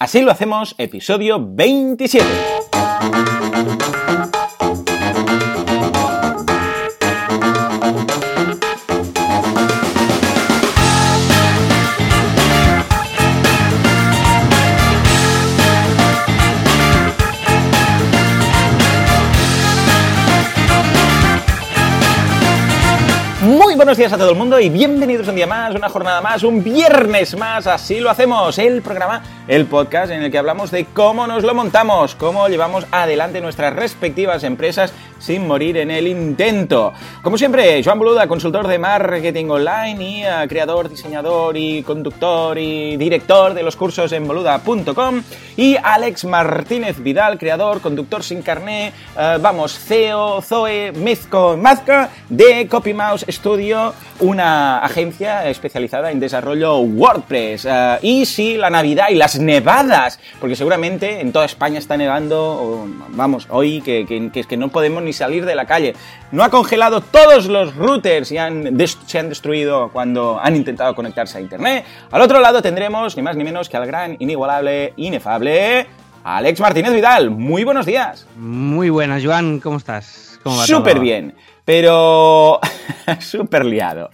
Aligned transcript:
Así 0.00 0.22
lo 0.22 0.30
hacemos, 0.30 0.74
episodio 0.78 1.38
27. 1.38 2.59
Buenos 23.90 23.98
días 23.98 24.12
a 24.12 24.18
todo 24.18 24.30
el 24.30 24.36
mundo 24.36 24.60
y 24.60 24.68
bienvenidos 24.68 25.26
un 25.26 25.34
día 25.34 25.48
más, 25.48 25.74
una 25.74 25.88
jornada 25.88 26.20
más, 26.20 26.44
un 26.44 26.62
viernes 26.62 27.36
más, 27.36 27.66
así 27.66 27.98
lo 27.98 28.08
hacemos, 28.08 28.56
el 28.60 28.82
programa, 28.82 29.20
el 29.48 29.66
podcast 29.66 30.12
en 30.12 30.22
el 30.22 30.30
que 30.30 30.38
hablamos 30.38 30.70
de 30.70 30.84
cómo 30.84 31.26
nos 31.26 31.42
lo 31.42 31.56
montamos, 31.56 32.14
cómo 32.14 32.46
llevamos 32.46 32.86
adelante 32.92 33.40
nuestras 33.40 33.74
respectivas 33.74 34.44
empresas 34.44 34.92
sin 35.18 35.46
morir 35.46 35.76
en 35.76 35.90
el 35.90 36.06
intento. 36.06 36.92
Como 37.22 37.36
siempre, 37.36 37.82
Joan 37.84 37.98
Boluda, 37.98 38.26
consultor 38.26 38.66
de 38.66 38.78
marketing 38.78 39.46
online 39.50 40.04
y 40.04 40.24
uh, 40.24 40.48
creador, 40.48 40.88
diseñador 40.88 41.56
y 41.56 41.82
conductor 41.82 42.56
y 42.58 42.96
director 42.96 43.54
de 43.54 43.62
los 43.62 43.76
cursos 43.76 44.12
en 44.12 44.26
boluda.com 44.26 45.22
y 45.56 45.76
Alex 45.82 46.24
Martínez 46.24 46.98
Vidal, 47.00 47.38
creador, 47.38 47.80
conductor 47.80 48.22
sin 48.22 48.40
carné, 48.42 48.92
uh, 49.16 49.40
vamos, 49.40 49.78
CEO, 49.78 50.40
Zoe, 50.42 50.92
Mezco, 50.92 51.56
Mazca 51.56 52.10
de 52.28 52.66
CopyMouse 52.66 53.26
Studio, 53.28 53.79
una 54.20 54.78
agencia 54.78 55.48
especializada 55.48 56.10
en 56.10 56.20
desarrollo 56.20 56.78
WordPress. 56.78 57.64
Uh, 57.64 57.98
y 58.02 58.26
sí, 58.26 58.56
la 58.56 58.70
Navidad 58.70 59.06
y 59.10 59.14
las 59.14 59.38
nevadas, 59.38 60.20
porque 60.40 60.56
seguramente 60.56 61.20
en 61.20 61.32
toda 61.32 61.44
España 61.44 61.78
está 61.78 61.96
nevando, 61.96 62.86
vamos, 63.10 63.46
hoy 63.50 63.80
que, 63.80 64.06
que, 64.06 64.30
que, 64.30 64.44
que 64.44 64.56
no 64.56 64.68
podemos 64.68 65.02
ni 65.02 65.12
salir 65.12 65.44
de 65.44 65.54
la 65.54 65.66
calle. 65.66 65.94
No 66.32 66.44
ha 66.44 66.50
congelado 66.50 67.00
todos 67.00 67.46
los 67.46 67.74
routers 67.74 68.30
y 68.32 68.38
han 68.38 68.78
se 69.06 69.18
han 69.18 69.28
destruido 69.28 69.90
cuando 69.92 70.38
han 70.40 70.56
intentado 70.56 70.94
conectarse 70.94 71.38
a 71.38 71.40
Internet. 71.40 71.84
Al 72.10 72.22
otro 72.22 72.40
lado 72.40 72.62
tendremos 72.62 73.16
ni 73.16 73.22
más 73.22 73.36
ni 73.36 73.44
menos 73.44 73.68
que 73.68 73.76
al 73.76 73.86
gran, 73.86 74.16
inigualable, 74.18 74.92
inefable 74.96 75.86
Alex 76.24 76.60
Martínez 76.60 76.92
Vidal. 76.92 77.30
Muy 77.30 77.64
buenos 77.64 77.86
días. 77.86 78.26
Muy 78.36 78.90
buenas, 78.90 79.24
Joan. 79.24 79.60
¿Cómo 79.60 79.78
estás? 79.78 80.38
Súper 80.66 80.98
bien, 81.00 81.34
pero 81.70 82.58
súper 83.20 83.64
liado. 83.64 84.10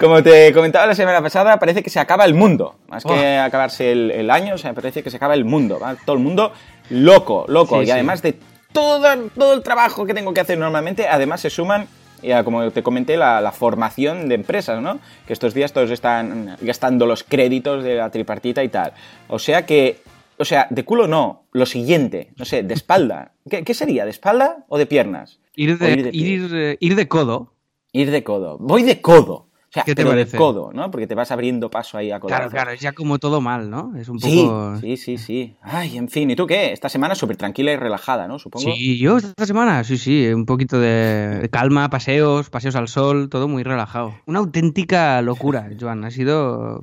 Como 0.00 0.20
te 0.20 0.52
comentaba 0.52 0.84
la 0.84 0.96
semana 0.96 1.22
pasada, 1.22 1.56
parece 1.56 1.80
que 1.80 1.90
se 1.90 2.00
acaba 2.00 2.24
el 2.24 2.34
mundo. 2.34 2.74
Más 2.88 3.04
que 3.04 3.36
acabarse 3.36 3.92
el, 3.92 4.10
el, 4.10 4.28
año, 4.32 4.56
o 4.56 4.58
sea, 4.58 4.72
parece 4.72 5.04
que 5.04 5.08
se 5.08 5.16
acaba 5.16 5.34
el 5.34 5.44
mundo. 5.44 5.78
¿va? 5.78 5.94
Todo 5.94 6.16
el 6.16 6.22
mundo 6.22 6.52
loco, 6.90 7.44
loco. 7.46 7.76
Sí, 7.76 7.82
y 7.82 7.86
sí. 7.86 7.92
además 7.92 8.20
de 8.22 8.36
todo, 8.72 9.06
todo 9.28 9.54
el 9.54 9.62
trabajo 9.62 10.06
que 10.06 10.12
tengo 10.12 10.34
que 10.34 10.40
hacer 10.40 10.58
normalmente, 10.58 11.06
además 11.06 11.40
se 11.40 11.50
suman 11.50 11.86
ya 12.20 12.42
como 12.42 12.68
te 12.72 12.82
comenté, 12.82 13.16
la, 13.16 13.40
la, 13.40 13.52
formación 13.52 14.28
de 14.28 14.34
empresas, 14.34 14.82
¿no? 14.82 14.98
Que 15.24 15.32
estos 15.32 15.54
días 15.54 15.72
todos 15.72 15.92
están 15.92 16.56
gastando 16.60 17.06
los 17.06 17.22
créditos 17.22 17.84
de 17.84 17.94
la 17.94 18.10
tripartita 18.10 18.64
y 18.64 18.68
tal. 18.70 18.92
O 19.28 19.38
sea 19.38 19.64
que, 19.64 20.00
o 20.36 20.44
sea, 20.44 20.66
de 20.68 20.84
culo 20.84 21.06
no, 21.06 21.44
lo 21.52 21.64
siguiente, 21.64 22.30
no 22.36 22.44
sé, 22.44 22.64
de 22.64 22.74
espalda. 22.74 23.30
¿Qué, 23.48 23.62
qué 23.62 23.72
sería? 23.72 24.04
¿De 24.04 24.10
espalda 24.10 24.64
o 24.66 24.78
de 24.78 24.86
piernas? 24.86 25.38
Ir 25.58 25.76
de, 25.76 25.92
ir 25.92 26.02
de, 26.04 26.10
ir, 26.12 26.78
ir 26.78 26.94
de 26.94 27.08
codo. 27.08 27.52
Ir 27.90 28.12
de 28.12 28.22
codo. 28.22 28.58
Voy 28.60 28.84
de 28.84 29.00
codo. 29.00 29.32
O 29.34 29.72
sea, 29.72 29.82
¿Qué 29.82 29.96
te 29.96 30.02
pero 30.02 30.10
parece? 30.10 30.30
de 30.32 30.38
codo, 30.38 30.70
¿no? 30.72 30.88
Porque 30.92 31.08
te 31.08 31.16
vas 31.16 31.32
abriendo 31.32 31.68
paso 31.68 31.98
ahí 31.98 32.12
a 32.12 32.20
codo. 32.20 32.28
Claro, 32.28 32.48
claro, 32.48 32.70
es 32.70 32.80
ya 32.80 32.92
como 32.92 33.18
todo 33.18 33.40
mal, 33.40 33.68
¿no? 33.68 33.92
Es 33.96 34.08
un 34.08 34.20
poco... 34.20 34.76
Sí, 34.76 34.96
sí, 34.96 34.96
sí, 34.96 35.18
sí. 35.18 35.56
Ay, 35.60 35.98
en 35.98 36.08
fin, 36.08 36.30
¿y 36.30 36.36
tú 36.36 36.46
qué? 36.46 36.72
Esta 36.72 36.88
semana 36.88 37.16
súper 37.16 37.36
tranquila 37.36 37.72
y 37.72 37.76
relajada, 37.76 38.28
¿no? 38.28 38.38
Supongo. 38.38 38.70
Sí, 38.72 38.98
yo 39.00 39.16
esta 39.16 39.46
semana, 39.46 39.82
sí, 39.82 39.98
sí, 39.98 40.28
un 40.28 40.46
poquito 40.46 40.78
de 40.78 41.48
calma, 41.50 41.90
paseos, 41.90 42.50
paseos 42.50 42.76
al 42.76 42.86
sol, 42.86 43.28
todo 43.28 43.48
muy 43.48 43.64
relajado. 43.64 44.14
Una 44.26 44.38
auténtica 44.38 45.20
locura, 45.22 45.68
Joan, 45.78 46.04
ha 46.04 46.12
sido... 46.12 46.82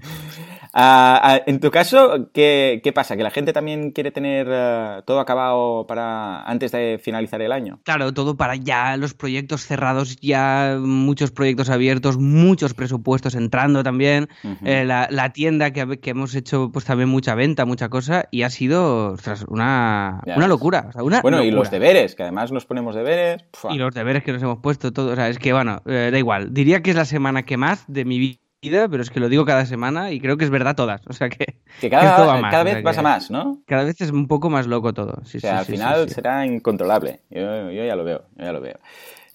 Uh, 0.75 1.39
en 1.45 1.61
tu 1.61 1.71
caso, 1.71 2.29
¿qué, 2.33 2.81
¿qué, 2.83 2.91
pasa? 2.91 3.15
¿Que 3.15 3.23
la 3.23 3.31
gente 3.31 3.53
también 3.53 3.91
quiere 3.91 4.11
tener 4.11 4.49
uh, 4.49 5.03
todo 5.03 5.21
acabado 5.21 5.87
para 5.87 6.43
antes 6.43 6.73
de 6.73 6.99
finalizar 7.01 7.41
el 7.41 7.53
año? 7.53 7.79
Claro, 7.83 8.13
todo 8.13 8.35
para 8.35 8.57
ya, 8.57 8.97
los 8.97 9.13
proyectos 9.13 9.65
cerrados, 9.65 10.17
ya 10.19 10.75
muchos 10.77 11.31
proyectos 11.31 11.69
abiertos, 11.69 12.17
muchos 12.17 12.73
presupuestos 12.73 13.35
entrando 13.35 13.83
también, 13.83 14.27
uh 14.43 14.47
-huh. 14.49 14.57
eh, 14.65 14.83
la, 14.83 15.07
la, 15.09 15.31
tienda 15.31 15.71
que, 15.71 15.97
que, 16.01 16.09
hemos 16.09 16.35
hecho 16.35 16.69
pues 16.73 16.83
también 16.83 17.07
mucha 17.07 17.35
venta, 17.35 17.63
mucha 17.63 17.87
cosa, 17.87 18.25
y 18.29 18.41
ha 18.41 18.49
sido 18.49 19.13
ostras, 19.13 19.45
una, 19.47 20.21
una 20.35 20.49
locura. 20.49 20.87
O 20.89 20.91
sea, 20.91 21.03
una 21.03 21.21
bueno, 21.21 21.37
locura. 21.37 21.53
y 21.53 21.55
los 21.55 21.71
deberes, 21.71 22.15
que 22.15 22.23
además 22.23 22.51
nos 22.51 22.65
ponemos 22.65 22.95
deberes. 22.95 23.45
Pua. 23.61 23.73
Y 23.73 23.77
los 23.77 23.95
deberes 23.95 24.23
que 24.23 24.33
nos 24.33 24.43
hemos 24.43 24.59
puesto, 24.59 24.91
todo, 24.91 25.13
o 25.13 25.15
sea, 25.15 25.29
es 25.29 25.39
que 25.39 25.53
bueno, 25.53 25.81
eh, 25.85 26.09
da 26.11 26.19
igual, 26.19 26.53
diría 26.53 26.81
que 26.81 26.89
es 26.89 26.97
la 26.97 27.05
semana 27.05 27.43
que 27.43 27.55
más 27.55 27.85
de 27.87 28.03
mi 28.03 28.19
vida 28.19 28.44
pero 28.69 29.01
es 29.01 29.09
que 29.09 29.19
lo 29.19 29.29
digo 29.29 29.45
cada 29.45 29.65
semana 29.65 30.11
y 30.11 30.19
creo 30.19 30.37
que 30.37 30.45
es 30.45 30.49
verdad 30.49 30.75
todas. 30.75 31.01
O 31.07 31.13
sea 31.13 31.29
que. 31.29 31.55
Que 31.81 31.89
cada, 31.89 32.15
que 32.35 32.41
más, 32.41 32.51
cada 32.51 32.63
vez 32.63 32.73
o 32.73 32.77
sea 32.77 32.83
pasa 32.83 33.01
más, 33.01 33.29
¿no? 33.29 33.61
Cada 33.67 33.83
vez 33.83 33.99
es 33.99 34.09
un 34.09 34.27
poco 34.27 34.49
más 34.49 34.65
loco 34.65 34.93
todo. 34.93 35.21
Sí, 35.25 35.37
o 35.37 35.41
sea, 35.41 35.51
sí, 35.51 35.57
al 35.57 35.65
sí, 35.65 35.71
final 35.73 36.09
será 36.09 36.45
incontrolable. 36.45 37.19
Yo, 37.29 37.69
yo, 37.69 37.85
ya 37.85 37.95
lo 37.97 38.05
veo, 38.05 38.23
yo 38.37 38.45
ya 38.45 38.53
lo 38.53 38.61
veo. 38.61 38.79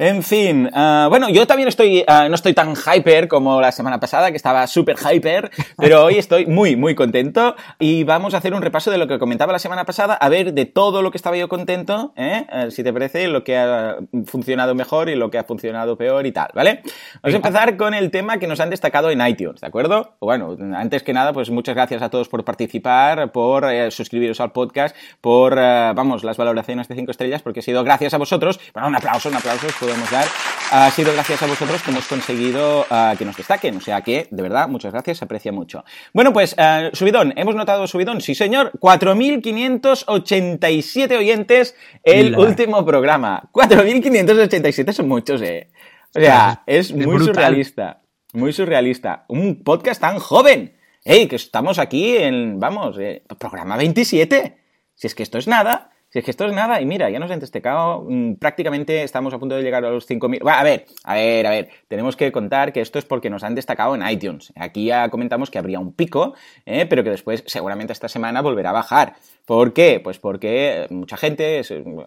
En 0.00 0.22
fin, 0.22 0.65
uh, 0.65 1.11
bueno, 1.11 1.28
yo 1.28 1.47
también 1.47 1.69
estoy, 1.69 2.06
uh, 2.09 2.27
no 2.31 2.34
estoy 2.34 2.55
tan 2.55 2.72
hyper 2.75 3.28
como 3.28 3.61
la 3.61 3.71
semana 3.71 4.00
pasada, 4.00 4.31
que 4.31 4.38
estaba 4.38 4.66
súper 4.66 4.97
hyper, 4.97 5.50
pero 5.77 6.06
hoy 6.06 6.16
estoy 6.16 6.47
muy, 6.47 6.75
muy 6.75 6.94
contento 6.94 7.55
y 7.78 8.05
vamos 8.05 8.33
a 8.33 8.38
hacer 8.38 8.55
un 8.55 8.62
repaso 8.62 8.91
de 8.91 8.97
lo 8.97 9.06
que 9.06 9.19
comentaba 9.19 9.53
la 9.53 9.59
semana 9.59 9.84
pasada, 9.84 10.15
a 10.15 10.31
ver 10.31 10.55
de 10.55 10.65
todo 10.65 11.03
lo 11.03 11.11
que 11.11 11.19
estaba 11.19 11.37
yo 11.37 11.50
contento, 11.50 12.15
¿eh? 12.16 12.47
Uh, 12.50 12.71
si 12.71 12.83
te 12.83 12.94
parece, 12.94 13.28
lo 13.28 13.44
que 13.44 13.59
ha 13.59 13.99
funcionado 14.25 14.75
mejor 14.75 15.11
y 15.11 15.16
lo 15.16 15.31
que 15.31 15.37
ha 15.37 15.44
funcionado 15.44 15.99
peor 15.99 16.25
y 16.25 16.32
tal, 16.32 16.49
¿vale? 16.55 16.81
Vamos 17.22 17.34
a 17.34 17.37
empezar 17.37 17.77
con 17.77 17.93
el 17.93 18.11
tema 18.11 18.38
que 18.38 18.47
nos 18.47 18.59
han 18.61 18.71
destacado 18.71 19.11
en 19.11 19.21
iTunes, 19.21 19.61
¿de 19.61 19.67
acuerdo? 19.67 20.17
Bueno, 20.19 20.56
antes 20.77 21.03
que 21.03 21.12
nada, 21.12 21.34
pues 21.34 21.50
muchas 21.50 21.75
gracias 21.75 22.00
a 22.00 22.09
todos 22.09 22.31
por 22.31 22.43
participar, 22.43 23.32
por 23.32 23.71
eh, 23.71 23.91
suscribiros 23.91 24.41
al 24.41 24.53
podcast, 24.53 24.97
por, 25.21 25.59
eh, 25.59 25.93
vamos, 25.94 26.25
las 26.25 26.38
valoraciones 26.38 26.88
de 26.88 26.94
5 26.94 27.11
estrellas, 27.11 27.43
porque 27.43 27.61
ha 27.61 27.62
sido 27.62 27.84
gracias 27.84 28.15
a 28.15 28.17
vosotros, 28.17 28.59
bueno, 28.72 28.88
un 28.88 28.97
aplauso, 28.97 29.28
un 29.28 29.34
aplauso, 29.34 29.67
podemos 29.91 30.11
dar, 30.12 30.27
ha 30.71 30.89
sido 30.93 31.12
gracias 31.12 31.43
a 31.43 31.47
vosotros 31.47 31.83
que 31.83 31.91
hemos 31.91 32.06
conseguido 32.06 32.83
uh, 32.83 33.17
que 33.19 33.25
nos 33.25 33.37
destaquen. 33.37 33.77
O 33.77 33.81
sea 33.81 34.03
que, 34.03 34.28
de 34.31 34.43
verdad, 34.43 34.69
muchas 34.69 34.93
gracias, 34.93 35.19
se 35.19 35.25
aprecia 35.25 35.51
mucho. 35.51 35.84
Bueno, 36.15 36.33
pues, 36.33 36.55
uh, 36.56 36.95
subidón, 36.95 37.33
¿hemos 37.37 37.56
notado 37.56 37.89
subidón? 37.89 38.21
Sí, 38.21 38.37
señor, 38.37 38.71
4.587 38.79 41.19
oyentes 41.19 41.75
el 42.05 42.39
último 42.39 42.87
programa. 42.87 43.50
4.587 43.53 44.93
son 44.93 45.09
muchos, 45.09 45.43
eh. 45.43 45.71
O 46.15 46.21
sea, 46.21 46.62
es, 46.67 46.91
es 46.91 46.95
muy 46.95 47.17
brutal. 47.17 47.34
surrealista. 47.34 48.03
Muy 48.33 48.53
surrealista. 48.53 49.25
Un 49.29 49.65
podcast 49.65 50.00
tan 50.00 50.21
joven. 50.21 50.77
¡Ey! 51.05 51.27
Que 51.27 51.34
estamos 51.34 51.81
aquí 51.81 52.17
en, 52.17 52.61
vamos, 52.61 52.97
eh, 53.00 53.25
programa 53.41 53.77
27. 53.77 54.56
Si 54.95 55.09
es 55.09 55.17
que 55.17 55.25
esto 55.25 55.39
es 55.39 55.49
nada. 55.49 55.90
Si 56.12 56.19
es 56.19 56.25
que 56.25 56.32
esto 56.32 56.44
es 56.44 56.53
nada, 56.53 56.81
y 56.81 56.87
mira, 56.87 57.09
ya 57.09 57.21
nos 57.21 57.31
han 57.31 57.38
destacado, 57.38 58.04
mmm, 58.09 58.34
prácticamente 58.34 59.04
estamos 59.04 59.32
a 59.32 59.38
punto 59.38 59.54
de 59.54 59.62
llegar 59.62 59.84
a 59.84 59.91
los 59.91 60.09
5.000. 60.09 60.41
Bueno, 60.43 60.59
a 60.59 60.65
ver, 60.65 60.87
a 61.04 61.15
ver, 61.15 61.47
a 61.47 61.50
ver, 61.50 61.69
tenemos 61.87 62.16
que 62.16 62.32
contar 62.32 62.72
que 62.72 62.81
esto 62.81 62.98
es 62.98 63.04
porque 63.04 63.31
nos 63.31 63.44
han 63.44 63.54
destacado 63.54 63.94
en 63.94 64.06
iTunes. 64.09 64.53
Aquí 64.56 64.87
ya 64.87 65.09
comentamos 65.09 65.53
que 65.53 65.59
habría 65.59 65.78
un 65.78 65.93
pico, 65.93 66.34
eh, 66.66 66.84
pero 66.87 67.04
que 67.04 67.10
después 67.10 67.44
seguramente 67.47 67.93
esta 67.93 68.09
semana 68.09 68.43
volverá 68.43 68.70
a 68.70 68.72
bajar. 68.72 69.15
¿Por 69.47 69.73
qué? 69.73 70.01
Pues 70.03 70.19
porque 70.19 70.87
mucha 70.91 71.17
gente, 71.17 71.62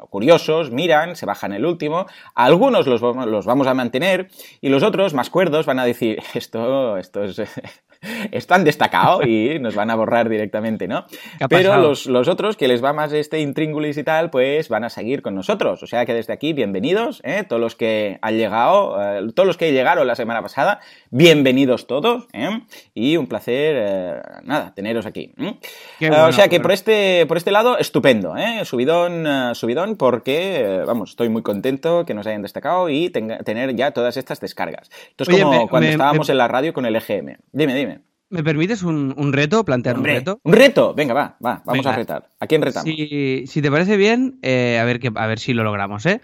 curiosos, 0.09 0.71
miran, 0.71 1.15
se 1.15 1.25
bajan 1.25 1.53
el 1.53 1.65
último, 1.65 2.05
algunos 2.35 2.87
los, 2.87 3.01
los 3.01 3.45
vamos 3.45 3.67
a 3.67 3.73
mantener 3.73 4.29
y 4.61 4.69
los 4.69 4.83
otros, 4.83 5.13
más 5.13 5.29
cuerdos, 5.29 5.65
van 5.65 5.79
a 5.79 5.85
decir, 5.85 6.21
esto, 6.33 6.97
esto 6.97 7.23
es... 7.23 7.41
están 8.31 8.63
destacado 8.63 9.23
y 9.23 9.59
nos 9.59 9.75
van 9.75 9.89
a 9.89 9.95
borrar 9.95 10.29
directamente, 10.29 10.87
¿no? 10.87 11.05
Pero 11.49 11.77
los, 11.77 12.05
los, 12.05 12.27
otros, 12.27 12.57
que 12.57 12.67
les 12.67 12.83
va 12.83 12.93
más 12.93 13.13
este 13.13 13.39
intríngulis 13.39 13.97
y 13.97 14.03
tal, 14.03 14.29
pues 14.29 14.69
van 14.69 14.83
a 14.83 14.89
seguir 14.89 15.21
con 15.21 15.35
nosotros. 15.35 15.83
O 15.83 15.87
sea 15.87 16.05
que 16.05 16.13
desde 16.13 16.33
aquí, 16.33 16.53
bienvenidos, 16.53 17.21
¿eh? 17.23 17.43
todos 17.47 17.61
los 17.61 17.75
que 17.75 18.19
han 18.21 18.37
llegado, 18.37 19.01
eh, 19.01 19.31
todos 19.33 19.47
los 19.47 19.57
que 19.57 19.71
llegaron 19.71 20.07
la 20.07 20.15
semana 20.15 20.41
pasada, 20.41 20.79
bienvenidos 21.09 21.87
todos, 21.87 22.27
¿eh? 22.33 22.61
y 22.93 23.17
un 23.17 23.27
placer, 23.27 23.75
eh, 23.77 24.21
nada, 24.43 24.73
teneros 24.73 25.05
aquí. 25.05 25.33
Bueno, 25.99 26.27
o 26.27 26.31
sea 26.31 26.47
que 26.47 26.59
por 26.59 26.71
este, 26.71 27.25
por 27.33 27.39
este 27.39 27.49
lado, 27.49 27.79
estupendo, 27.79 28.37
¿eh? 28.37 28.63
subidón, 28.63 29.25
uh, 29.25 29.55
subidón, 29.55 29.95
porque, 29.95 30.83
vamos, 30.85 31.09
estoy 31.09 31.29
muy 31.29 31.41
contento 31.41 32.05
que 32.05 32.13
nos 32.13 32.27
hayan 32.27 32.43
destacado 32.43 32.89
y 32.89 33.09
tenga, 33.09 33.39
tener 33.39 33.75
ya 33.75 33.89
todas 33.89 34.17
estas 34.17 34.39
descargas. 34.39 34.91
Esto 35.09 35.23
es 35.23 35.29
Oye, 35.29 35.41
como 35.41 35.63
me, 35.63 35.67
cuando 35.67 35.87
me, 35.87 35.93
estábamos 35.93 36.27
me... 36.27 36.31
en 36.31 36.37
la 36.37 36.47
radio 36.47 36.73
con 36.73 36.85
el 36.85 36.95
EGM. 36.95 37.37
Dime, 37.51 37.73
dime. 37.73 38.01
¿Me 38.29 38.43
permites 38.43 38.83
un, 38.83 39.15
un 39.17 39.33
reto, 39.33 39.65
plantear 39.65 39.95
Hombre, 39.95 40.11
un 40.11 40.17
reto? 40.19 40.41
Un 40.43 40.53
reto, 40.53 40.93
venga, 40.93 41.15
va, 41.15 41.37
va, 41.43 41.63
vamos 41.65 41.83
venga. 41.83 41.93
a 41.93 41.95
retar. 41.95 42.29
¿A 42.39 42.45
quién 42.45 42.61
retamos? 42.61 42.87
Si, 42.87 43.47
si 43.47 43.61
te 43.63 43.71
parece 43.71 43.97
bien, 43.97 44.37
eh, 44.43 44.77
a, 44.79 44.83
ver 44.83 44.99
que, 44.99 45.09
a 45.15 45.25
ver 45.25 45.39
si 45.39 45.55
lo 45.55 45.63
logramos, 45.63 46.05
¿eh? 46.05 46.21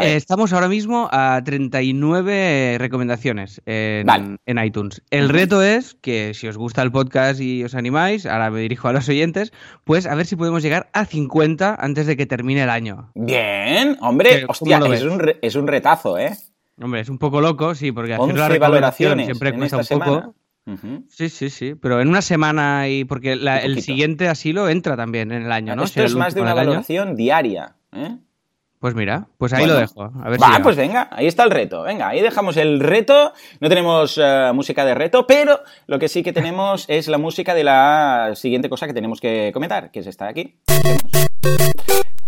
Eh, 0.00 0.16
estamos 0.16 0.52
ahora 0.52 0.68
mismo 0.68 1.08
a 1.12 1.40
39 1.44 2.76
recomendaciones 2.78 3.62
en, 3.64 4.38
en, 4.44 4.64
iTunes. 4.64 5.02
El 5.10 5.28
reto 5.28 5.62
es 5.62 5.94
que 5.94 6.34
si 6.34 6.48
os 6.48 6.56
gusta 6.56 6.82
el 6.82 6.90
podcast 6.90 7.40
y 7.40 7.62
os 7.62 7.74
animáis, 7.74 8.26
ahora 8.26 8.50
me 8.50 8.60
dirijo 8.60 8.88
a 8.88 8.92
los 8.92 9.08
oyentes, 9.08 9.52
pues 9.84 10.06
a 10.06 10.14
ver 10.14 10.26
si 10.26 10.34
podemos 10.36 10.62
llegar 10.62 10.90
a 10.92 11.04
50 11.04 11.76
antes 11.78 12.06
de 12.06 12.16
que 12.16 12.26
termine 12.26 12.64
el 12.64 12.70
año. 12.70 13.12
Bien, 13.14 13.96
hombre, 14.00 14.44
hostia, 14.48 14.78
es 14.78 15.02
un, 15.02 15.32
es 15.40 15.54
un 15.54 15.66
retazo, 15.68 16.18
¿eh? 16.18 16.36
Hombre, 16.80 17.00
es 17.00 17.08
un 17.08 17.18
poco 17.18 17.40
loco, 17.40 17.74
sí, 17.74 17.92
porque 17.92 18.14
hacer 18.14 18.36
la 18.36 18.58
valoración 18.58 19.24
siempre 19.24 19.52
cuesta 19.54 19.76
un 19.78 20.00
poco. 20.00 20.34
Sí, 21.08 21.28
sí, 21.28 21.50
sí, 21.50 21.74
pero 21.74 22.00
en 22.00 22.08
una 22.08 22.22
semana 22.22 22.88
y 22.88 23.04
porque 23.04 23.32
el 23.32 23.82
siguiente 23.82 24.28
asilo 24.28 24.68
entra 24.68 24.96
también 24.96 25.30
en 25.30 25.42
el 25.42 25.52
año, 25.52 25.76
¿no? 25.76 25.84
Esto 25.84 26.02
es 26.02 26.14
más 26.14 26.34
de 26.34 26.40
una 26.40 26.54
valoración 26.54 27.14
diaria, 27.14 27.76
¿eh? 27.92 28.16
Pues 28.84 28.94
mira, 28.94 29.28
pues 29.38 29.50
ahí 29.54 29.64
lo 29.64 29.76
dejo. 29.76 30.12
A 30.22 30.28
ver 30.28 30.38
Va, 30.42 30.60
pues 30.62 30.76
venga, 30.76 31.08
ahí 31.10 31.26
está 31.26 31.42
el 31.44 31.50
reto. 31.50 31.84
Venga, 31.84 32.08
ahí 32.08 32.20
dejamos 32.20 32.58
el 32.58 32.80
reto. 32.80 33.32
No 33.58 33.70
tenemos 33.70 34.20
eh, 34.22 34.50
música 34.52 34.84
de 34.84 34.94
reto, 34.94 35.26
pero 35.26 35.60
lo 35.86 35.98
que 35.98 36.06
sí 36.06 36.22
que 36.22 36.34
tenemos 36.34 36.84
es 36.88 37.08
la 37.08 37.16
música 37.16 37.54
de 37.54 37.64
la 37.64 38.32
siguiente 38.34 38.68
cosa 38.68 38.86
que 38.86 38.92
tenemos 38.92 39.22
que 39.22 39.52
comentar, 39.54 39.90
que 39.90 40.00
es 40.00 40.06
esta 40.06 40.26
de 40.26 40.30
aquí. 40.30 40.58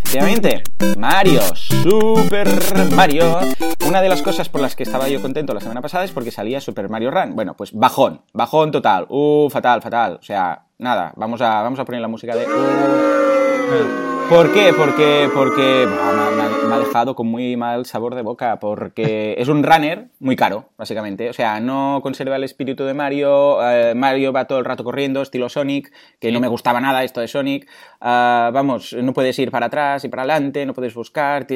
Efectivamente, 0.01 0.63
Mario, 0.97 1.43
Super 1.55 2.49
Mario. 2.95 3.39
Una 3.87 4.01
de 4.01 4.09
las 4.09 4.23
cosas 4.23 4.49
por 4.49 4.63
las 4.63 4.75
que 4.75 4.85
estaba 4.85 5.09
yo 5.09 5.21
contento 5.21 5.53
la 5.53 5.61
semana 5.61 5.83
pasada 5.83 6.05
es 6.05 6.13
porque 6.13 6.31
salía 6.31 6.63
Super 6.63 6.89
Mario 6.89 7.11
Run. 7.11 7.37
Bueno, 7.37 7.55
pues 7.55 7.75
bajón, 7.75 8.23
bajón 8.33 8.71
total. 8.71 9.05
Uh, 9.11 9.51
fatal, 9.51 9.83
fatal. 9.83 10.15
O 10.21 10.23
sea, 10.23 10.66
nada, 10.79 11.13
vamos 11.17 11.41
a, 11.41 11.63
vamos 11.63 11.79
a 11.79 11.85
poner 11.85 12.01
la 12.01 12.09
música 12.09 12.35
de... 12.35 12.47
Uh. 12.47 14.07
¿Por 14.29 14.53
qué? 14.53 14.73
Porque, 14.77 15.31
porque 15.33 15.87
me, 15.87 16.75
ha, 16.75 16.79
dejado 16.81 17.15
con 17.15 17.29
muy 17.29 17.57
mal 17.57 17.87
sabor 17.87 18.17
de 18.17 18.23
boca, 18.23 18.59
porque 18.59 19.37
es 19.39 19.47
un 19.47 19.63
runner 19.63 20.09
muy 20.19 20.35
caro, 20.35 20.71
básicamente. 20.77 21.31
O 21.31 21.33
sea, 21.33 21.61
no 21.61 22.01
conserva 22.03 22.35
el 22.35 22.43
espíritu 22.43 22.85
de 22.85 22.93
Mario. 22.93 23.63
Eh, 23.63 23.95
Mario 23.95 24.33
va 24.33 24.47
todo 24.47 24.59
el 24.59 24.65
rato 24.65 24.83
corriendo, 24.83 25.23
estilo 25.23 25.49
Sonic, 25.49 25.93
que 26.19 26.33
no 26.33 26.41
me 26.41 26.49
gustaba 26.49 26.81
nada 26.81 27.05
esto 27.05 27.21
de 27.21 27.29
Sonic. 27.29 27.69
Ah, 28.01 28.51
vamos, 28.53 28.95
no 28.95 29.13
puedes 29.13 29.39
ir 29.39 29.53
para 29.53 29.67
atrás 29.67 30.05
y 30.05 30.09
para 30.09 30.23
adelante, 30.23 30.67
no 30.67 30.75
puedes 30.75 30.95
buscar. 30.95 31.47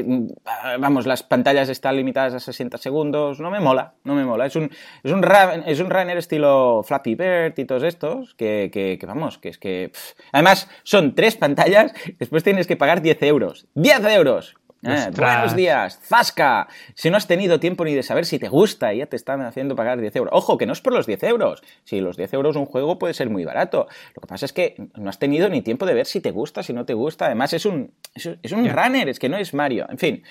Ah, 0.47 0.77
vamos, 0.79 1.07
las 1.07 1.25
pantallas 1.25 1.69
están 1.71 1.97
limitadas 1.97 2.35
a 2.35 2.41
60 2.41 2.79
segundos. 2.79 3.41
No 3.41 3.51
me 3.51 3.59
mola, 3.59 3.95
no 4.05 4.15
me 4.15 4.25
mola. 4.25 4.47
Es 4.47 4.55
un, 4.55 4.71
es 5.03 5.11
un, 5.11 5.25
es 5.67 5.81
un 5.81 5.91
runner 5.91 6.17
estilo 6.17 6.85
Flappy 6.85 7.17
Bird 7.17 7.59
y 7.59 7.65
todos 7.65 7.83
estos, 7.83 8.35
que, 8.35 8.71
que, 8.73 8.97
vamos, 9.15 9.39
que 9.39 9.49
es 9.49 9.59
que... 9.59 9.93
Además, 10.33 10.69
son 10.83 11.15
tres 11.15 11.37
pantallas, 11.37 11.93
después 12.19 12.43
tienes 12.43 12.67
que 12.67 12.77
pagar 12.77 13.03
10 13.03 13.23
euros. 13.25 13.67
¡10 13.75 14.13
euros! 14.15 14.57
Eh, 14.83 15.11
buenos 15.15 15.55
días, 15.55 16.01
Zasca. 16.03 16.67
Si 16.95 17.11
no 17.11 17.19
has 17.19 17.27
tenido 17.27 17.61
tiempo 17.61 17.85
ni 17.85 17.95
de 17.95 18.03
saber 18.03 18.25
si 18.25 18.39
te 18.39 18.49
gusta 18.49 18.95
ya 18.95 19.05
te 19.05 19.17
están 19.17 19.43
haciendo 19.43 19.77
pagar 19.77 20.01
10 20.01 20.17
euros. 20.17 20.33
Ojo, 20.35 20.57
que 20.57 20.65
no 20.65 20.73
es 20.73 20.81
por 20.81 20.95
los 20.95 21.07
10 21.07 21.23
euros. 21.25 21.63
Si 21.85 22.01
los 22.01 22.17
10 22.17 22.33
euros 22.35 22.57
un 22.57 22.65
juego 22.65 22.99
puede 22.99 23.13
ser 23.13 23.29
muy 23.29 23.45
barato. 23.45 23.89
Lo 24.15 24.23
que 24.23 24.27
pasa 24.27 24.47
es 24.47 24.55
que 24.55 24.77
no 24.95 25.11
has 25.11 25.19
tenido 25.19 25.51
ni 25.51 25.61
tiempo 25.61 25.85
de 25.85 25.93
ver 25.93 26.07
si 26.07 26.21
te 26.21 26.31
gusta, 26.31 26.63
si 26.63 26.73
no 26.73 26.87
te 26.87 26.95
gusta. 26.95 27.27
Además, 27.27 27.53
es 27.53 27.67
un, 27.67 27.93
es, 28.15 28.53
un 28.53 28.69
runner, 28.71 29.09
es 29.11 29.19
que 29.19 29.29
no 29.29 29.37
es 29.37 29.53
Mario. 29.53 29.87
En 29.91 29.99
fin, 29.99 30.23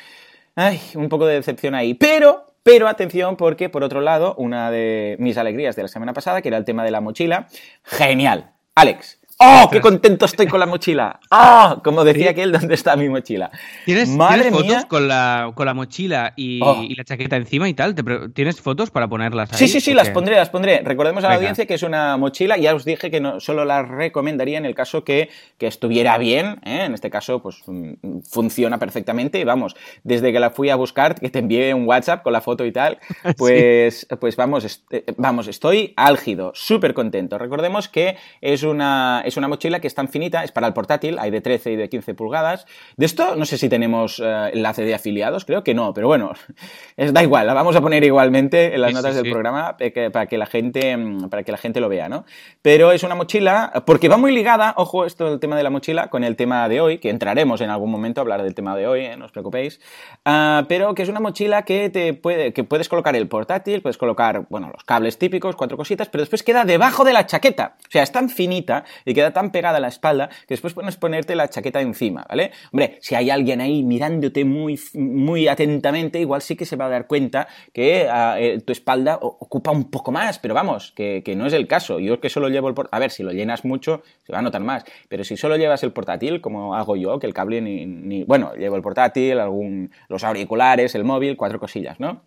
ay, 0.56 0.82
un 0.96 1.10
poco 1.10 1.28
de 1.28 1.36
decepción 1.36 1.76
ahí. 1.76 1.94
Pero 1.94 2.48
pero 2.64 2.88
atención 2.88 3.38
porque, 3.38 3.70
por 3.70 3.84
otro 3.84 4.02
lado, 4.02 4.36
una 4.38 4.70
de 4.70 5.16
mis 5.20 5.38
alegrías 5.38 5.76
de 5.76 5.84
la 5.84 5.88
semana 5.88 6.14
pasada, 6.14 6.42
que 6.42 6.50
era 6.50 6.58
el 6.58 6.66
tema 6.66 6.84
de 6.84 6.92
la 6.92 7.02
mochila, 7.02 7.48
genial. 7.84 8.52
Alex, 8.80 9.18
¡Oh, 9.42 9.70
qué 9.72 9.80
contento 9.80 10.26
estoy 10.26 10.48
con 10.48 10.60
la 10.60 10.66
mochila! 10.66 11.18
¡Oh! 11.32 11.80
Como 11.82 12.04
decía 12.04 12.32
aquel, 12.32 12.52
¿dónde 12.52 12.74
está 12.74 12.98
mi 12.98 13.08
mochila? 13.08 13.50
¿Tienes, 13.86 14.10
fotos 14.10 14.86
con 14.86 15.08
la, 15.08 15.54
con 15.56 15.66
la 15.66 15.74
mochila 15.74 16.34
oh. 16.34 16.84
y, 16.84 16.94
la 16.94 17.06
chaqueta 17.06 17.38
encima 17.38 17.70
y 17.70 17.74
tal? 17.74 17.96
¿Tienes 18.34 18.60
fotos 18.60 18.92
para 18.92 19.08
ponerlas 19.08 19.54
ahí? 19.54 19.60
Sí, 19.60 19.70
sí, 19.70 19.80
sí, 19.80 19.94
las 19.94 20.10
pondré, 20.10 20.36
las 20.36 20.50
pondré. 20.50 20.82
Recordemos 20.82 21.24
a 21.24 21.30
la 21.30 21.36
audiencia 21.36 21.66
que 21.66 21.76
es 21.76 21.84
una 21.84 22.18
mochila, 22.18 22.58
ya 22.58 22.76
os 22.76 22.84
dije 22.84 23.10
que 23.10 23.22
no, 23.22 23.40
solo 23.40 23.64
la 23.64 23.82
recomendaría 23.82 24.58
en 24.58 24.66
el 24.66 24.76
caso 24.76 25.06
que, 25.06 25.30
estuviera 25.58 26.18
bien, 26.18 26.60
¿eh? 26.66 26.84
en 26.86 26.94
este 26.94 27.10
caso 27.10 27.42
pues 27.42 27.62
mm, 27.66 28.20
funciona 28.30 28.78
perfectamente, 28.78 29.46
vamos, 29.46 29.76
desde 30.04 30.34
que 30.34 30.40
la 30.40 30.50
fui 30.50 30.70
a 30.70 30.76
buscar, 30.76 31.16
que 31.16 31.30
te 31.30 31.40
envié 31.40 31.74
un 31.74 31.88
WhatsApp 31.88 32.24
con 32.24 32.34
la 32.34 32.42
foto 32.42 32.66
y 32.66 32.74
tal, 32.74 32.98
pues, 33.38 34.06
pues 34.20 34.36
vamos, 34.36 34.84
eh, 34.90 35.06
vamos, 35.16 35.48
estoy 35.48 35.94
álgido, 35.96 36.52
súper 36.56 36.94
contento. 36.94 37.38
Recordemos 37.38 37.88
que 37.88 38.18
es 38.42 38.64
una 38.64 39.24
es 39.30 39.38
una 39.38 39.48
mochila 39.48 39.80
que 39.80 39.88
es 39.88 39.96
tan 39.96 40.10
finita, 40.10 40.44
es 40.44 40.52
para 40.52 40.68
el 40.68 40.74
portátil, 40.74 41.18
hay 41.20 41.32
de 41.32 41.42
13 41.42 41.72
y 41.72 41.76
de 41.76 41.90
15 41.90 42.14
pulgadas. 42.14 42.66
De 42.98 43.06
esto 43.06 43.36
no 43.36 43.46
sé 43.46 43.58
si 43.58 43.70
tenemos 43.70 44.22
eh, 44.24 44.52
enlace 44.54 44.84
de 44.84 44.94
afiliados, 44.94 45.46
creo 45.46 45.64
que 45.64 45.74
no, 45.74 45.94
pero 45.94 46.08
bueno, 46.08 46.34
es, 46.98 47.14
da 47.14 47.24
igual, 47.24 47.48
la 47.48 47.54
vamos 47.54 47.76
a 47.76 47.82
poner 47.82 48.04
igualmente 48.04 48.76
en 48.76 48.82
las 48.82 48.94
notas 48.94 49.16
del 49.16 49.32
programa 49.32 49.78
para 49.78 50.28
que, 50.28 50.38
la 50.38 50.46
gente, 50.46 50.98
mm, 50.98 51.30
para 51.30 51.44
que 51.44 51.52
la 51.52 51.58
gente 51.58 51.80
lo 51.80 51.90
vea, 51.90 52.10
¿no? 52.10 52.26
Pero 52.62 52.92
es 52.92 53.04
una 53.04 53.16
mochila, 53.16 53.84
porque 53.86 54.10
va 54.10 54.18
muy 54.18 54.32
ligada, 54.32 54.74
ojo, 54.78 55.06
esto 55.06 55.30
del 55.30 55.40
tema 55.40 55.56
de 55.56 55.64
la 55.64 55.70
mochila, 55.70 56.10
con 56.10 56.24
el 56.24 56.36
tema 56.36 56.68
de 56.68 56.82
hoy, 56.82 56.98
que 56.98 57.10
entraremos 57.10 57.62
en 57.62 57.70
algún 57.70 57.92
momento 57.92 58.20
a 58.20 58.24
hablar 58.24 58.44
del 58.44 58.56
tema 58.56 58.76
de 58.76 58.88
hoy, 58.88 59.02
¿eh? 59.02 59.18
no 59.18 59.26
os 59.26 59.32
preocupéis, 59.32 59.80
ah, 60.26 60.66
pero 60.68 60.94
que 60.96 61.04
es 61.04 61.10
una 61.10 61.20
mochila 61.20 61.64
que, 61.64 61.90
te 61.90 62.14
puede, 62.14 62.54
que 62.54 62.64
puedes 62.64 62.90
colocar 62.90 63.16
el 63.16 63.28
portátil, 63.28 63.82
puedes 63.82 63.98
colocar, 63.98 64.46
bueno, 64.50 64.70
los 64.74 64.84
cables 64.84 65.18
típicos, 65.18 65.56
cuatro 65.56 65.78
cositas, 65.78 66.10
pero 66.10 66.22
después 66.22 66.44
queda 66.44 66.66
debajo 66.66 67.04
de 67.04 67.14
la 67.14 67.26
chaqueta. 67.26 67.76
O 67.88 67.92
sea, 67.92 68.04
es 68.04 68.12
tan 68.12 68.30
finita 68.30 68.84
y 69.06 69.14
queda 69.20 69.32
tan 69.32 69.52
pegada 69.52 69.78
a 69.78 69.82
la 69.82 69.90
espalda 69.90 70.30
que 70.30 70.54
después 70.54 70.74
puedes 70.74 70.96
ponerte 70.96 71.36
la 71.36 71.50
chaqueta 71.50 71.82
encima, 71.82 72.26
¿vale? 72.30 72.52
Hombre, 72.72 72.98
si 73.02 73.16
hay 73.16 73.30
alguien 73.30 73.60
ahí 73.60 73.84
mirándote 73.84 74.46
muy, 74.46 74.80
muy 74.94 75.50
atentamente, 75.50 76.20
igual 76.22 76.42
sí 76.42 76.56
que 76.56 76.66
se 76.66 76.78
va 76.78 76.86
a 76.86 76.90
dar 76.90 77.06
cuenta 77.06 77.50
que 77.74 78.08
ah, 78.10 78.38
eh, 78.40 78.62
tu 78.62 78.72
espalda 78.72 79.18
ocupa 79.22 79.72
un 79.72 79.90
poco 79.90 80.14
más, 80.14 80.40
pero 80.40 80.54
vamos, 80.54 80.94
que, 80.96 81.22
no 81.36 81.46
es 81.46 81.54
el 81.54 81.68
caso. 81.68 82.00
Yo 82.00 82.22
que 82.22 82.30
solo 82.30 82.48
llevo 82.48 82.70
el 82.70 82.74
portátil, 82.74 82.96
a 82.96 83.00
ver, 83.00 83.12
si 83.12 83.24
lo 83.24 83.32
llenas 83.32 83.66
mucho, 83.66 84.04
se 84.26 84.32
va 84.32 84.40
a 84.40 84.42
notar 84.42 84.62
más, 84.62 84.86
pero 85.10 85.26
si 85.26 85.36
solo 85.36 85.58
llevas 85.58 85.84
el 85.84 85.92
portátil, 85.92 86.40
como 86.40 86.76
hago 86.76 86.96
yo, 86.96 87.20
que 87.20 87.28
el 87.28 87.34
cable 87.34 87.60
ni, 87.62 87.86
ni 87.86 88.24
bueno, 88.24 88.54
llevo 88.56 88.78
el 88.78 88.82
portátil, 88.82 89.40
algún, 89.40 89.92
los 90.08 90.24
auriculares, 90.24 90.96
el 90.96 91.04
móvil, 91.04 91.36
cuatro 91.36 91.60
cosillas, 91.60 92.00
¿no? 92.00 92.22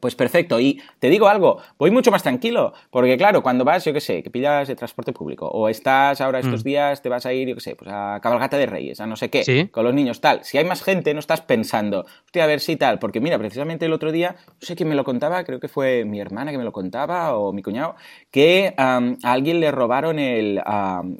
Pues 0.00 0.14
perfecto, 0.14 0.60
y 0.60 0.82
te 0.98 1.08
digo 1.08 1.26
algo, 1.26 1.58
voy 1.78 1.90
mucho 1.90 2.10
más 2.10 2.22
tranquilo, 2.22 2.74
porque 2.90 3.16
claro, 3.16 3.42
cuando 3.42 3.64
vas, 3.64 3.84
yo 3.84 3.94
qué 3.94 4.00
sé, 4.00 4.22
que 4.22 4.30
pillas 4.30 4.68
de 4.68 4.76
transporte 4.76 5.12
público, 5.12 5.48
o 5.48 5.70
estás 5.70 6.20
ahora 6.20 6.38
estos 6.38 6.60
mm. 6.60 6.64
días, 6.64 7.02
te 7.02 7.08
vas 7.08 7.24
a 7.24 7.32
ir, 7.32 7.48
yo 7.48 7.54
qué 7.54 7.62
sé, 7.62 7.76
pues 7.76 7.90
a 7.90 8.20
cabalgata 8.22 8.58
de 8.58 8.66
reyes, 8.66 9.00
a 9.00 9.06
no 9.06 9.16
sé 9.16 9.30
qué, 9.30 9.70
con 9.70 9.84
los 9.84 9.94
niños, 9.94 10.20
tal. 10.20 10.44
Si 10.44 10.58
hay 10.58 10.66
más 10.66 10.82
gente, 10.82 11.14
no 11.14 11.20
estás 11.20 11.40
pensando, 11.40 12.04
hostia, 12.26 12.44
a 12.44 12.46
ver 12.46 12.60
si 12.60 12.76
tal, 12.76 12.98
porque 12.98 13.20
mira, 13.20 13.38
precisamente 13.38 13.86
el 13.86 13.92
otro 13.94 14.12
día, 14.12 14.36
no 14.46 14.66
sé 14.66 14.76
quién 14.76 14.88
me 14.88 14.94
lo 14.94 15.04
contaba, 15.04 15.44
creo 15.44 15.60
que 15.60 15.68
fue 15.68 16.04
mi 16.04 16.20
hermana 16.20 16.50
que 16.50 16.58
me 16.58 16.64
lo 16.64 16.72
contaba, 16.72 17.36
o 17.36 17.52
mi 17.54 17.62
cuñado, 17.62 17.96
que 18.30 18.74
a 18.76 19.00
alguien 19.22 19.60
le 19.60 19.70
robaron 19.70 20.18
el. 20.18 20.60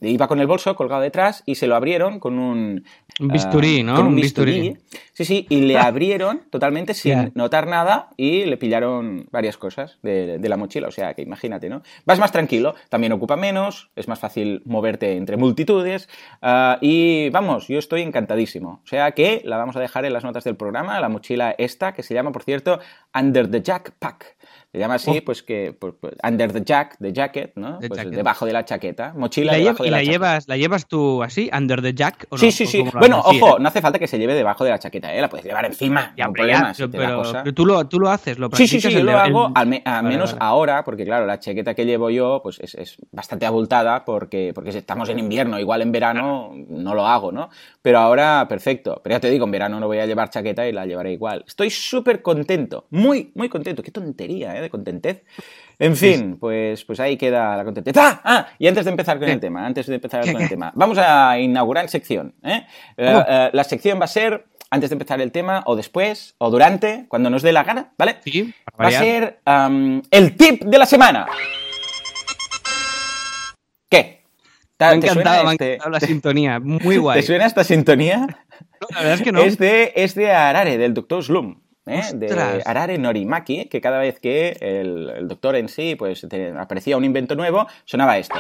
iba 0.03 0.29
con 0.29 0.41
el 0.41 0.47
bolso 0.47 0.75
colgado 0.77 1.03
detrás 1.03 1.43
y 1.47 1.55
se 1.55 1.67
lo 1.67 1.77
abrieron 1.77 2.21
con 2.21 2.39
un. 2.39 2.85
Un 3.19 3.29
bisturí, 3.29 3.83
¿no? 3.83 3.97
Con 3.97 4.09
un, 4.09 4.17
bisturí. 4.17 4.77
Sí, 5.13 5.25
sí, 5.25 5.47
y 5.49 5.63
le 5.63 5.79
abrieron 5.79 6.43
totalmente 6.51 6.93
sin 6.93 7.33
notar 7.35 7.67
nada 7.67 8.11
y 8.17 8.45
le 8.45 8.59
pillaron 8.67 9.29
varias 9.31 9.57
cosas 9.57 9.97
de, 10.03 10.41
la 10.43 10.57
mochila. 10.57 10.89
O 10.89 10.91
sea, 10.91 11.15
que 11.15 11.23
imagínate, 11.23 11.69
¿no? 11.69 11.83
Vas 12.05 12.19
más 12.19 12.33
tranquilo, 12.33 12.75
también 12.89 13.13
ocupa 13.13 13.37
menos, 13.37 13.91
es 13.95 14.09
más 14.09 14.19
fácil 14.19 14.63
moverte 14.65 15.17
entre 15.17 15.37
multitudes. 15.37 16.09
Ah, 16.43 16.79
y 16.81 17.31
vamos, 17.31 17.69
yo 17.69 17.79
estoy 17.79 18.03
encantadísimo. 18.03 18.81
O 18.83 18.87
sea 18.87 19.13
que 19.13 19.41
la 19.45 19.57
vamos 19.57 19.77
a 19.77 19.81
dejar 19.81 20.05
en 20.05 20.13
las 20.13 20.25
notas 20.25 20.43
del 20.43 20.57
programa, 20.57 20.99
la 20.99 21.09
mochila 21.09 21.55
esta, 21.59 21.93
que 21.93 22.03
se 22.03 22.13
llama, 22.13 22.33
por 22.33 22.43
cierto, 22.43 22.81
Under 23.17 23.51
the 23.51 23.63
Jack 23.63 23.93
Pack. 23.99 24.37
Se 24.77 24.81
llama 24.81 24.97
así, 24.97 25.11
oh. 25.11 25.25
pues 25.25 25.43
que 25.43 25.75
pues, 25.79 25.95
pues, 25.99 26.15
under 26.23 26.53
the 26.53 26.63
jack, 26.63 26.99
the 27.01 27.11
jacket, 27.11 27.53
¿no? 27.55 27.79
pues 27.79 28.11
debajo 28.11 28.45
de 28.45 28.53
la 28.53 28.67
chaqueta, 28.67 29.15
mochila 29.17 29.53
¿La 29.53 29.59
debajo 29.59 29.85
de 29.85 29.91
la, 29.91 29.97
la 29.97 30.03
llevas, 30.03 30.49
¿La 30.49 30.59
llevas 30.59 30.87
tú 30.87 31.23
así, 31.23 31.49
under 31.57 31.81
the 31.81 31.95
jack? 31.95 32.29
sí, 32.37 32.53
sí, 32.53 32.67
sí. 32.67 32.85
Bueno, 32.93 33.23
ojo, 33.25 33.59
no 33.59 33.69
hace 33.69 33.81
falta 33.81 33.99
que 33.99 34.07
se 34.07 34.19
lleve 34.19 34.35
debajo 34.35 34.65
de 34.65 34.71
la 34.71 34.79
chaqueta, 34.79 35.15
¿eh? 35.15 35.23
La 35.23 35.31
puedes 35.31 35.47
llevar 35.47 35.65
encima, 35.65 36.13
no 36.19 36.31
problemas. 36.31 36.77
pero, 36.93 37.23
tú, 37.55 37.65
lo, 37.65 37.89
tú 37.89 37.99
lo 37.99 38.11
haces, 38.11 38.39
lo 38.39 38.51
Sí, 38.53 38.69
sí, 38.69 38.79
sí, 38.79 38.91
yo 38.93 39.03
lo 39.03 39.19
hago, 39.19 39.51
al, 39.55 39.67
menos 39.67 40.37
ahora, 40.41 40.85
porque 40.85 41.07
claro, 41.07 41.25
la 41.25 41.41
chaqueta 41.41 41.73
que 41.73 41.87
llevo 41.87 42.11
yo, 42.11 42.41
pues 42.43 42.61
es, 42.61 42.75
es, 42.75 42.99
bastante 43.13 43.47
abultada 43.47 44.05
porque, 44.05 44.53
porque 44.55 44.77
estamos 44.77 45.09
en 45.09 45.19
invierno, 45.19 45.59
igual 45.59 45.81
en 45.81 45.91
verano 45.91 46.53
no 46.69 46.95
lo 46.95 47.07
hago, 47.07 47.33
¿no? 47.33 47.49
Pero 47.81 47.99
ahora, 47.99 48.47
perfecto. 48.47 49.01
Pero 49.03 49.15
ya 49.15 49.21
te 49.21 49.31
digo, 49.31 49.47
en 49.47 49.53
verano 49.53 49.81
no 49.81 49.87
voy 49.87 50.01
a 50.01 50.07
llevar 50.07 50.29
chaqueta 50.29 50.69
y 50.69 50.73
la 50.73 50.85
llevaré 50.85 51.13
igual. 51.13 51.45
Estoy 51.47 51.71
súper 51.71 52.21
contento, 52.21 52.85
muy, 53.07 53.31
muy 53.35 53.49
contento. 53.49 53.83
Qué 53.83 53.91
tontería, 53.91 54.57
¿eh? 54.57 54.61
De 54.63 54.71
contentez. 54.71 55.25
En 55.79 55.97
fin, 55.97 56.37
pues, 56.39 56.85
pues 56.85 57.01
ahí 57.01 57.17
queda 57.17 57.57
la 57.57 57.65
contentez. 57.65 57.95
¡Ah! 57.97 58.21
¡Ah! 58.25 58.47
Y 58.59 58.67
antes 58.67 58.85
de 58.85 58.91
empezar 58.91 59.19
con 59.19 59.29
el 59.29 59.41
tema, 59.41 59.67
antes 59.67 59.87
de 59.87 59.95
empezar 59.95 60.21
con 60.31 60.41
el 60.41 60.49
tema, 60.49 60.73
vamos 60.75 60.99
a 60.99 61.39
inaugurar 61.39 61.89
sección. 61.89 62.35
¿eh? 62.43 62.67
Eh, 62.97 63.25
eh, 63.29 63.51
la 63.53 63.65
sección 63.65 64.01
va 64.01 64.05
a 64.05 64.09
ser 64.09 64.47
antes 64.71 64.91
de 64.91 64.95
empezar 64.95 65.21
el 65.21 65.31
tema, 65.31 65.63
o 65.67 65.77
después, 65.77 66.35
o 66.39 66.51
durante, 66.51 67.07
cuando 67.09 67.31
nos 67.31 67.43
dé 67.43 67.53
la 67.53 67.63
gana, 67.63 67.93
¿vale? 67.97 68.17
Sí, 68.25 68.53
va 68.81 68.89
a 68.89 68.91
ser 68.91 69.41
el 70.11 70.37
tip 70.37 70.65
de 70.65 70.79
la 70.79 70.87
semana. 70.87 71.27
¿Qué? 73.89 74.25
¿Te, 74.77 74.85
me 74.85 74.91
ha 74.91 74.95
encantado, 74.95 75.51
este... 75.53 75.79
la 75.89 76.01
sintonía, 76.01 76.59
muy 76.59 76.97
guay. 76.99 77.21
¿Te 77.21 77.27
suena 77.27 77.47
esta 77.47 77.63
sintonía? 77.63 78.27
la 78.91 78.99
verdad 78.99 79.15
es 79.15 79.23
que 79.23 79.33
no. 79.33 79.41
Es 79.41 79.57
de, 79.57 79.93
es 79.95 80.17
de 80.17 80.33
Arare, 80.33 80.79
del 80.79 80.95
Dr. 80.95 81.23
Slum. 81.23 81.61
¿Eh? 81.87 82.03
de 82.15 82.63
Arare 82.65 82.99
Norimaki, 82.99 83.67
que 83.67 83.81
cada 83.81 83.99
vez 83.99 84.21
que 84.21 84.57
el, 84.61 85.27
doctor 85.29 85.57
en 85.57 85.69
sí 85.69 85.95
pues, 85.97 86.27
aparecía 86.59 86.97
un 86.97 87.05
invento 87.05 87.35
nuevo, 87.35 87.67
sonaba 87.85 88.19
esto. 88.19 88.39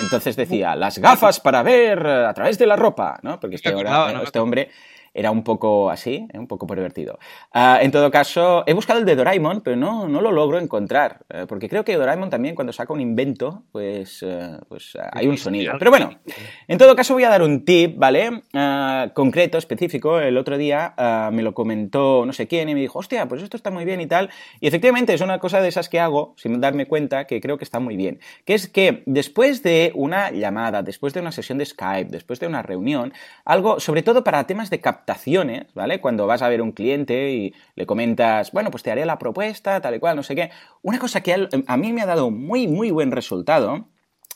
Entonces 0.00 0.36
decía, 0.36 0.74
las 0.76 0.98
gafas 0.98 1.40
para 1.40 1.62
ver 1.62 2.06
a 2.06 2.32
través 2.32 2.58
de 2.58 2.66
la 2.66 2.76
ropa, 2.76 3.18
¿no? 3.22 3.38
Porque 3.38 3.56
este, 3.56 3.74
este 4.24 4.38
hombre 4.38 4.70
era 5.14 5.30
un 5.30 5.44
poco 5.44 5.90
así, 5.90 6.26
¿eh? 6.32 6.38
un 6.38 6.46
poco 6.46 6.66
pervertido. 6.66 7.18
Ah, 7.52 7.78
en 7.82 7.90
todo 7.90 8.10
caso, 8.10 8.64
he 8.66 8.72
buscado 8.72 9.00
el 9.00 9.06
de 9.06 9.16
Doraemon, 9.16 9.60
pero 9.60 9.76
no, 9.76 10.08
no 10.08 10.20
lo 10.20 10.32
logro 10.32 10.58
encontrar, 10.58 11.20
eh, 11.28 11.46
porque 11.48 11.68
creo 11.68 11.84
que 11.84 11.96
Doraemon 11.96 12.30
también 12.30 12.54
cuando 12.54 12.72
saca 12.72 12.92
un 12.92 13.00
invento, 13.00 13.64
pues, 13.72 14.22
eh, 14.22 14.58
pues 14.68 14.96
hay 15.12 15.26
un 15.26 15.36
sonido. 15.36 15.74
Pero 15.78 15.90
bueno, 15.90 16.10
en 16.68 16.78
todo 16.78 16.94
caso 16.96 17.14
voy 17.14 17.24
a 17.24 17.28
dar 17.28 17.42
un 17.42 17.64
tip, 17.64 17.98
¿vale? 17.98 18.42
Ah, 18.54 19.10
concreto, 19.14 19.58
específico. 19.58 20.20
El 20.20 20.36
otro 20.36 20.58
día 20.58 20.94
ah, 20.96 21.30
me 21.32 21.42
lo 21.42 21.54
comentó 21.54 22.00
no 22.26 22.32
sé 22.32 22.46
quién 22.46 22.68
y 22.68 22.74
me 22.74 22.80
dijo, 22.80 22.98
hostia, 22.98 23.26
pues 23.28 23.42
esto 23.42 23.56
está 23.56 23.70
muy 23.70 23.84
bien 23.84 24.00
y 24.00 24.06
tal. 24.06 24.30
Y 24.60 24.68
efectivamente 24.68 25.14
es 25.14 25.20
una 25.20 25.38
cosa 25.38 25.60
de 25.60 25.68
esas 25.68 25.88
que 25.88 26.00
hago 26.00 26.34
sin 26.36 26.60
darme 26.60 26.86
cuenta 26.86 27.26
que 27.26 27.40
creo 27.40 27.58
que 27.58 27.64
está 27.64 27.80
muy 27.80 27.96
bien. 27.96 28.20
Que 28.44 28.54
es 28.54 28.68
que 28.68 29.02
después 29.06 29.62
de 29.62 29.92
una 29.94 30.30
llamada, 30.30 30.82
después 30.82 31.14
de 31.14 31.20
una 31.20 31.32
sesión 31.32 31.58
de 31.58 31.66
Skype, 31.66 32.10
después 32.10 32.40
de 32.40 32.46
una 32.46 32.62
reunión, 32.62 33.12
algo, 33.44 33.80
sobre 33.80 34.02
todo 34.02 34.24
para 34.24 34.44
temas 34.44 34.70
de 34.70 34.80
captación, 34.80 34.99
¿vale? 35.74 36.00
Cuando 36.00 36.26
vas 36.26 36.42
a 36.42 36.48
ver 36.48 36.62
un 36.62 36.72
cliente 36.72 37.30
y 37.32 37.54
le 37.74 37.86
comentas, 37.86 38.52
bueno, 38.52 38.70
pues 38.70 38.82
te 38.82 38.90
haré 38.90 39.04
la 39.04 39.18
propuesta, 39.18 39.80
tal 39.80 39.94
y 39.94 39.98
cual, 39.98 40.16
no 40.16 40.22
sé 40.22 40.34
qué. 40.34 40.50
Una 40.82 40.98
cosa 40.98 41.22
que 41.22 41.48
a 41.66 41.76
mí 41.76 41.92
me 41.92 42.02
ha 42.02 42.06
dado 42.06 42.30
muy, 42.30 42.68
muy 42.68 42.90
buen 42.90 43.10
resultado 43.10 43.88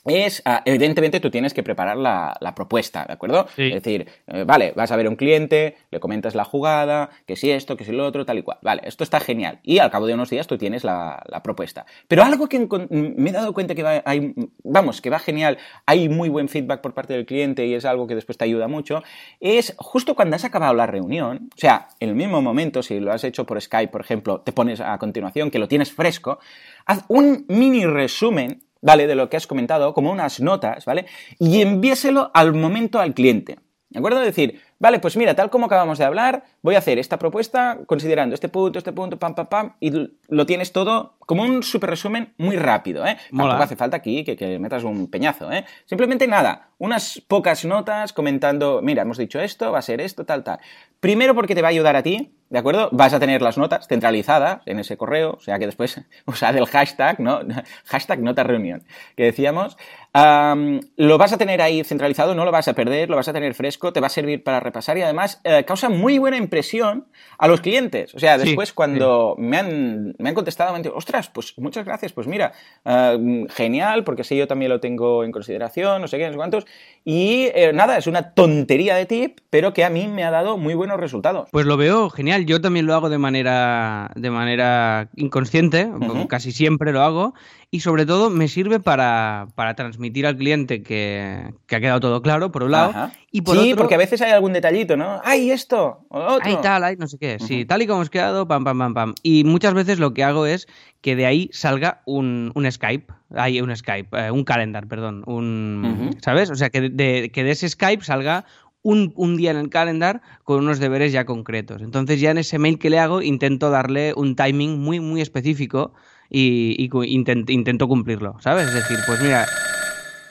es, 0.05 0.43
ah, 0.45 0.63
evidentemente, 0.65 1.21
tú 1.21 1.31
tienes 1.31 1.55
que 1.55 1.63
preparar 1.63 1.97
la, 1.97 2.55
propuesta, 2.55 3.05
¿de 3.07 3.15
acuerdo? 3.15 3.47
Es 3.57 3.83
decir, 3.83 4.07
eh, 4.27 4.45
vale, 4.47 4.73
vas 4.77 4.93
a 4.93 4.97
ver 4.97 5.09
un 5.09 5.17
cliente, 5.17 5.77
le 5.91 6.01
comentas 6.01 6.35
la 6.35 6.45
jugada, 6.45 7.11
que 7.27 7.37
si 7.37 7.51
esto, 7.51 7.77
que 7.77 7.85
si 7.85 7.93
lo 7.93 8.07
otro, 8.07 8.25
tal 8.25 8.39
y 8.39 8.43
cual. 8.43 8.59
Vale, 8.63 8.83
esto 8.85 9.03
está 9.03 9.19
genial. 9.21 9.61
Y 9.63 9.79
al 9.79 9.91
cabo 9.91 10.07
de 10.07 10.15
unos 10.15 10.31
días 10.31 10.47
tú 10.47 10.59
tienes 10.59 10.85
la, 10.85 11.23
propuesta. 11.43 11.85
Pero 12.09 12.23
algo 12.23 12.49
que 12.49 12.67
me 12.91 13.31
he 13.31 13.33
dado 13.33 13.53
cuenta 13.53 13.75
que 13.75 13.83
va, 13.83 14.03
hay, 14.05 14.35
vamos, 14.63 15.01
que 15.01 15.11
va 15.11 15.19
genial, 15.19 15.59
hay 15.85 16.09
muy 16.09 16.29
buen 16.29 16.49
feedback 16.49 16.81
por 16.81 16.95
parte 16.95 17.13
del 17.13 17.27
cliente 17.27 17.67
y 17.67 17.75
es 17.75 17.85
algo 17.85 18.07
que 18.07 18.15
después 18.15 18.39
te 18.39 18.45
ayuda 18.45 18.69
mucho, 18.69 19.03
es 19.41 19.75
justo 19.79 20.15
cuando 20.15 20.37
has 20.37 20.45
acabado 20.45 20.75
la 20.75 20.87
reunión, 20.87 21.51
o 21.55 21.59
sea, 21.59 21.89
en 22.01 22.09
el 22.11 22.15
mismo 22.15 22.41
momento, 22.41 22.83
si 22.83 23.01
lo 23.01 23.13
has 23.13 23.25
hecho 23.25 23.45
por 23.45 23.61
Skype, 23.61 23.91
por 23.91 24.01
ejemplo, 24.01 24.41
te 24.41 24.53
pones 24.53 24.81
a 24.81 24.97
continuación, 24.99 25.51
que 25.51 25.59
lo 25.59 25.69
tienes 25.69 25.93
fresco, 25.93 26.39
haz 26.87 27.05
un 27.09 27.45
mini 27.49 27.85
resumen 27.85 28.63
¿vale? 28.85 29.07
De 29.07 29.15
lo 29.15 29.29
que 29.29 29.37
has 29.37 29.47
comentado, 29.47 29.95
como 29.95 30.13
unas 30.13 30.41
notas, 30.41 30.85
¿vale? 30.85 31.07
Y 31.39 31.63
envíeselo 31.63 32.31
al 32.35 32.53
momento 32.53 33.01
al 33.01 33.15
cliente. 33.15 33.59
¿De 33.89 33.99
acuerdo? 33.99 34.21
Decir, 34.21 34.61
vale, 34.81 34.99
pues 34.99 35.17
mira, 35.17 35.35
tal 35.35 35.51
como 35.51 35.67
acabamos 35.67 35.99
de 35.99 36.05
hablar, 36.05 36.43
voy 36.63 36.75
a 36.75 36.79
hacer 36.79 36.99
esta 36.99 37.17
propuesta 37.17 37.79
considerando 37.87 38.35
este 38.35 38.49
punto, 38.49 38.79
este 38.79 38.93
punto, 38.93 39.19
pam, 39.21 39.37
pam, 39.37 39.47
pam, 39.47 39.73
y 39.79 40.11
lo 40.29 40.47
tienes 40.47 40.73
todo 40.73 41.15
como 41.21 41.45
un 41.45 41.63
super 41.63 41.91
resumen 41.91 42.35
muy 42.37 42.57
rápido, 42.57 43.07
¿eh? 43.07 43.17
Tampoco 43.31 43.63
hace 43.63 43.77
falta 43.77 43.97
aquí 43.97 44.25
que, 44.25 44.37
que, 44.37 44.59
metas 44.59 44.83
un 44.83 45.09
peñazo, 45.09 45.51
¿eh? 45.53 45.65
Simplemente 45.87 46.27
nada, 46.27 46.71
unas 46.79 47.23
pocas 47.29 47.65
notas 47.65 48.13
comentando, 48.13 48.81
mira, 48.83 49.03
hemos 49.03 49.17
dicho 49.17 49.41
esto, 49.41 49.71
va 49.71 49.79
a 49.79 49.83
ser 49.83 50.01
esto, 50.01 50.27
tal, 50.27 50.43
tal. 50.43 50.59
Primero 50.99 51.35
porque 51.35 51.55
te 51.55 51.63
va 51.63 51.69
a 51.69 51.71
ayudar 51.71 51.95
a 51.95 52.03
ti, 52.03 52.35
¿de 52.55 52.61
acuerdo? 52.61 52.89
Vas 52.93 53.13
a 53.13 53.19
tener 53.19 53.43
las 53.43 53.59
notas 53.59 53.89
centralizadas 53.89 54.63
en 54.67 54.79
ese 54.79 54.97
correo, 54.97 55.33
o 55.33 55.41
sea 55.41 55.59
que 55.59 55.67
después 55.67 56.01
usa 56.27 56.53
del 56.53 56.67
hashtag, 56.67 57.19
¿no? 57.19 57.41
hashtag 57.87 58.21
nota 58.21 58.45
reunión, 58.45 58.85
que 59.17 59.25
decíamos. 59.25 59.77
lo 60.15 61.19
vas 61.19 61.33
a 61.33 61.37
tener 61.37 61.61
ahí 61.61 61.83
centralizado, 61.83 62.37
no 62.37 62.45
lo 62.45 62.53
vas 62.53 62.69
a 62.69 62.75
perder, 62.75 63.11
lo 63.11 63.17
vas 63.17 63.27
a 63.27 63.33
tener 63.33 63.55
fresco, 63.55 63.93
te 63.93 63.99
va 63.99 64.07
a 64.07 64.11
servir 64.11 64.45
para 64.45 64.61
repasar 64.61 64.97
y 64.97 65.03
además 65.03 65.41
eh, 65.43 65.65
causa 65.65 65.89
muy 65.89 66.19
buena 66.19 66.37
impresión 66.37 67.09
a 67.39 67.49
los 67.49 67.61
clientes. 67.61 68.15
O 68.15 68.21
sea, 68.21 68.39
después 68.39 68.73
cuando 68.73 69.35
me, 69.37 69.57
han, 69.57 70.15
me 70.21 70.29
han 70.29 70.35
contestado, 70.37 70.71
me 70.71 70.77
han 70.77 70.83
dicho, 70.83 70.95
ostras, 70.95 71.31
pues 71.31 71.55
muchas 71.59 71.85
gracias, 71.85 72.13
pues 72.13 72.29
mira, 72.29 72.53
eh, 72.85 73.47
genial, 73.51 74.05
porque 74.05 74.23
así 74.23 74.37
yo 74.37 74.47
también 74.47 74.71
lo 74.71 74.79
tengo 74.79 75.25
en 75.25 75.33
consideración, 75.33 76.01
no 76.01 76.07
sé 76.07 76.19
qué, 76.19 76.27
no 76.27 76.31
sé 76.31 76.37
cuántos. 76.37 76.67
Y 77.05 77.51
eh, 77.53 77.73
nada, 77.75 77.99
es 77.99 78.07
una 78.07 78.33
tontería 78.33 78.95
de 78.95 79.07
tip, 79.07 79.41
pero 79.51 79.73
que 79.73 79.85
a 79.85 79.91
mí 79.91 80.07
me 80.07 80.23
ha 80.23 80.31
dado 80.31 80.57
muy 80.57 80.75
buenos 80.75 81.01
resultados. 81.01 81.49
Pues 81.51 81.67
lo 81.67 81.77
veo 81.77 82.09
genial, 82.11 82.44
yo 82.45 82.61
también 82.61 82.87
lo 82.87 82.95
hago 82.95 83.09
de 83.09 83.19
manera, 83.19 84.11
de 84.15 84.31
manera 84.31 85.09
inconsciente, 85.17 85.91
casi 86.29 86.53
siempre 86.53 86.93
lo 86.93 87.03
hago, 87.03 87.35
y 87.71 87.81
sobre 87.81 88.07
todo 88.07 88.31
me 88.31 88.47
sirve 88.47 88.79
para, 88.79 89.49
transmitir 89.77 90.27
al 90.27 90.37
cliente 90.37 90.83
que, 90.83 91.53
ha 91.69 91.81
quedado 91.81 92.01
todo 92.01 92.23
claro, 92.23 92.53
por 92.53 92.63
un 92.63 92.71
lado. 92.71 93.11
Y 93.33 93.43
por 93.43 93.59
sí, 93.59 93.75
porque 93.77 93.97
a 93.97 93.99
veces 93.99 94.23
hay 94.23 94.31
algún 94.31 94.53
detallito, 94.53 94.97
¿no? 94.97 95.21
¡Ay, 95.25 95.51
esto! 95.51 96.07
¡Ay, 96.11 96.57
tal! 96.63 96.85
¡Ay, 96.85 96.97
no 96.97 97.09
sé 97.09 97.19
qué! 97.19 97.39
Sí, 97.41 97.65
tal 97.65 97.83
y 97.83 97.89
como 97.89 97.97
hemos 97.97 98.11
quedado, 98.11 98.47
pam, 98.47 98.63
pam, 98.63 98.79
pam, 98.79 98.95
pam. 98.95 99.15
Y 99.25 99.43
muchas 99.43 99.75
veces 99.75 99.99
lo 99.99 100.15
que 100.15 100.23
hago 100.23 100.47
es 100.47 100.69
que 101.01 101.17
de 101.17 101.27
ahí 101.27 101.51
salga 101.53 102.01
un, 102.07 102.53
Skype. 102.71 103.13
Hay 103.35 103.61
un 103.61 103.75
Skype, 103.75 104.17
eh, 104.27 104.31
un 104.31 104.45
calendar, 104.45 104.87
perdón. 104.87 105.25
Un, 105.27 106.17
¿Sabes? 106.23 106.51
O 106.51 106.55
sea, 106.55 106.71
que 106.71 106.81
de, 106.81 107.31
que 107.31 107.43
de 107.43 107.51
ese 107.51 107.69
Skype 107.69 108.05
salga 108.05 108.45
un, 108.85 109.13
un, 109.17 109.37
día 109.37 109.51
en 109.51 109.57
el 109.57 109.71
calendar 109.71 110.21
con 110.45 110.59
unos 110.59 110.79
deberes 110.79 111.11
ya 111.11 111.25
concretos. 111.25 111.83
Entonces 111.83 112.21
ya 112.21 112.31
en 112.31 112.39
ese 112.39 112.59
mail 112.59 112.79
que 112.79 112.91
le 112.91 113.01
hago 113.01 113.23
intento 113.23 113.71
darle 113.71 114.15
un 114.15 114.37
timing 114.37 114.79
muy, 114.79 115.01
muy 115.01 115.21
específico 115.21 115.93
y, 116.31 116.89
intento 117.09 117.89
cumplirlo, 117.89 118.37
¿sabes? 118.41 118.69
Es 118.69 118.75
decir, 118.75 118.99
pues 119.07 119.21
mira, 119.21 119.47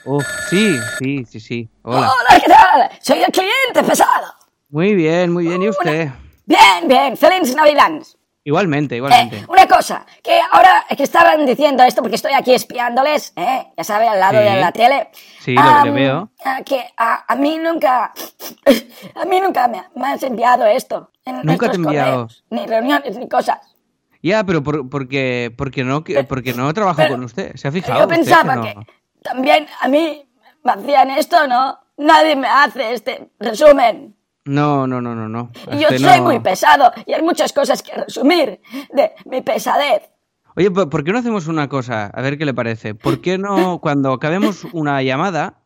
Uf, 0.06 0.24
sí, 0.50 0.76
sí, 0.98 1.24
sí, 1.24 1.40
sí. 1.40 1.68
Hola. 1.82 2.10
Hola, 2.10 2.40
¿qué 2.40 2.50
tal? 2.50 2.90
Soy 3.00 3.22
el 3.22 3.32
cliente 3.32 3.82
pesado. 3.86 4.34
Muy 4.68 4.94
bien, 4.94 5.32
muy 5.32 5.46
bien. 5.46 5.62
¿Y 5.62 5.68
usted? 5.70 6.10
Bien, 6.44 6.86
bien. 6.86 7.16
Feliz 7.16 7.54
Navidad. 7.54 8.02
Igualmente, 8.46 8.96
igualmente. 8.96 9.38
Eh, 9.38 9.46
una 9.48 9.66
cosa, 9.66 10.04
que 10.22 10.38
ahora 10.52 10.84
que 10.94 11.02
estaban 11.02 11.46
diciendo 11.46 11.82
esto, 11.82 12.02
porque 12.02 12.16
estoy 12.16 12.32
aquí 12.34 12.52
espiándoles, 12.52 13.32
¿eh? 13.36 13.68
ya 13.74 13.84
sabe, 13.84 14.06
al 14.06 14.20
lado 14.20 14.38
de 14.38 14.60
la 14.60 14.70
tele. 14.70 15.08
Sí, 15.40 15.54
lo, 15.54 15.92
veo. 15.92 16.30
Que 16.66 16.84
a, 16.96 17.36
mí 17.36 17.56
nunca, 17.56 18.12
a 19.14 19.24
mí 19.24 19.40
nunca 19.40 19.66
me, 19.66 20.06
has 20.06 20.22
enviado 20.22 20.66
esto. 20.66 21.10
nunca 21.42 21.70
te 21.70 21.72
he 21.72 21.76
enviado. 21.76 22.28
ni 22.50 22.66
reuniones, 22.66 23.16
ni 23.16 23.28
cosas. 23.28 23.58
Ya, 24.22 24.44
pero 24.44 24.62
por, 24.62 24.90
porque, 24.90 25.52
porque, 25.56 25.82
no, 25.82 26.04
porque 26.28 26.52
no 26.52 26.72
trabajo 26.74 27.02
con 27.08 27.24
usted. 27.24 27.56
¿Se 27.56 27.68
ha 27.68 27.72
fijado? 27.72 28.00
Yo 28.00 28.08
pensaba 28.08 28.60
que, 28.60 28.74
también 29.22 29.66
a 29.80 29.88
mí 29.88 30.22
me 30.62 30.72
hacían 30.72 31.10
esto, 31.10 31.46
¿no? 31.46 31.78
Nadie 31.96 32.36
me 32.36 32.46
hace 32.46 32.92
este 32.92 33.30
resumen. 33.38 34.14
No, 34.44 34.86
no, 34.86 35.00
no, 35.00 35.14
no, 35.14 35.28
no. 35.28 35.50
Y 35.72 35.78
yo 35.78 35.88
soy 35.98 36.20
muy 36.20 36.40
pesado 36.40 36.92
y 37.06 37.12
hay 37.12 37.22
muchas 37.22 37.52
cosas 37.52 37.82
que 37.82 37.92
resumir 37.94 38.60
de 38.92 39.12
mi 39.24 39.40
pesadez. 39.40 40.02
Oye, 40.56 40.70
¿por 40.70 41.02
qué 41.02 41.12
no 41.12 41.18
hacemos 41.18 41.48
una 41.48 41.68
cosa? 41.68 42.06
A 42.06 42.20
ver 42.20 42.38
qué 42.38 42.44
le 42.44 42.54
parece. 42.54 42.94
¿Por 42.94 43.20
qué 43.20 43.38
no, 43.38 43.78
cuando 43.82 44.12
acabemos 44.12 44.64
una 44.72 45.02
llamada, 45.02 45.62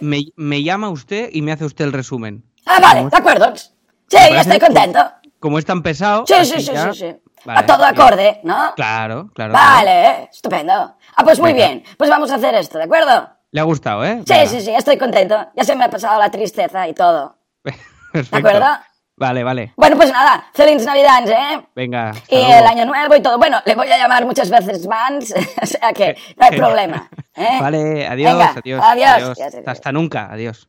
me, 0.00 0.22
me, 0.36 0.62
llama 0.62 0.88
usted 0.88 1.28
y 1.32 1.42
me 1.42 1.52
hace 1.52 1.64
usted 1.64 1.84
el 1.84 1.92
resumen? 1.92 2.44
Ah, 2.64 2.78
vale, 2.80 3.08
de 3.10 3.16
acuerdo. 3.16 3.54
Sí, 3.56 4.16
estoy 4.30 4.58
contento. 4.58 5.00
Como 5.40 5.58
es 5.58 5.64
tan 5.64 5.82
pesado. 5.82 6.24
Sí, 6.26 6.34
sí, 6.44 6.60
sí, 6.60 6.72
sí, 6.74 6.94
sí 6.94 7.16
a 7.48 7.66
todo 7.66 7.84
acorde, 7.84 8.40
¿no? 8.42 8.72
Claro, 8.74 9.30
claro. 9.34 9.52
Vale, 9.52 10.24
estupendo. 10.24 10.72
Ah, 10.72 11.24
pues 11.24 11.38
muy 11.38 11.52
bien. 11.52 11.84
Pues 11.96 12.10
vamos 12.10 12.30
a 12.30 12.36
hacer 12.36 12.54
esto, 12.54 12.78
¿de 12.78 12.84
acuerdo? 12.84 13.28
Le 13.50 13.60
ha 13.60 13.64
gustado, 13.64 14.04
¿eh? 14.04 14.22
Sí, 14.26 14.34
sí, 14.46 14.60
sí, 14.60 14.70
estoy 14.70 14.98
contento. 14.98 15.36
Ya 15.54 15.64
se 15.64 15.76
me 15.76 15.84
ha 15.84 15.90
pasado 15.90 16.18
la 16.18 16.30
tristeza 16.30 16.88
y 16.88 16.94
todo. 16.94 17.36
Perfecto. 18.16 18.48
¿De 18.48 18.56
acuerdo? 18.56 18.78
Vale, 19.18 19.44
vale. 19.44 19.72
Bueno, 19.76 19.96
pues 19.96 20.10
nada, 20.10 20.46
feliz 20.54 20.84
Navidad, 20.84 21.28
¿eh? 21.28 21.66
Venga. 21.74 22.12
Y 22.28 22.36
el 22.36 22.66
año 22.66 22.86
nuevo 22.86 23.14
y 23.14 23.20
todo. 23.20 23.36
Bueno, 23.36 23.60
le 23.64 23.74
voy 23.74 23.90
a 23.90 23.98
llamar 23.98 24.24
muchas 24.24 24.48
veces 24.48 24.86
Vans, 24.86 25.34
o 25.62 25.66
sea 25.66 25.92
que 25.92 26.16
no 26.36 26.46
hay 26.46 26.56
problema. 26.56 27.10
¿eh? 27.34 27.58
Vale, 27.60 28.06
adiós, 28.06 28.56
adiós, 28.56 28.82
adiós. 28.82 29.38
Hasta 29.66 29.92
nunca, 29.92 30.30
adiós. 30.30 30.68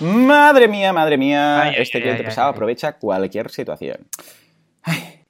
Madre 0.00 0.66
mía, 0.66 0.92
madre 0.92 1.18
mía, 1.18 1.72
este 1.76 2.00
cliente 2.00 2.24
pesado 2.24 2.48
aprovecha 2.48 2.92
cualquier 2.92 3.50
situación. 3.50 4.08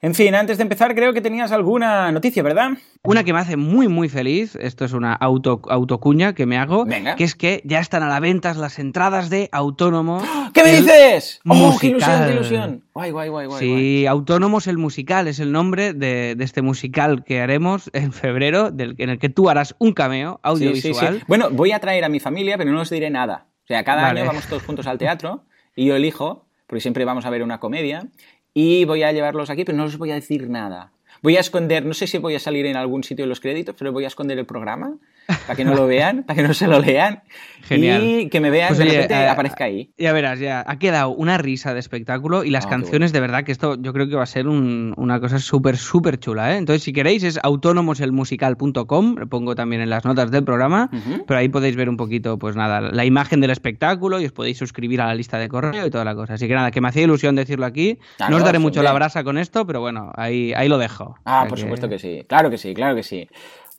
En 0.03 0.15
fin, 0.15 0.33
antes 0.33 0.57
de 0.57 0.63
empezar, 0.63 0.95
creo 0.95 1.13
que 1.13 1.21
tenías 1.21 1.51
alguna 1.51 2.11
noticia, 2.11 2.41
¿verdad? 2.41 2.71
Una 3.03 3.23
que 3.23 3.33
me 3.33 3.39
hace 3.39 3.55
muy, 3.55 3.87
muy 3.87 4.09
feliz, 4.09 4.55
esto 4.55 4.83
es 4.83 4.93
una 4.93 5.13
auto, 5.13 5.61
autocuña 5.69 6.33
que 6.33 6.47
me 6.47 6.57
hago, 6.57 6.87
que 7.17 7.23
es 7.23 7.35
que 7.35 7.61
ya 7.65 7.79
están 7.79 8.01
a 8.01 8.07
la 8.07 8.19
venta 8.19 8.51
las 8.55 8.79
entradas 8.79 9.29
de 9.29 9.47
Autónomo. 9.51 10.23
¿Qué 10.55 10.63
me 10.63 10.71
dices? 10.77 11.39
¡Oh, 11.47 11.77
qué 11.79 11.87
ilusión, 11.87 12.25
qué 12.25 12.33
ilusión! 12.33 12.83
Guay, 12.95 13.11
guay, 13.11 13.29
guay, 13.29 13.45
guay. 13.45 13.59
Sí, 13.59 14.07
Autónomos 14.07 14.65
el 14.65 14.79
musical 14.79 15.27
es 15.27 15.39
el 15.39 15.51
nombre 15.51 15.93
de, 15.93 16.35
este 16.39 16.63
musical 16.63 17.23
que 17.23 17.39
haremos 17.39 17.91
en 17.93 18.11
febrero, 18.11 18.71
del, 18.71 18.95
en 18.97 19.11
el 19.11 19.19
que 19.19 19.29
tú 19.29 19.51
harás 19.51 19.75
un 19.77 19.93
cameo 19.93 20.39
audiovisual. 20.41 21.23
Bueno, 21.27 21.51
voy 21.51 21.73
a 21.73 21.79
traer 21.79 22.05
a 22.05 22.09
mi 22.09 22.19
familia, 22.19 22.57
pero 22.57 22.71
no 22.71 22.81
os 22.81 22.89
diré 22.89 23.11
nada. 23.11 23.45
O 23.65 23.67
sea, 23.67 23.83
cada 23.83 24.07
año 24.07 24.25
vamos 24.25 24.47
todos 24.47 24.63
juntos 24.63 24.87
al 24.87 24.97
teatro 24.97 25.43
y 25.75 25.85
yo 25.85 25.95
elijo, 25.95 26.47
porque 26.65 26.81
siempre 26.81 27.05
vamos 27.05 27.25
a 27.25 27.29
ver 27.29 27.43
una 27.43 27.59
comedia, 27.59 28.09
y 28.53 28.85
voy 28.85 29.03
a 29.03 29.11
llevarlos 29.11 29.49
aquí, 29.49 29.63
pero 29.63 29.77
no 29.77 29.85
os 29.85 29.97
voy 29.97 30.11
a 30.11 30.15
decir 30.15 30.49
nada. 30.49 30.91
Voy 31.21 31.37
a 31.37 31.39
esconder, 31.39 31.85
no 31.85 31.93
sé 31.93 32.07
si 32.07 32.17
voy 32.17 32.35
a 32.35 32.39
salir 32.39 32.65
en 32.65 32.77
algún 32.77 33.03
sitio 33.03 33.23
de 33.23 33.29
los 33.29 33.39
créditos, 33.39 33.75
pero 33.77 33.91
voy 33.91 34.05
a 34.05 34.07
esconder 34.07 34.39
el 34.39 34.45
programa 34.45 34.97
para 35.27 35.55
que 35.55 35.63
no 35.63 35.75
lo 35.75 35.87
vean, 35.87 36.23
para 36.23 36.41
que 36.41 36.47
no 36.47 36.53
se 36.53 36.67
lo 36.67 36.79
lean. 36.79 37.23
Genial. 37.63 38.03
Y 38.03 38.29
que 38.29 38.39
me 38.39 38.49
vean, 38.49 38.69
pues 38.69 38.79
de 38.79 38.85
repente 38.85 39.13
eh, 39.13 39.27
aparezca 39.27 39.65
ahí. 39.65 39.93
Ya 39.97 40.13
verás, 40.13 40.39
ya 40.39 40.63
ha 40.65 40.79
quedado 40.79 41.09
una 41.09 41.37
risa 41.37 41.73
de 41.73 41.79
espectáculo 41.79 42.43
y 42.43 42.49
las 42.49 42.65
ah, 42.65 42.69
canciones, 42.69 43.13
de 43.13 43.19
verdad, 43.19 43.43
que 43.43 43.51
esto 43.51 43.77
yo 43.79 43.93
creo 43.93 44.09
que 44.09 44.15
va 44.15 44.23
a 44.23 44.27
ser 44.27 44.47
una 44.47 45.19
cosa 45.19 45.39
súper, 45.39 45.77
súper 45.77 46.19
chula. 46.19 46.53
¿eh? 46.53 46.57
Entonces, 46.57 46.83
si 46.83 46.91
queréis, 46.91 47.23
es 47.23 47.39
autónomoselmusical.com, 47.41 49.15
lo 49.17 49.27
pongo 49.27 49.55
también 49.55 49.81
en 49.81 49.89
las 49.89 50.05
notas 50.05 50.31
del 50.31 50.43
programa, 50.43 50.89
pero 51.27 51.39
ahí 51.39 51.49
podéis 51.49 51.75
ver 51.75 51.89
un 51.89 51.97
poquito, 51.97 52.37
pues 52.37 52.55
nada, 52.55 52.81
la 52.81 53.05
imagen 53.05 53.41
del 53.41 53.51
espectáculo 53.51 54.19
y 54.19 54.25
os 54.25 54.31
podéis 54.31 54.57
suscribir 54.57 55.01
a 55.01 55.07
la 55.07 55.15
lista 55.15 55.37
de 55.37 55.47
correo 55.47 55.85
y 55.85 55.89
toda 55.89 56.03
la 56.03 56.15
cosa. 56.15 56.33
Así 56.33 56.47
que 56.47 56.55
nada, 56.55 56.71
que 56.71 56.81
me 56.81 56.89
hacía 56.89 57.03
ilusión 57.03 57.35
decirlo 57.35 57.65
aquí. 57.65 57.99
no 58.29 58.37
os 58.37 58.43
daré 58.43 58.59
mucho 58.59 58.81
la 58.81 58.93
brasa 58.93 59.23
con 59.23 59.37
esto, 59.37 59.65
pero 59.65 59.81
bueno, 59.81 60.11
ahí, 60.15 60.53
ahí 60.53 60.67
lo 60.67 60.77
dejo. 60.77 61.15
Ah, 61.25 61.45
por 61.47 61.59
supuesto 61.59 61.87
que 61.87 61.99
sí, 61.99 62.23
claro 62.27 62.49
que 62.49 62.57
sí, 62.57 62.73
claro 62.73 62.95
que 62.95 63.03
sí. 63.03 63.27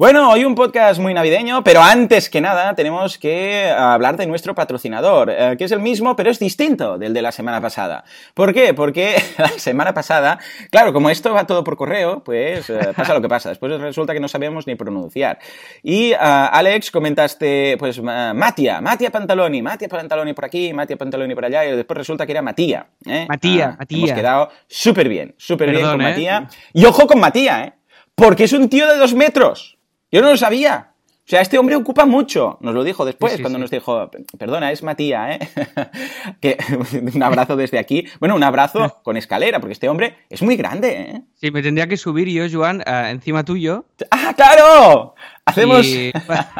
Bueno, 0.03 0.33
hoy 0.33 0.45
un 0.45 0.57
podcast 0.57 0.99
muy 0.99 1.15
navideño, 1.15 1.63
pero 1.63 1.81
antes 1.81 2.29
que 2.29 2.41
nada 2.41 2.75
tenemos 2.75 3.19
que 3.19 3.71
hablar 3.71 4.17
de 4.17 4.27
nuestro 4.27 4.53
patrocinador, 4.53 5.31
eh, 5.31 5.55
que 5.57 5.63
es 5.63 5.71
el 5.71 5.79
mismo, 5.79 6.17
pero 6.17 6.29
es 6.29 6.41
distinto 6.41 6.99
del 6.99 7.15
de 7.15 7.23
la 7.23 7.31
semana 7.31 7.61
pasada. 7.61 8.03
¿Por 8.35 8.53
qué? 8.53 8.75
Porque 8.75 9.15
la 9.39 9.51
semana 9.51 9.95
pasada, 9.95 10.41
claro, 10.73 10.93
como 10.93 11.09
esto 11.09 11.33
va 11.33 11.47
todo 11.47 11.63
por 11.63 11.77
correo, 11.77 12.21
pues 12.25 12.69
eh, 12.69 12.81
pasa 12.97 13.15
lo 13.15 13.23
que 13.23 13.29
pasa. 13.29 13.51
Después 13.51 13.81
resulta 13.81 14.13
que 14.13 14.19
no 14.19 14.27
sabemos 14.27 14.67
ni 14.67 14.75
pronunciar. 14.75 15.39
Y 15.85 16.11
uh, 16.15 16.17
Alex 16.19 16.91
comentaste, 16.91 17.77
pues, 17.79 18.03
Matia, 18.03 18.81
Matia 18.81 19.13
Pantaloni, 19.13 19.63
Matia 19.63 19.87
Pantaloni 19.87 20.33
por 20.33 20.47
aquí, 20.47 20.73
Matia 20.73 20.97
Pantaloni 20.97 21.33
por 21.33 21.45
allá, 21.45 21.65
y 21.65 21.77
después 21.77 21.99
resulta 21.99 22.27
que 22.27 22.33
era 22.33 22.43
Matía. 22.43 22.89
¿eh? 23.07 23.27
Matía, 23.29 23.77
Matía. 23.79 23.99
Hemos 23.99 24.13
quedado 24.15 24.49
súper 24.67 25.09
bien, 25.09 25.37
súper 25.39 25.71
bien 25.71 25.83
con 25.83 25.99
Matía. 25.99 26.49
Y 26.73 26.87
ojo 26.87 27.07
con 27.07 27.21
Matía, 27.21 27.63
¿eh? 27.67 27.73
Porque 28.17 28.45
es 28.45 28.53
un 28.53 28.69
tío 28.69 28.89
de 28.89 28.97
dos 28.99 29.15
metros. 29.15 29.72
Yo 30.13 30.21
no 30.21 30.31
lo 30.31 30.37
sabía. 30.37 30.93
O 31.25 31.29
sea, 31.33 31.41
este 31.41 31.57
hombre 31.57 31.77
ocupa 31.77 32.05
mucho. 32.05 32.59
Nos 32.61 32.75
lo 32.75 32.83
dijo 32.85 33.05
después, 33.05 33.41
cuando 33.41 33.59
nos 33.59 33.71
dijo, 33.71 34.11
perdona, 34.39 34.73
es 34.73 34.83
Matías, 34.83 35.37
¿eh? 35.37 35.49
que, 36.41 36.59
un 37.15 37.23
abrazo 37.23 37.57
desde 37.57 37.79
aquí. 37.79 38.07
Bueno, 38.21 38.35
un 38.35 38.43
abrazo 38.43 38.99
con 39.05 39.17
escalera, 39.17 39.61
porque 39.61 39.73
este 39.73 39.89
hombre 39.89 40.17
es 40.29 40.43
muy 40.43 40.57
grande, 40.57 40.89
¿eh? 40.91 41.23
Sí, 41.35 41.51
me 41.51 41.63
tendría 41.63 41.87
que 41.87 41.97
subir 41.97 42.29
yo, 42.29 42.45
Joan, 42.53 42.83
encima 42.87 43.45
tuyo. 43.45 43.87
¡Ah, 44.11 44.35
claro! 44.37 45.15
Hacemos. 45.45 45.87
Para, 46.27 46.51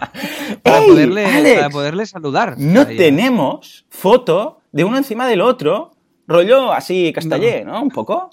poderle, 0.63 2.07
saludar. 2.07 2.55
No 2.57 2.87
tenemos 2.87 3.85
foto 3.91 4.61
de 4.71 4.85
uno 4.85 4.97
encima 4.97 5.27
del 5.27 5.41
otro 5.41 5.93
rollo 6.27 6.73
así 6.73 7.13
castallé, 7.13 7.65
¿no? 7.65 7.83
Un 7.83 7.91
poco. 7.91 8.31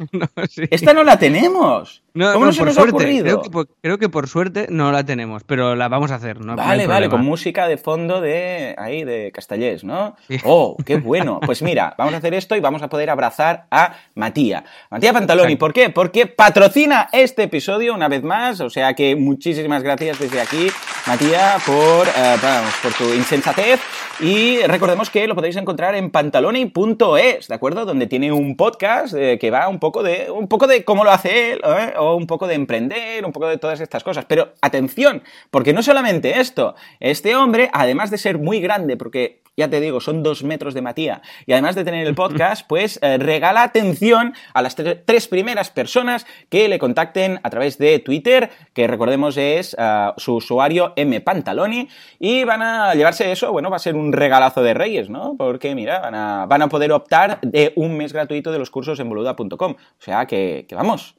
Esta 0.70 0.94
no 0.94 1.04
la 1.04 1.20
tenemos. 1.20 2.04
¿Cómo 2.14 2.46
no, 2.46 2.52
se 2.52 2.64
nos 2.64 2.76
suerte. 2.76 2.92
ha 2.92 2.96
ocurrido? 2.96 3.42
Creo 3.82 3.98
que, 3.98 4.10
por, 4.10 4.28
suerte 4.28 4.68
no 4.70 4.92
la 4.92 5.04
tenemos, 5.04 5.44
pero 5.44 5.76
la 5.76 5.88
vamos 5.88 6.12
a 6.12 6.16
hacer, 6.16 6.40
¿no? 6.42 6.56
Vale, 6.56 6.88
vale, 6.88 7.10
con 7.10 7.24
música 7.24 7.68
de 7.68 7.78
fondo 7.78 8.22
de 8.22 8.76
ahí, 8.78 9.04
de 9.04 9.32
Castellés, 9.32 9.84
¿no? 9.84 10.16
Oh, 10.44 10.76
qué 10.86 10.98
bueno. 10.98 11.40
Pues 11.46 11.62
mira, 11.62 11.96
vamos 11.98 12.14
a 12.14 12.18
hacer 12.18 12.34
esto 12.34 12.56
y 12.56 12.60
vamos 12.60 12.82
a 12.82 12.90
poder 12.90 13.10
abrazar 13.10 13.66
a 13.72 13.96
Matías. 14.16 14.64
Matías 14.90 15.14
Pantaloni, 15.14 15.56
¿por 15.56 15.74
qué? 15.74 15.90
Porque 15.90 16.28
patrocina 16.28 17.10
este 17.12 17.44
episodio 17.44 17.94
una 17.94 18.08
vez 18.08 18.24
más, 18.24 18.60
o 18.62 18.70
sea 18.70 18.94
que 18.94 19.16
muchísimas 19.16 19.84
gracias 19.84 20.20
desde 20.20 20.42
aquí, 20.42 20.68
Matías, 21.08 21.64
por, 21.64 22.08
eh, 22.08 22.36
por 22.82 22.94
tu 22.94 23.14
insensatez 23.14 23.80
y 24.22 24.60
recordemos 24.64 25.10
que 25.10 25.28
lo 25.28 25.36
podéis 25.36 25.56
encontrar 25.56 25.96
en 25.96 26.12
pantaloni.es, 26.12 27.48
¿de 27.48 27.56
acuerdo? 27.56 27.86
Donde 27.86 28.06
tiene 28.06 28.34
un 28.34 28.58
podcast 28.58 29.14
eh, 29.14 29.38
que 29.40 29.50
va 29.50 29.70
un 29.70 29.80
poco 29.80 30.04
de 30.04 30.30
un 30.30 30.48
poco 30.48 30.68
de 30.68 30.84
cómo 30.84 31.06
lo 31.06 31.12
hace 31.12 31.54
él, 31.54 31.62
¿eh? 31.64 31.94
O 32.00 32.16
un 32.16 32.28
poco 32.28 32.48
de 32.48 32.56
emprender, 32.56 33.26
un 33.26 33.32
poco 33.32 33.48
de 33.48 33.58
todas 33.58 33.80
estas 33.80 34.04
cosas. 34.04 34.26
Pero 34.26 34.54
atención, 34.62 35.24
porque 35.52 35.74
no 35.74 35.84
solamente 35.84 36.40
esto, 36.40 36.76
este 37.00 37.36
hombre, 37.36 37.70
además 37.74 38.12
de 38.12 38.18
ser 38.18 38.38
muy 38.38 38.60
grande, 38.60 38.98
porque 38.98 39.42
ya 39.60 39.70
te 39.70 39.82
digo, 39.82 40.00
son 40.00 40.24
dos 40.24 40.44
metros 40.44 40.74
de 40.74 40.82
Matías. 40.82 41.22
Y 41.46 41.52
además 41.52 41.76
de 41.76 41.84
tener 41.84 42.08
el 42.08 42.16
podcast, 42.24 42.66
pues 42.68 42.98
eh, 43.02 43.18
regala 43.18 43.62
atención 43.62 44.34
a 44.54 44.62
las 44.62 44.76
tres 44.76 45.28
primeras 45.28 45.70
personas 45.70 46.26
que 46.50 46.68
le 46.70 46.80
contacten 46.80 47.40
a 47.44 47.50
través 47.50 47.78
de 47.78 48.00
Twitter, 48.00 48.50
que 48.74 48.88
recordemos 48.88 49.38
es 49.38 49.76
eh, 49.78 50.12
su 50.18 50.36
usuario 50.36 50.94
M 50.96 51.20
Pantaloni, 51.22 51.90
y 52.20 52.46
van 52.46 52.62
a 52.62 52.96
llevarse 52.96 53.32
eso, 53.32 53.52
bueno, 53.52 53.70
va 53.70 53.76
a 53.76 53.80
ser 53.80 53.96
un 53.96 54.14
regalazo 54.14 54.64
de 54.64 54.74
Reyes, 54.74 55.10
¿no? 55.10 55.36
Porque, 55.38 55.76
mira, 55.76 56.00
van 56.00 56.16
a, 56.16 56.46
van 56.46 56.62
a 56.62 56.70
poder 56.70 56.92
optar 56.94 57.40
de 57.42 57.74
un 57.76 57.98
mes 57.98 58.14
gratuito 58.14 58.52
de 58.52 58.60
los 58.60 58.72
cursos 58.72 59.00
en 59.00 59.10
boluda.com. 59.10 59.72
O 59.72 60.02
sea 60.02 60.26
que, 60.26 60.66
que 60.70 60.76
vamos, 60.76 61.19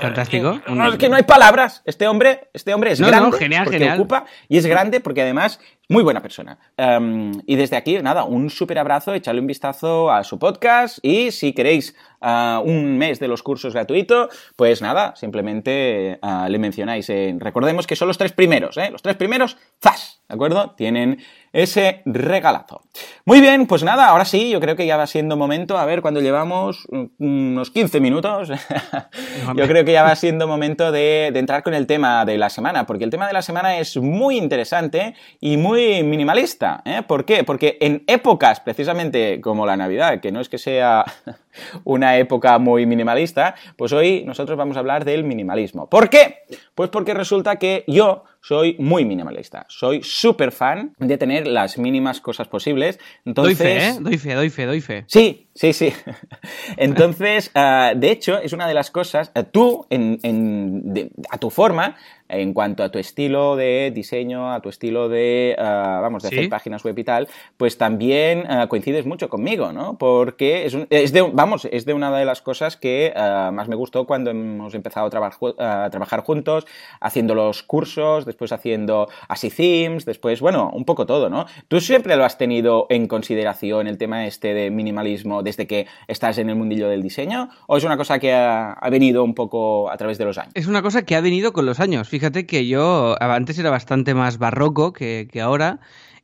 Fantástico. 0.00 0.60
No, 0.68 0.88
es 0.88 0.96
que 0.96 1.10
no 1.10 1.16
hay 1.16 1.22
palabras. 1.22 1.82
Este 1.84 2.08
hombre, 2.08 2.48
este 2.54 2.72
hombre 2.72 2.92
es 2.92 3.00
grande 3.00 3.36
genial, 3.36 3.64
porque 3.64 3.90
ocupa 3.92 4.24
y 4.48 4.56
es 4.56 4.64
grande 4.64 5.00
porque 5.00 5.20
además 5.20 5.60
muy 5.90 6.02
buena 6.02 6.22
persona. 6.22 6.58
Em, 6.76 7.32
y 7.46 7.56
desde 7.56 7.76
aquí, 7.76 7.98
nada, 8.00 8.24
un 8.24 8.48
súper 8.48 8.78
abrazo, 8.78 9.12
echarle 9.12 9.42
un 9.42 9.46
vistazo 9.46 10.10
a 10.10 10.24
su 10.24 10.38
podcast 10.38 10.98
y 11.02 11.30
si 11.30 11.52
queréis 11.52 11.94
uh, 12.22 12.60
un 12.60 12.96
mes 12.96 13.20
de 13.20 13.28
los 13.28 13.42
cursos 13.42 13.74
gratuito, 13.74 14.30
pues 14.56 14.80
nada, 14.80 15.14
simplemente 15.16 16.18
uh, 16.22 16.48
le 16.48 16.58
mencionáis. 16.58 17.10
En... 17.10 17.38
Recordemos 17.38 17.86
que 17.86 17.96
son 17.96 18.08
los 18.08 18.16
tres 18.16 18.32
primeros, 18.32 18.78
¿eh? 18.78 18.90
Los 18.90 19.02
tres 19.02 19.16
primeros, 19.16 19.58
¡zas! 19.82 20.22
¿De 20.28 20.34
acuerdo? 20.34 20.74
Tienen 20.76 21.18
ese 21.52 22.02
regalazo. 22.04 22.82
Muy 23.24 23.40
bien, 23.40 23.66
pues 23.66 23.82
nada, 23.82 24.08
ahora 24.08 24.24
sí, 24.24 24.50
yo 24.50 24.60
creo 24.60 24.76
que 24.76 24.86
ya 24.86 24.96
va 24.96 25.06
siendo 25.06 25.36
momento, 25.36 25.78
a 25.78 25.84
ver, 25.84 26.02
cuando 26.02 26.20
llevamos 26.20 26.86
unos 27.18 27.70
15 27.70 28.00
minutos, 28.00 28.48
yo 29.56 29.66
creo 29.66 29.84
que 29.84 29.92
ya 29.92 30.02
va 30.02 30.16
siendo 30.16 30.46
momento 30.46 30.90
de, 30.92 31.30
de, 31.32 31.38
entrar 31.38 31.62
con 31.62 31.74
el 31.74 31.86
tema 31.86 32.24
de 32.24 32.38
la 32.38 32.50
semana, 32.50 32.86
porque 32.86 33.04
el 33.04 33.10
tema 33.10 33.26
de 33.26 33.32
la 33.32 33.42
semana 33.42 33.78
es 33.78 33.96
muy 33.96 34.36
interesante 34.36 35.14
y 35.40 35.56
muy 35.56 36.02
minimalista. 36.02 36.82
¿eh? 36.84 37.02
¿Por 37.06 37.24
qué? 37.24 37.44
Porque 37.44 37.76
en 37.80 38.04
épocas 38.06 38.60
precisamente 38.60 39.40
como 39.40 39.66
la 39.66 39.76
Navidad, 39.76 40.20
que 40.20 40.32
no 40.32 40.40
es 40.40 40.48
que 40.48 40.58
sea 40.58 41.04
una 41.84 42.16
época 42.16 42.58
muy 42.58 42.86
minimalista, 42.86 43.54
pues 43.76 43.92
hoy 43.92 44.24
nosotros 44.24 44.56
vamos 44.56 44.76
a 44.76 44.80
hablar 44.80 45.04
del 45.04 45.24
minimalismo. 45.24 45.88
¿Por 45.88 46.08
qué? 46.08 46.42
Pues 46.74 46.90
porque 46.90 47.14
resulta 47.14 47.56
que 47.56 47.84
yo 47.86 48.24
soy 48.48 48.76
muy 48.78 49.04
minimalista. 49.04 49.66
Soy 49.68 50.02
súper 50.02 50.52
fan 50.52 50.94
de 50.98 51.18
tener 51.18 51.46
las 51.46 51.76
mínimas 51.76 52.22
cosas 52.22 52.48
posibles. 52.48 52.98
Entonces... 53.26 53.58
Doy 53.58 53.66
fe, 53.66 53.86
¿eh? 53.86 53.96
Doy 54.00 54.16
fe, 54.16 54.34
doy 54.34 54.48
fe, 54.48 54.64
doy 54.64 54.80
fe. 54.80 55.04
Sí, 55.06 55.47
sí, 55.58 55.72
sí. 55.72 55.92
Entonces, 56.76 57.50
uh, 57.54 57.98
de 57.98 58.10
hecho, 58.10 58.38
es 58.38 58.52
una 58.52 58.68
de 58.68 58.74
las 58.74 58.90
cosas, 58.90 59.32
uh, 59.34 59.42
tú, 59.42 59.86
en, 59.90 60.18
en, 60.22 60.94
de, 60.94 61.10
a 61.30 61.38
tu 61.38 61.50
forma, 61.50 61.96
en 62.28 62.52
cuanto 62.52 62.82
a 62.82 62.90
tu 62.90 62.98
estilo 62.98 63.56
de 63.56 63.90
diseño, 63.94 64.52
a 64.52 64.60
tu 64.60 64.68
estilo 64.68 65.08
de, 65.08 65.56
uh, 65.58 65.62
vamos, 65.62 66.22
de 66.22 66.28
¿Sí? 66.28 66.36
hacer 66.36 66.48
páginas 66.50 66.84
web 66.84 66.98
y 66.98 67.04
tal, 67.04 67.28
pues 67.56 67.78
también 67.78 68.44
uh, 68.50 68.68
coincides 68.68 69.06
mucho 69.06 69.28
conmigo, 69.28 69.72
¿no? 69.72 69.96
Porque 69.98 70.66
es, 70.66 70.74
un, 70.74 70.86
es, 70.90 71.12
de, 71.12 71.22
vamos, 71.22 71.66
es 71.70 71.86
de 71.86 71.94
una 71.94 72.16
de 72.16 72.24
las 72.24 72.42
cosas 72.42 72.76
que 72.76 73.12
uh, 73.16 73.52
más 73.52 73.68
me 73.68 73.76
gustó 73.76 74.06
cuando 74.06 74.30
hemos 74.30 74.74
empezado 74.74 75.06
a, 75.06 75.10
traba 75.10 75.30
a, 75.58 75.90
trabajar 75.90 76.20
juntos, 76.20 76.66
haciendo 77.00 77.34
los 77.34 77.62
cursos, 77.62 78.26
después 78.26 78.52
haciendo 78.52 79.08
así 79.28 79.50
themes, 79.50 80.04
después, 80.04 80.40
bueno, 80.40 80.70
un 80.72 80.84
poco 80.84 81.06
todo, 81.06 81.30
¿no? 81.30 81.46
¿Tú 81.68 81.80
siempre 81.80 82.16
lo 82.16 82.24
has 82.24 82.36
tenido 82.36 82.86
en 82.90 83.08
consideración 83.08 83.86
el 83.86 83.96
tema 83.96 84.26
este 84.26 84.52
de 84.54 84.70
minimalismo 84.70 85.42
desde 85.48 85.66
que 85.66 85.86
estás 86.06 86.38
en 86.38 86.50
el 86.50 86.56
mundillo 86.56 86.88
del 86.88 87.02
diseño? 87.02 87.48
¿O 87.66 87.76
es 87.76 87.84
una 87.84 87.96
cosa 87.96 88.18
que 88.18 88.32
ha, 88.32 88.76
venido 88.90 89.24
un 89.24 89.34
poco 89.34 89.90
a 89.90 89.96
través 89.96 90.18
de 90.18 90.24
los 90.24 90.38
años? 90.38 90.52
Es 90.54 90.66
una 90.66 90.82
cosa 90.82 91.02
que 91.02 91.16
ha 91.16 91.20
venido 91.20 91.52
con 91.52 91.66
los 91.66 91.80
años. 91.80 92.08
Fíjate 92.08 92.46
que 92.46 92.66
yo 92.66 93.16
antes 93.20 93.58
era 93.58 93.70
bastante 93.70 94.14
más 94.14 94.38
barroco 94.38 94.92
que 94.92 95.28
ahora 95.42 95.80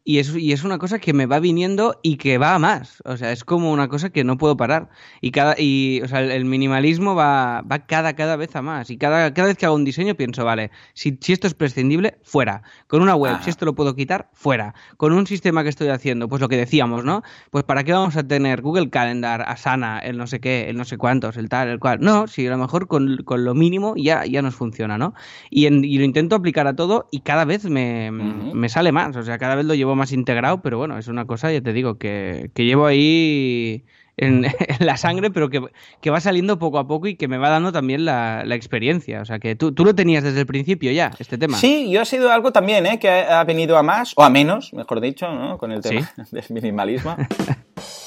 y 0.06 0.18
es, 0.18 0.36
y 0.36 0.52
es 0.52 0.64
una 0.64 0.76
cosa 0.76 0.98
que 0.98 1.14
me 1.14 1.24
va 1.24 1.40
viniendo 1.40 1.98
y 2.02 2.18
que 2.18 2.36
va 2.36 2.54
a 2.54 2.58
más. 2.58 3.02
O 3.06 3.16
sea, 3.16 3.32
es 3.32 3.42
como 3.42 3.72
una 3.72 3.88
cosa 3.88 4.10
que 4.10 4.22
no 4.22 4.36
puedo 4.36 4.54
parar. 4.54 4.90
Y 5.22 5.30
cada, 5.30 5.54
y, 5.58 6.02
o 6.02 6.08
sea, 6.08 6.20
el 6.20 6.44
minimalismo 6.44 7.14
va, 7.14 7.62
va 7.62 7.86
cada, 7.86 8.14
cada 8.14 8.36
vez 8.36 8.54
a 8.54 8.60
más. 8.60 8.90
Y 8.90 8.98
cada, 8.98 9.32
cada 9.32 9.48
vez 9.48 9.56
que 9.56 9.64
hago 9.64 9.74
un 9.74 9.84
diseño 9.84 10.14
pienso, 10.14 10.44
vale, 10.44 10.70
si, 10.92 11.16
si 11.22 11.32
esto 11.32 11.46
es 11.46 11.54
prescindible, 11.54 12.18
fuera. 12.22 12.62
Con 12.86 13.00
una 13.00 13.16
web, 13.16 13.32
Ajá. 13.32 13.44
si 13.44 13.50
esto 13.50 13.64
lo 13.64 13.74
puedo 13.74 13.96
quitar, 13.96 14.28
fuera. 14.34 14.74
Con 14.98 15.14
un 15.14 15.26
sistema 15.26 15.62
que 15.62 15.70
estoy 15.70 15.88
haciendo, 15.88 16.28
pues 16.28 16.42
lo 16.42 16.50
que 16.50 16.58
decíamos, 16.58 17.02
¿no? 17.04 17.22
Pues 17.50 17.64
¿para 17.64 17.82
qué 17.82 17.92
vamos 17.94 18.16
a 18.16 18.28
tener 18.28 18.60
Google 18.60 18.90
Calendar, 18.90 19.40
Asana, 19.48 20.00
el 20.00 20.18
no 20.18 20.26
sé 20.26 20.38
qué, 20.38 20.68
el 20.68 20.76
no 20.76 20.84
sé 20.84 20.98
cuántos, 20.98 21.38
el 21.38 21.48
tal, 21.48 21.68
el 21.68 21.78
cual? 21.78 22.00
No, 22.02 22.26
si 22.26 22.46
a 22.46 22.50
lo 22.50 22.58
mejor 22.58 22.88
con, 22.88 23.22
con 23.24 23.44
lo 23.44 23.54
mínimo 23.54 23.94
ya, 23.96 24.26
ya 24.26 24.42
nos 24.42 24.54
funciona, 24.54 24.98
¿no? 24.98 25.14
Y, 25.48 25.64
en, 25.64 25.82
y, 25.82 25.96
lo 25.96 26.04
intento 26.04 26.36
aplicar 26.36 26.66
a 26.66 26.76
todo 26.76 27.08
y 27.10 27.20
cada 27.20 27.46
vez 27.46 27.64
me, 27.64 28.10
uh 28.10 28.14
-huh. 28.14 28.52
me 28.52 28.68
sale 28.68 28.92
más. 28.92 29.16
O 29.16 29.22
sea, 29.22 29.38
cada 29.38 29.54
vez 29.54 29.64
lo 29.64 29.74
llevo 29.74 29.93
más 29.94 30.12
integrado, 30.12 30.62
pero 30.62 30.78
bueno, 30.78 30.98
es 30.98 31.08
una 31.08 31.26
cosa, 31.26 31.52
ya 31.52 31.60
te 31.60 31.72
digo, 31.72 31.98
que, 31.98 32.50
que 32.54 32.64
llevo 32.64 32.86
ahí 32.86 33.84
en, 34.16 34.44
en, 34.44 34.86
la 34.86 34.96
sangre, 34.96 35.30
pero 35.30 35.50
que, 35.50 35.62
que, 36.00 36.10
va 36.10 36.20
saliendo 36.20 36.58
poco 36.58 36.78
a 36.78 36.86
poco 36.86 37.06
y 37.06 37.16
que 37.16 37.28
me 37.28 37.38
va 37.38 37.50
dando 37.50 37.72
también 37.72 38.04
la, 38.04 38.44
la 38.44 38.54
experiencia. 38.54 39.20
O 39.20 39.24
sea, 39.24 39.38
que 39.38 39.56
tú, 39.56 39.72
tú, 39.72 39.84
lo 39.84 39.94
tenías 39.94 40.22
desde 40.22 40.40
el 40.40 40.46
principio 40.46 40.92
ya, 40.92 41.10
este 41.18 41.38
tema. 41.38 41.56
Sí, 41.58 41.90
yo 41.90 42.00
ha 42.00 42.04
sido 42.04 42.30
algo 42.30 42.52
también, 42.52 42.86
¿eh? 42.86 42.98
que 42.98 43.08
ha 43.08 43.44
venido 43.44 43.76
a 43.76 43.82
más, 43.82 44.12
o 44.16 44.22
a 44.22 44.30
menos, 44.30 44.72
mejor 44.72 45.00
dicho, 45.00 45.32
¿no? 45.32 45.58
con 45.58 45.72
el 45.72 45.80
tema 45.80 46.10
¿Sí? 46.16 46.22
del 46.32 46.44
minimalismo. 46.50 47.16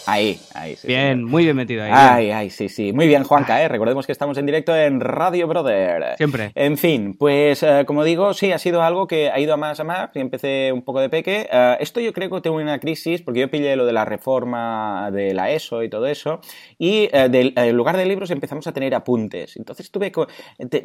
Ahí, 0.07 0.39
ahí, 0.53 0.77
sí. 0.77 0.87
Bien, 0.87 1.21
muy 1.21 1.43
bien 1.43 1.57
metido 1.57 1.83
ahí. 1.83 1.91
Ay, 1.93 2.31
ay, 2.31 2.49
sí, 2.49 2.69
sí. 2.69 2.93
Muy 2.93 3.07
bien, 3.07 3.25
Juanca, 3.25 3.61
¿eh? 3.61 3.67
Recordemos 3.67 4.05
que 4.05 4.13
estamos 4.13 4.37
en 4.37 4.45
directo 4.45 4.73
en 4.73 5.01
Radio 5.01 5.47
Brother. 5.47 6.15
Siempre. 6.15 6.53
En 6.55 6.77
fin, 6.77 7.13
pues 7.19 7.61
eh, 7.61 7.83
como 7.85 8.05
digo, 8.05 8.33
sí, 8.33 8.53
ha 8.53 8.57
sido 8.57 8.81
algo 8.83 9.05
que 9.05 9.29
ha 9.29 9.37
ido 9.37 9.53
a 9.53 9.57
más 9.57 9.81
a 9.81 9.83
más 9.83 10.11
y 10.13 10.21
empecé 10.21 10.71
un 10.71 10.83
poco 10.83 11.01
de 11.01 11.09
peque. 11.09 11.49
Eh, 11.51 11.77
esto 11.81 11.99
yo 11.99 12.13
creo 12.13 12.29
que 12.29 12.39
tengo 12.39 12.55
una 12.55 12.79
crisis 12.79 13.21
porque 13.21 13.41
yo 13.41 13.51
pillé 13.51 13.75
lo 13.75 13.85
de 13.85 13.91
la 13.91 14.05
reforma 14.05 15.11
de 15.11 15.33
la 15.33 15.51
ESO 15.51 15.83
y 15.83 15.89
todo 15.89 16.07
eso 16.07 16.39
y 16.77 17.09
eh, 17.11 17.51
en 17.53 17.75
lugar 17.75 17.97
de 17.97 18.05
libros 18.05 18.31
empezamos 18.31 18.65
a 18.65 18.71
tener 18.71 18.95
apuntes. 18.95 19.57
Entonces 19.57 19.91
tuve... 19.91 20.13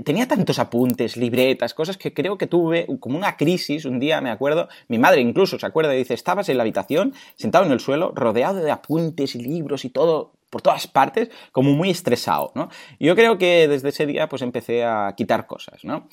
tenía 0.05 0.27
tantos 0.27 0.59
apuntes, 0.59 1.17
libretas, 1.17 1.75
cosas 1.75 1.97
que 1.97 2.13
creo 2.13 2.37
que 2.37 2.49
tuve 2.49 2.89
como 2.99 3.19
una 3.19 3.37
crisis. 3.37 3.85
Un 3.85 4.01
día, 4.01 4.21
me 4.21 4.31
acuerdo, 4.31 4.69
mi 4.89 4.99
madre 4.99 5.21
incluso 5.21 5.61
se 5.61 5.67
acuerda 5.67 5.95
y 5.95 5.99
dice, 5.99 6.15
estabas 6.15 6.49
en 6.49 6.57
la 6.57 6.65
habitación, 6.65 7.15
sentado 7.37 7.65
en 7.65 7.71
el 7.71 7.79
suelo, 7.79 8.11
rodeado 8.17 8.61
de 8.61 8.71
apuntes 8.73 9.12
y 9.17 9.39
libros 9.39 9.85
y 9.85 9.91
todo 9.91 10.33
por 10.53 10.61
todas 10.61 10.87
partes, 10.87 11.31
como 11.51 11.73
muy 11.73 11.89
estresado, 11.89 12.53
¿no? 12.55 12.69
Yo 13.01 13.17
creo 13.17 13.39
que 13.39 13.67
desde 13.69 13.89
ese 13.89 14.05
día 14.05 14.29
pues 14.29 14.43
empecé 14.43 14.85
a 14.85 15.15
quitar 15.17 15.47
cosas, 15.47 15.83
¿no? 15.83 16.09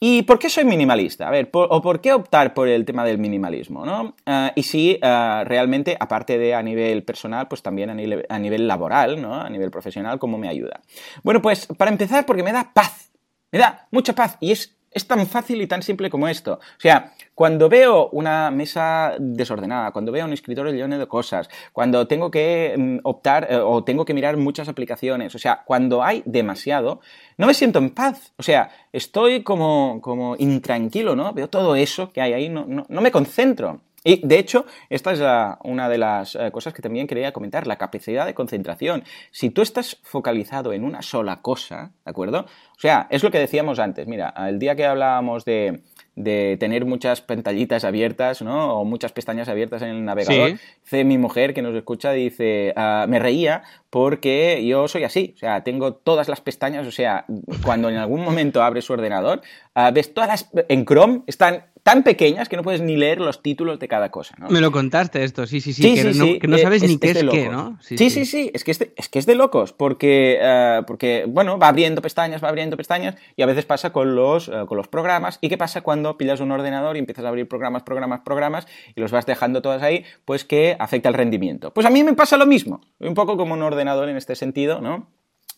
¿Y 0.00 0.22
por 0.22 0.40
qué 0.40 0.50
soy 0.50 0.64
minimalista? 0.64 1.28
A 1.28 1.30
ver, 1.30 1.48
o 1.52 1.80
por 1.80 2.00
qué 2.00 2.12
optar 2.12 2.54
por 2.54 2.66
el 2.66 2.84
tema 2.84 3.04
del 3.04 3.18
minimalismo, 3.18 3.86
¿no? 3.86 4.16
Ah, 4.26 4.50
y 4.56 4.64
si 4.64 4.98
ah, 5.00 5.44
realmente, 5.46 5.96
aparte 6.00 6.38
de 6.38 6.54
a 6.54 6.62
nivel 6.64 7.04
personal, 7.04 7.46
pues 7.46 7.62
también 7.62 7.88
a 7.88 7.94
nivel, 7.94 8.26
a 8.28 8.38
nivel 8.40 8.66
laboral, 8.66 9.22
¿no? 9.22 9.34
A 9.34 9.48
nivel 9.48 9.70
profesional, 9.70 10.18
¿cómo 10.18 10.38
me 10.38 10.48
ayuda? 10.48 10.80
Bueno, 11.22 11.40
pues 11.40 11.68
para 11.78 11.92
empezar, 11.92 12.26
porque 12.26 12.42
me 12.42 12.50
da 12.50 12.72
paz. 12.74 13.12
Me 13.52 13.60
da 13.60 13.86
mucha 13.92 14.12
paz 14.12 14.36
y 14.40 14.50
es 14.50 14.73
es 14.94 15.06
tan 15.06 15.26
fácil 15.26 15.60
y 15.60 15.66
tan 15.66 15.82
simple 15.82 16.08
como 16.08 16.28
esto. 16.28 16.54
O 16.54 16.80
sea, 16.80 17.12
cuando 17.34 17.68
veo 17.68 18.08
una 18.10 18.50
mesa 18.50 19.14
desordenada, 19.18 19.90
cuando 19.90 20.12
veo 20.12 20.24
un 20.24 20.32
escritorio 20.32 20.72
lleno 20.72 20.98
de 20.98 21.06
cosas, 21.06 21.50
cuando 21.72 22.06
tengo 22.06 22.30
que 22.30 22.74
mm, 22.78 22.98
optar 23.02 23.48
eh, 23.50 23.56
o 23.56 23.82
tengo 23.82 24.04
que 24.04 24.14
mirar 24.14 24.36
muchas 24.36 24.68
aplicaciones, 24.68 25.34
o 25.34 25.38
sea, 25.38 25.62
cuando 25.64 26.02
hay 26.02 26.22
demasiado, 26.24 27.00
no 27.36 27.46
me 27.46 27.54
siento 27.54 27.80
en 27.80 27.90
paz. 27.90 28.32
O 28.36 28.42
sea, 28.42 28.70
estoy 28.92 29.42
como, 29.42 30.00
como 30.00 30.36
intranquilo, 30.38 31.16
¿no? 31.16 31.32
Veo 31.32 31.48
todo 31.48 31.74
eso 31.74 32.12
que 32.12 32.20
hay 32.20 32.32
ahí, 32.32 32.48
no, 32.48 32.64
no, 32.66 32.86
no 32.88 33.00
me 33.00 33.10
concentro. 33.10 33.80
Y 34.04 34.26
de 34.26 34.38
hecho, 34.38 34.66
esta 34.90 35.12
es 35.12 35.20
una 35.64 35.88
de 35.88 35.96
las 35.96 36.34
eh, 36.34 36.50
cosas 36.52 36.74
que 36.74 36.82
también 36.82 37.06
quería 37.06 37.32
comentar, 37.32 37.66
la 37.66 37.76
capacidad 37.76 38.26
de 38.26 38.34
concentración. 38.34 39.02
Si 39.30 39.48
tú 39.48 39.62
estás 39.62 39.98
focalizado 40.02 40.74
en 40.74 40.84
una 40.84 41.00
sola 41.00 41.40
cosa, 41.40 41.92
¿de 42.04 42.10
acuerdo? 42.10 42.40
O 42.40 42.80
sea, 42.80 43.06
es 43.10 43.22
lo 43.22 43.30
que 43.30 43.38
decíamos 43.38 43.78
antes. 43.78 44.06
Mira, 44.06 44.34
el 44.46 44.58
día 44.58 44.76
que 44.76 44.84
hablábamos 44.84 45.46
de, 45.46 45.80
tener 46.14 46.84
muchas 46.84 47.22
pantallitas 47.22 47.84
abiertas, 47.84 48.42
¿no? 48.42 48.78
O 48.78 48.84
muchas 48.84 49.12
pestañas 49.12 49.48
abiertas 49.48 49.80
en 49.80 49.88
el 49.88 50.04
navegador. 50.04 50.58
Dice 50.82 51.04
mi 51.04 51.16
mujer 51.16 51.54
que 51.54 51.62
nos 51.62 51.74
escucha, 51.74 52.12
dice, 52.12 52.74
ah, 52.76 53.06
me 53.08 53.18
reía 53.18 53.62
porque 53.88 54.64
yo 54.66 54.86
soy 54.86 55.04
así, 55.04 55.32
o 55.36 55.38
sea, 55.38 55.64
tengo 55.64 55.94
todas 55.94 56.28
las 56.28 56.40
pestañas, 56.40 56.86
o 56.86 56.90
sea, 56.90 57.24
cuando 57.64 57.88
en 57.88 57.96
algún 57.96 58.22
momento 58.22 58.62
abres 58.62 58.84
su 58.84 58.92
ordenador, 58.92 59.40
ah, 59.74 59.90
ves 59.92 60.12
todas 60.12 60.28
las, 60.28 60.50
en 60.68 60.84
Chrome 60.84 61.22
están 61.26 61.64
tan 61.84 62.02
pequeñas 62.02 62.48
que 62.48 62.56
no 62.56 62.62
puedes 62.62 62.80
ni 62.80 62.96
leer 62.96 63.20
los 63.20 63.42
títulos 63.42 63.78
de 63.78 63.88
cada 63.88 64.10
cosa, 64.10 64.34
¿no? 64.38 64.48
Me 64.48 64.62
lo 64.62 64.72
contaste 64.72 65.22
esto, 65.22 65.46
sí, 65.46 65.60
sí, 65.60 65.74
sí, 65.74 65.94
que, 65.94 66.48
no, 66.48 66.58
sabes 66.58 66.82
ni 66.82 66.98
qué 66.98 67.10
es, 67.10 67.24
qué, 67.30 67.50
¿no? 67.50 67.78
Sí, 67.82 68.08
sí, 68.08 68.24
sí, 68.24 68.50
es, 68.54 68.64
que 68.64 68.70
es, 68.70 68.78
de, 68.78 68.94
es 68.96 69.10
que 69.10 69.18
es 69.18 69.26
de 69.26 69.34
locos, 69.34 69.74
porque, 69.74 70.38
eh, 70.40 70.80
porque, 70.86 71.26
bueno, 71.28 71.58
va 71.58 71.68
abriendo 71.68 72.00
pestañas, 72.00 72.42
va 72.42 72.48
abriendo 72.48 72.78
pestañas, 72.78 73.16
y 73.36 73.42
a 73.42 73.46
veces 73.46 73.66
pasa 73.66 73.92
con 73.92 74.16
los, 74.16 74.48
eh, 74.48 74.64
con 74.66 74.78
los 74.78 74.88
programas, 74.88 75.38
¿y 75.42 75.50
qué 75.50 75.58
pasa 75.58 75.82
cuando 75.82 76.16
pillas 76.16 76.40
un 76.40 76.52
ordenador 76.52 76.96
y 76.96 77.00
empiezas 77.00 77.26
a 77.26 77.28
abrir 77.28 77.46
programas, 77.46 77.82
programas, 77.82 78.20
programas, 78.20 78.66
y 78.96 79.00
los 79.02 79.12
vas 79.12 79.26
dejando 79.26 79.60
todas 79.60 79.82
ahí, 79.82 80.04
pues 80.24 80.44
que 80.44 80.76
afecta 80.78 81.10
el 81.10 81.14
rendimiento? 81.14 81.74
Pues 81.74 81.86
a 81.86 81.90
mí 81.90 82.02
me 82.02 82.14
pasa 82.14 82.38
lo 82.38 82.46
mismo, 82.46 82.80
un 82.98 83.12
poco 83.12 83.36
como 83.36 83.52
un 83.52 83.62
ordenador 83.62 84.08
en 84.08 84.16
este 84.16 84.36
sentido, 84.36 84.80
¿no? 84.80 85.10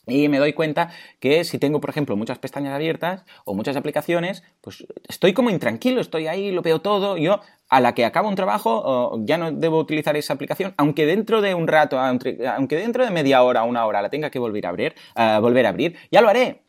Y 0.06 0.28
me 0.28 0.38
doy 0.38 0.52
cuenta 0.52 0.90
que 1.18 1.42
si 1.42 1.58
tengo, 1.58 1.80
por 1.80 1.90
ejemplo, 1.90 2.16
muchas 2.16 2.38
pestañas 2.38 2.72
abiertas 2.72 3.24
o 3.44 3.54
muchas 3.54 3.76
aplicaciones, 3.76 4.44
pues 4.60 4.86
estoy 5.08 5.32
como 5.32 5.50
intranquilo, 5.50 6.00
estoy 6.00 6.28
ahí, 6.28 6.52
lo 6.52 6.62
veo 6.62 6.80
todo. 6.80 7.16
Yo, 7.16 7.40
a 7.68 7.80
la 7.80 7.92
que 7.92 8.04
acabo 8.04 8.28
un 8.28 8.36
trabajo, 8.36 9.18
ya 9.24 9.36
no 9.36 9.50
debo 9.50 9.78
utilizar 9.78 10.16
esa 10.16 10.34
aplicación, 10.34 10.74
aunque 10.76 11.06
dentro 11.06 11.40
de 11.42 11.54
un 11.54 11.66
rato, 11.66 11.98
aunque 11.98 12.76
dentro 12.76 13.04
de 13.04 13.10
media 13.10 13.42
hora 13.42 13.64
una 13.64 13.84
hora 13.84 14.00
la 14.00 14.10
tenga 14.10 14.30
que 14.30 14.38
volver 14.38 14.66
a 14.66 14.68
abrir, 14.68 14.94
eh, 15.16 15.38
volver 15.40 15.66
a 15.66 15.70
abrir, 15.70 15.96
ya 16.12 16.20
lo 16.20 16.28
haré. 16.28 16.65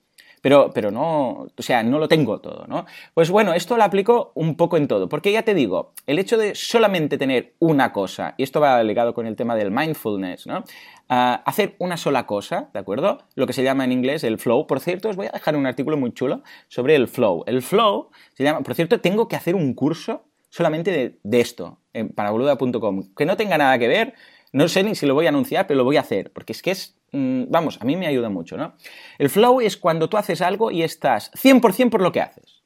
Pero, 0.48 0.72
pero 0.74 0.92
no, 0.92 1.48
o 1.58 1.62
sea, 1.62 1.84
no 1.84 2.00
lo 2.00 2.08
tengo 2.08 2.40
todo, 2.40 2.68
¿no? 2.68 2.86
Pues 3.14 3.30
bueno, 3.30 3.54
esto 3.54 3.76
lo 3.76 3.84
aplico 3.84 4.32
un 4.34 4.56
poco 4.56 4.78
en 4.78 4.88
todo, 4.88 5.10
porque 5.10 5.34
ya 5.34 5.44
te 5.44 5.54
digo, 5.54 5.92
el 6.06 6.20
hecho 6.20 6.38
de 6.38 6.56
solamente 6.56 7.18
tener 7.18 7.56
una 7.60 7.92
cosa, 7.92 8.34
y 8.38 8.44
esto 8.44 8.62
va 8.62 8.82
ligado 8.82 9.14
con 9.14 9.28
el 9.28 9.36
tema 9.36 9.58
del 9.58 9.72
mindfulness, 9.72 10.48
¿no? 10.48 10.64
hacer 11.10 11.76
una 11.80 11.98
sola 11.98 12.26
cosa, 12.26 12.70
¿de 12.74 12.80
acuerdo? 12.80 13.24
Lo 13.36 13.46
que 13.46 13.52
se 13.52 13.62
llama 13.62 13.84
en 13.84 13.92
inglés 13.92 14.24
el 14.24 14.38
flow. 14.38 14.68
Por 14.68 14.80
cierto, 14.80 15.10
os 15.10 15.18
voy 15.18 15.26
a 15.26 15.32
dejar 15.32 15.58
un 15.58 15.66
artículo 15.66 15.98
muy 15.98 16.14
chulo 16.14 16.44
sobre 16.70 16.96
el 16.96 17.10
flow. 17.10 17.44
El 17.46 17.62
flow 17.62 18.10
se 18.34 18.46
llama, 18.46 18.62
por 18.62 18.74
cierto, 18.74 19.02
tengo 19.02 19.28
que 19.28 19.36
hacer 19.36 19.54
un 19.54 19.74
curso 19.74 20.24
solamente 20.50 21.20
de, 21.22 21.40
esto, 21.42 21.80
en 21.92 22.08
paraboluda.com, 22.08 23.14
que 23.18 23.26
no 23.26 23.36
tenga 23.36 23.58
nada 23.58 23.78
que 23.78 23.90
ver, 23.90 24.14
no 24.58 24.68
sé 24.68 24.84
ni 24.84 24.96
si 24.96 25.06
lo 25.06 25.14
voy 25.14 25.28
a 25.28 25.30
anunciar, 25.30 25.68
pero 25.68 25.78
lo 25.78 25.84
voy 25.84 25.98
a 25.98 26.02
hacer, 26.02 26.32
porque 26.34 26.52
es 26.52 26.64
que 26.64 26.72
es, 26.72 26.98
mm, 27.12 27.44
vamos, 27.50 27.78
a 27.80 27.86
mí 27.86 27.96
me 27.96 28.08
ayuda 28.08 28.30
mucho, 28.30 28.58
¿no? 28.58 28.74
El 29.20 29.30
flow 29.30 29.62
es 29.62 29.78
cuando 29.78 30.10
tú 30.10 30.18
haces 30.18 30.42
algo 30.42 30.72
y 30.72 30.82
estás 30.82 31.32
100% 31.36 31.92
por 31.92 32.02
lo 32.02 32.12
que 32.12 32.22
haces. 32.22 32.64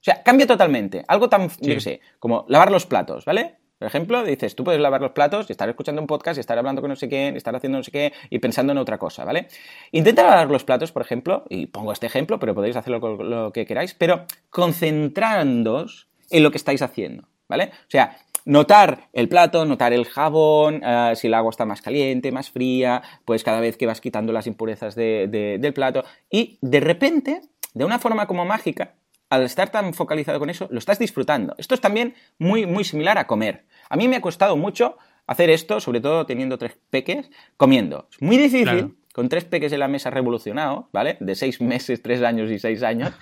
O 0.00 0.04
sea, 0.04 0.24
cambia 0.24 0.48
totalmente. 0.48 1.04
Algo 1.06 1.28
tan, 1.28 1.48
yo 1.60 1.74
qué 1.74 1.80
sé, 1.80 2.00
como 2.18 2.44
lavar 2.48 2.72
los 2.72 2.86
platos, 2.86 3.24
¿vale? 3.24 3.54
Por 3.78 3.86
ejemplo, 3.86 4.24
dices, 4.24 4.56
tú 4.56 4.64
puedes 4.64 4.80
lavar 4.80 5.00
los 5.00 5.12
platos 5.12 5.48
y 5.48 5.52
estar 5.52 5.68
escuchando 5.68 6.00
un 6.00 6.08
podcast 6.08 6.38
y 6.38 6.40
estar 6.40 6.58
hablando 6.58 6.80
con 6.80 6.88
no 6.88 6.96
sé 6.96 7.08
quién, 7.08 7.36
estar 7.36 7.54
haciendo 7.54 7.78
no 7.78 7.84
sé 7.84 7.92
qué 7.92 8.12
y 8.28 8.40
pensando 8.40 8.72
en 8.72 8.78
otra 8.78 8.98
cosa, 8.98 9.24
¿vale? 9.24 9.46
Intenta 9.92 10.24
lavar 10.24 10.50
los 10.50 10.64
platos, 10.64 10.90
por 10.90 11.02
ejemplo, 11.02 11.44
y 11.48 11.66
pongo 11.66 11.92
este 11.92 12.06
ejemplo, 12.06 12.40
pero 12.40 12.52
podéis 12.52 12.74
hacerlo 12.74 13.00
con 13.00 13.30
lo 13.30 13.52
que 13.52 13.64
queráis, 13.64 13.94
pero 13.94 14.26
concentrándoos 14.50 16.08
en 16.30 16.42
lo 16.42 16.50
que 16.50 16.58
estáis 16.58 16.82
haciendo, 16.82 17.28
¿vale? 17.52 17.70
O 17.72 17.90
sea, 17.90 18.16
notar 18.46 19.08
el 19.12 19.28
plato, 19.28 19.64
notar 19.66 19.92
el 19.92 20.06
jabón, 20.06 20.80
eh, 20.82 21.12
si 21.16 21.26
el 21.26 21.34
agua 21.34 21.50
está 21.50 21.66
más 21.66 21.82
caliente, 21.82 22.32
más 22.32 22.50
fría, 22.50 23.02
pues 23.26 23.44
cada 23.44 23.60
vez 23.60 23.76
que 23.76 23.86
vas 23.86 24.00
quitando 24.00 24.32
las 24.32 24.46
impurezas 24.46 24.94
del 24.94 25.72
plato 25.74 26.02
y 26.30 26.58
de 26.62 26.80
repente, 26.80 27.42
de 27.74 27.84
una 27.84 27.98
forma 27.98 28.26
como 28.26 28.46
mágica, 28.46 28.94
al 29.28 29.42
estar 29.42 29.70
tan 29.70 29.94
focalizado 29.94 30.38
con 30.38 30.50
eso, 30.50 30.68
lo 30.70 30.78
estás 30.78 30.98
disfrutando. 30.98 31.54
Esto 31.58 31.74
es 31.74 31.80
también 31.80 32.14
muy, 32.38 32.66
muy 32.66 32.84
similar 32.84 33.18
a 33.18 33.26
comer. 33.26 33.64
A 33.88 33.96
mí 33.96 34.08
me 34.08 34.16
ha 34.16 34.20
costado 34.20 34.56
mucho 34.56 34.96
hacer 35.26 35.50
esto, 35.50 35.80
sobre 35.80 36.00
todo 36.00 36.26
teniendo 36.26 36.58
tres 36.58 36.76
peques, 36.90 37.30
comiendo. 37.56 38.08
Es 38.10 38.20
muy 38.20 38.36
difícil, 38.36 38.96
con 39.12 39.28
tres 39.28 39.44
peques 39.44 39.72
en 39.72 39.80
la 39.80 39.88
mesa 39.88 40.10
revolucionados, 40.10 40.86
¿vale? 40.92 41.16
De 41.20 41.34
seis 41.34 41.60
meses, 41.60 42.02
tres 42.02 42.22
años 42.22 42.50
y 42.50 42.58
seis 42.58 42.82
años, 42.82 43.12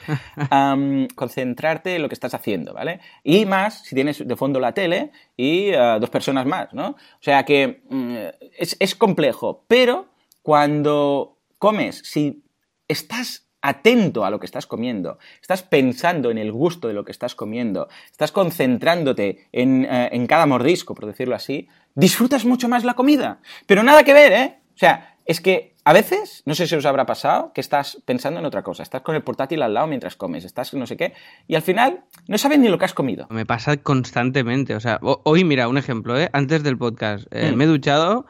concentrarte 1.14 1.96
en 1.96 2.03
lo 2.03 2.09
que 2.09 2.14
estás 2.14 2.35
haciendo, 2.35 2.72
¿vale? 2.72 3.00
Y 3.24 3.44
más 3.46 3.85
si 3.85 3.94
tienes 3.94 4.26
de 4.26 4.37
fondo 4.37 4.61
la 4.61 4.72
tele 4.72 5.11
y 5.37 5.70
uh, 5.70 5.98
dos 6.00 6.11
personas 6.11 6.46
más, 6.46 6.72
¿no? 6.72 6.90
O 6.90 7.22
sea 7.22 7.44
que 7.44 7.83
mm, 7.88 8.16
es, 8.57 8.76
es 8.79 8.94
complejo, 8.94 9.64
pero 9.66 10.07
cuando 10.42 11.38
comes, 11.59 12.03
si 12.05 12.44
estás 12.88 13.48
atento 13.62 14.24
a 14.24 14.31
lo 14.31 14.40
que 14.40 14.46
estás 14.46 14.66
comiendo, 14.66 15.18
estás 15.40 15.62
pensando 15.62 16.31
en 16.31 16.38
el 16.38 16.50
gusto 16.53 16.88
de 16.88 16.94
lo 16.94 17.05
que 17.05 17.12
estás 17.12 17.35
comiendo, 17.35 17.88
estás 18.11 18.33
concentrándote 18.33 19.48
en, 19.53 19.85
eh, 19.85 20.09
en, 20.12 20.26
cada 20.26 20.46
mordisco, 20.46 20.94
por 20.94 21.07
decirlo 21.07 21.35
así, 21.35 21.68
disfrutas 21.94 22.44
mucho 22.44 22.68
más 22.68 22.85
la 22.85 22.94
comida. 22.94 23.40
Pero 23.66 23.83
nada 23.83 24.03
que 24.03 24.14
ver, 24.14 24.33
¿eh? 24.33 24.59
O 24.74 24.79
sea, 24.79 25.18
es 25.26 25.40
que 25.40 25.69
a 25.85 25.93
veces, 25.93 26.43
no 26.47 26.55
sé 26.55 26.66
si 26.66 26.75
os 26.75 26.85
habrá 26.85 27.07
pasado, 27.07 27.53
que 27.55 27.61
estás 27.61 27.99
pensando 28.05 28.40
en 28.40 28.47
otra 28.47 28.62
cosa, 28.62 28.83
estás 28.83 29.03
con 29.03 29.14
el 29.14 29.23
portátil 29.23 29.62
al 29.62 29.75
lado 29.75 29.87
mientras 29.87 30.16
comes, 30.16 30.45
estás 30.45 30.75
no 30.75 30.87
sé 30.87 30.97
qué, 30.97 31.14
y 31.49 31.55
al 31.55 31.62
final 31.62 32.05
no 32.29 32.38
sabes 32.38 32.59
ni 32.59 32.69
lo 32.69 32.79
que 32.79 32.85
has 32.85 32.95
comido. 32.95 33.27
Me 33.31 33.47
pasa 33.47 33.77
constantemente, 33.79 34.75
o 34.75 34.81
sea, 34.81 34.99
hoy 35.01 35.45
mira, 35.45 35.69
un 35.69 35.79
ejemplo, 35.79 36.19
¿eh? 36.21 36.29
Antes 36.33 36.62
del 36.62 36.77
podcast, 36.77 37.27
eh, 37.31 37.53
mm. 37.53 37.57
me 37.57 37.64
he 37.64 37.66
duchado 37.66 38.27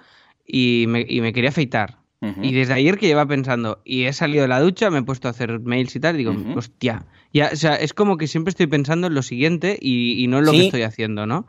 y 0.46 0.84
me, 0.88 1.04
y 1.08 1.20
me 1.20 1.32
quería 1.32 1.50
afeitar. 1.50 1.98
Y 2.42 2.52
desde 2.52 2.74
ayer 2.74 2.98
que 2.98 3.06
lleva 3.06 3.24
pensando, 3.24 3.80
y 3.82 4.04
he 4.04 4.12
salido 4.12 4.42
de 4.42 4.48
la 4.48 4.60
ducha, 4.60 4.90
me 4.90 4.98
he 4.98 5.02
puesto 5.02 5.26
a 5.26 5.30
hacer 5.30 5.58
mails 5.60 5.96
y 5.96 6.00
tal, 6.00 6.16
y 6.16 6.18
digo, 6.18 6.34
hostia, 6.54 7.06
ya, 7.32 7.48
o 7.50 7.56
sea, 7.56 7.76
es 7.76 7.94
como 7.94 8.18
que 8.18 8.26
siempre 8.26 8.50
estoy 8.50 8.66
pensando 8.66 9.06
en 9.06 9.14
lo 9.14 9.22
siguiente 9.22 9.78
y, 9.80 10.26
no 10.28 10.40
en 10.40 10.44
lo 10.44 10.52
que 10.52 10.66
estoy 10.66 10.82
haciendo, 10.82 11.24
¿no? 11.24 11.46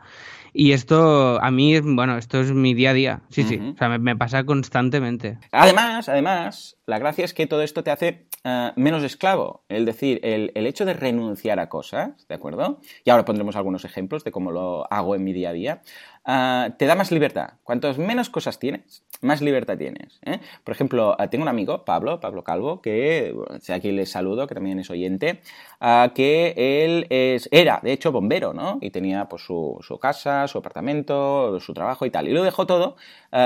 Y 0.52 0.72
esto, 0.72 1.42
a 1.42 1.50
mí, 1.50 1.80
bueno, 1.80 2.18
esto 2.18 2.40
es 2.40 2.52
mi 2.52 2.74
día 2.74 2.90
a 2.90 2.94
día. 2.94 3.22
Sí, 3.30 3.42
sí. 3.44 3.58
O 3.58 3.76
sea, 3.76 3.88
me, 3.98 4.16
pasa 4.16 4.44
constantemente. 4.44 5.38
Además, 5.50 6.08
además, 6.08 6.76
la 6.86 6.98
gracia 6.98 7.24
es 7.24 7.32
que 7.32 7.46
todo 7.46 7.62
esto 7.62 7.82
te 7.82 7.90
hace 7.90 8.26
eh, 8.44 8.72
menos 8.76 9.02
esclavo. 9.02 9.64
Es 9.68 9.86
decir, 9.86 10.20
el, 10.22 10.52
el, 10.54 10.66
hecho 10.66 10.84
de 10.84 10.92
renunciar 10.92 11.58
a 11.58 11.68
cosas, 11.68 12.26
¿de 12.28 12.34
acuerdo? 12.34 12.80
Y 13.04 13.10
ahora 13.10 13.24
pondremos 13.24 13.56
algunos 13.56 13.84
ejemplos 13.84 14.24
de 14.24 14.32
cómo 14.32 14.50
lo 14.50 14.92
hago 14.92 15.14
en 15.14 15.24
mi 15.24 15.32
día 15.32 15.50
a 15.50 15.52
día. 15.54 15.82
Ah, 16.24 16.70
te 16.78 16.86
da 16.86 16.94
más 16.94 17.10
libertad. 17.10 17.54
Cuantos 17.62 17.98
menos 17.98 18.30
cosas 18.30 18.58
tienes, 18.58 19.02
más 19.20 19.40
libertad 19.40 19.76
tienes. 19.78 20.18
¿eh? 20.24 20.40
Por 20.64 20.74
ejemplo, 20.74 21.16
ah, 21.18 21.28
tengo 21.28 21.42
un 21.42 21.48
amigo, 21.48 21.84
Pablo, 21.84 22.20
Pablo 22.20 22.44
Calvo, 22.44 22.80
que 22.82 23.34
aquí 23.72 23.92
les 23.92 24.10
saludo, 24.10 24.46
que 24.46 24.54
también 24.54 24.78
es 24.78 24.90
oyente, 24.90 25.40
ah, 25.80 26.12
que 26.14 26.54
él 26.56 27.06
es, 27.10 27.48
era, 27.52 27.80
de 27.82 27.92
hecho, 27.92 28.12
bombero, 28.12 28.52
¿no? 28.52 28.78
Y 28.80 28.90
tenía 28.90 29.26
pues 29.26 29.42
su, 29.42 29.78
casa, 30.00 30.48
su 30.48 30.58
apartamento, 30.58 31.58
su 31.60 31.72
trabajo 31.74 32.06
y 32.06 32.10
tal. 32.10 32.28
Y 32.28 32.32
lo 32.32 32.42
dejó 32.42 32.66
todo, 32.66 32.96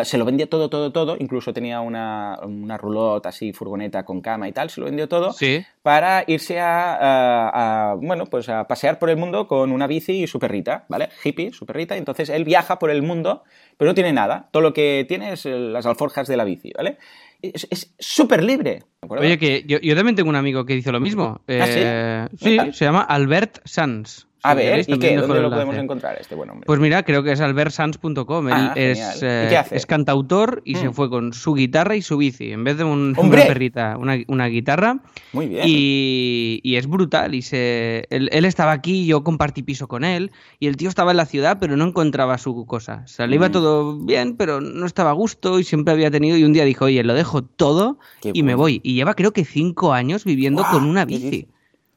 se 0.03 0.19
lo 0.19 0.25
vendía 0.25 0.49
todo, 0.49 0.69
todo, 0.69 0.93
todo, 0.93 1.17
incluso 1.19 1.53
tenía 1.53 1.81
una, 1.81 2.39
una 2.43 2.77
roulotte 2.77 3.27
así, 3.27 3.53
furgoneta 3.53 4.05
con 4.05 4.21
cama 4.21 4.49
y 4.49 4.53
tal, 4.53 4.71
se 4.71 4.81
lo 4.81 4.87
vendió 4.87 5.09
todo, 5.09 5.33
sí. 5.33 5.65
para 5.83 6.25
irse 6.27 6.59
a, 6.61 7.95
bueno, 8.01 8.27
pues 8.27 8.49
a 8.49 8.67
pasear 8.67 8.99
por 8.99 9.11
el 9.11 9.17
mundo 9.17 9.47
con 9.47 9.73
una 9.73 9.87
bici 9.87 10.23
y 10.23 10.27
su 10.27 10.39
perrita, 10.39 10.85
¿vale? 10.89 11.09
Hippie, 11.25 11.53
su 11.53 11.67
perrita, 11.67 11.97
entonces 11.97 12.29
él 12.29 12.45
viaja 12.45 12.66
por 12.79 12.91
el 12.91 13.03
mundo, 13.03 13.45
pero 13.77 13.91
no 13.91 13.95
tiene 13.95 14.13
nada. 14.13 14.49
Todo 14.53 14.63
lo 14.63 14.73
que 14.73 15.05
tiene 15.09 15.33
es 15.33 15.45
las 15.47 15.87
alforjas 15.87 16.29
de 16.29 16.37
la 16.37 16.45
bici, 16.45 16.73
¿vale? 16.77 16.99
Es 17.41 17.95
súper 17.99 18.43
libre. 18.43 18.83
Oye, 19.09 19.39
que 19.39 19.65
yo, 19.67 19.95
también 19.95 20.17
tengo 20.17 20.29
un 20.29 20.37
amigo 20.37 20.65
que 20.65 20.75
hizo 20.75 20.91
lo 20.91 21.01
mismo. 21.01 21.41
¿Ah, 21.49 21.67
sí? 21.67 21.81
Eh, 21.83 22.29
sí, 22.39 22.59
se 22.73 22.85
llama 22.85 23.03
Albert 23.03 23.61
Sanz. 23.65 24.27
A 24.51 24.55
ver, 24.55 24.85
¿y 24.87 24.99
qué? 24.99 25.17
¿Dónde 25.17 25.41
lo 25.41 25.51
podemos 25.51 25.77
encontrar 25.77 26.17
este 26.21 26.35
buen 26.35 26.51
hombre? 26.51 26.67
Pues 26.67 26.79
mira, 26.81 27.03
creo 27.03 27.23
que 27.23 27.33
es 27.33 27.41
albertsans.com. 27.41 28.49
Ah, 28.51 28.73
es, 28.77 28.99
genial. 28.99 29.47
¿Y 29.47 29.49
qué 29.49 29.57
hace? 29.57 29.77
es 29.77 29.87
cantautor 29.87 30.63
y 30.65 30.75
se 30.77 30.89
Mm. 30.89 30.93
fue 30.93 31.11
con 31.11 31.33
su 31.33 31.55
guitarra 31.55 31.97
y 31.97 32.03
su 32.03 32.17
bici. 32.17 32.53
En 32.53 32.65
vez 32.65 32.79
de 32.79 32.85
un- 32.85 33.15
una 33.17 33.31
perrita, 33.31 33.97
una, 33.99 34.17
una 34.29 34.47
guitarra. 34.47 35.01
Muy 35.33 35.47
bien. 35.49 35.65
Y, 35.67 36.61
y 36.63 36.77
es 36.77 36.87
brutal. 36.87 37.35
Y 37.35 37.43
se, 37.43 38.07
él, 38.11 38.29
él 38.33 38.45
estaba 38.45 38.73
aquí, 38.73 39.07
yo 39.07 39.23
compartí 39.25 39.63
piso 39.63 39.89
con 39.89 40.05
él. 40.05 40.31
Y 40.61 40.67
el 40.69 40.77
tío 40.77 40.89
estaba 40.89 41.11
en 41.11 41.17
la 41.19 41.27
ciudad, 41.27 41.59
pero 41.61 41.77
no 41.77 41.85
encontraba 41.87 42.39
su 42.39 42.65
cosa. 42.67 43.03
O 43.05 43.09
sea, 43.09 43.27
le 43.27 43.37
iba 43.37 43.49
Mm. 43.49 43.53
todo 43.53 43.99
bien, 43.99 44.37
pero 44.37 44.61
no 44.61 44.87
estaba 44.87 45.11
a 45.11 45.15
gusto 45.15 45.59
y 45.59 45.65
siempre 45.65 45.93
había 45.93 46.11
tenido. 46.11 46.37
Y 46.37 46.45
un 46.45 46.53
día 46.53 46.65
dijo, 46.65 46.87
oye, 46.87 47.03
lo 47.05 47.15
dejo 47.15 47.43
todo 47.45 47.99
Qué 48.21 48.31
y 48.35 48.43
me 48.43 48.55
voy. 48.55 48.81
Y 48.83 48.95
lleva 48.95 49.15
creo 49.15 49.33
que 49.33 49.45
cinco 49.45 49.93
años 49.93 50.25
viviendo 50.25 50.65
con 50.71 50.85
una 50.85 51.07
¿Qué 51.07 51.15
bici. 51.19 51.49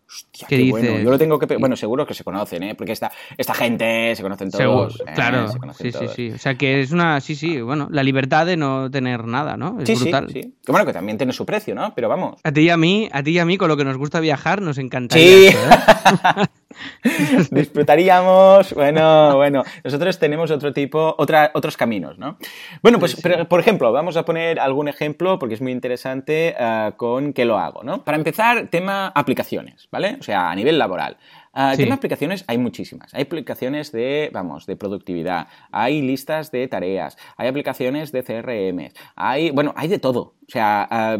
Dices? 0.10 0.26
Hostia, 0.26 0.48
¿Qué 0.48 0.58
qué 0.58 0.69
bueno. 0.72 0.88
dices? 0.88 1.04
Yo 1.04 1.12
lo 1.12 1.17
tengo 1.17 1.39
que... 1.39 1.58
Bueno, 1.58 1.76
seguro 1.76 2.06
que 2.06 2.13
se 2.13 2.24
conocen, 2.24 2.63
¿eh? 2.63 2.76
Porque 2.76 2.91
esta, 2.93 3.12
esta 3.38 3.54
gente 3.54 4.15
se 4.15 4.24
conocen 4.24 4.52
Seguro, 4.52 4.88
todos. 4.88 5.02
¿eh? 5.02 5.12
claro, 5.15 5.48
Se 5.52 5.60
conocen 5.60 5.86
sí, 5.86 5.91
sí, 5.91 6.00
todos. 6.00 6.13
sí. 6.15 6.32
O 6.32 6.38
sea 6.38 6.56
que 6.56 6.82
es 6.82 6.91
una, 6.91 7.19
sí, 7.22 7.36
sí, 7.36 7.62
bueno, 7.62 7.88
la 7.91 8.04
libertad 8.04 8.45
de 8.45 8.58
no 8.58 8.89
tener 8.89 9.26
nada, 9.26 9.56
¿no? 9.58 9.80
Es 9.80 9.88
Sí, 9.88 9.95
sí, 9.95 10.04
brutal. 10.04 10.30
sí. 10.32 10.41
Que 10.65 10.72
bueno, 10.72 10.86
que 10.86 10.93
también 10.93 11.17
tiene 11.17 11.34
su 11.34 11.45
precio, 11.45 11.76
¿no? 11.76 11.93
Pero 11.95 12.10
vamos. 12.10 12.39
A 12.43 12.52
ti 12.52 12.62
y 12.62 12.69
a 12.69 12.78
mí, 12.78 13.10
a 13.12 13.22
ti 13.24 13.32
y 13.32 13.39
a 13.39 13.45
mí, 13.45 13.58
con 13.58 13.67
lo 13.67 13.78
que 13.78 13.86
nos 13.86 13.98
gusta 13.98 14.19
viajar, 14.19 14.62
nos 14.62 14.78
encantaría. 14.78 15.26
Sí. 15.26 15.45
esto, 15.48 15.60
¿eh? 15.62 16.45
Disfrutaríamos, 17.51 18.73
bueno, 18.73 19.36
bueno, 19.36 19.63
nosotros 19.84 20.19
tenemos 20.19 20.51
otro 20.51 20.71
tipo, 20.73 21.15
otra, 21.17 21.51
otros 21.53 21.77
caminos, 21.77 22.17
¿no? 22.17 22.38
Bueno, 22.82 22.99
pues, 22.99 23.19
por 23.49 23.60
ejemplo, 23.60 23.91
vamos 23.91 24.17
a 24.17 24.25
poner 24.25 24.60
algún 24.60 24.88
ejemplo 24.88 25.39
porque 25.39 25.55
es 25.55 25.62
muy 25.62 25.71
interesante 25.71 26.55
ah, 26.60 26.93
con 26.97 27.34
qué 27.34 27.45
lo 27.45 27.58
hago, 27.58 27.84
¿no? 27.84 28.03
Para 28.03 28.17
empezar, 28.17 28.67
tema 28.67 29.12
aplicaciones, 29.15 29.88
¿vale? 29.91 30.17
O 30.19 30.23
sea, 30.23 30.51
a 30.51 30.55
nivel 30.55 30.77
laboral. 30.77 31.17
Ah, 31.53 31.73
Sí. 31.75 31.83
Tema 31.83 31.95
aplicaciones 31.95 32.45
hay 32.47 32.57
muchísimas. 32.57 33.13
Hay 33.13 33.23
aplicaciones 33.23 33.91
de, 33.91 34.29
vamos, 34.31 34.65
de 34.65 34.75
productividad, 34.75 35.47
hay 35.71 36.01
listas 36.01 36.51
de 36.51 36.67
tareas, 36.67 37.17
hay 37.38 37.47
aplicaciones 37.47 38.12
de 38.12 38.23
CRM, 38.23 38.91
hay, 39.15 39.51
bueno, 39.51 39.73
hay 39.75 39.88
de 39.88 39.99
todo. 39.99 40.35
O 40.47 40.51
sea, 40.51 41.17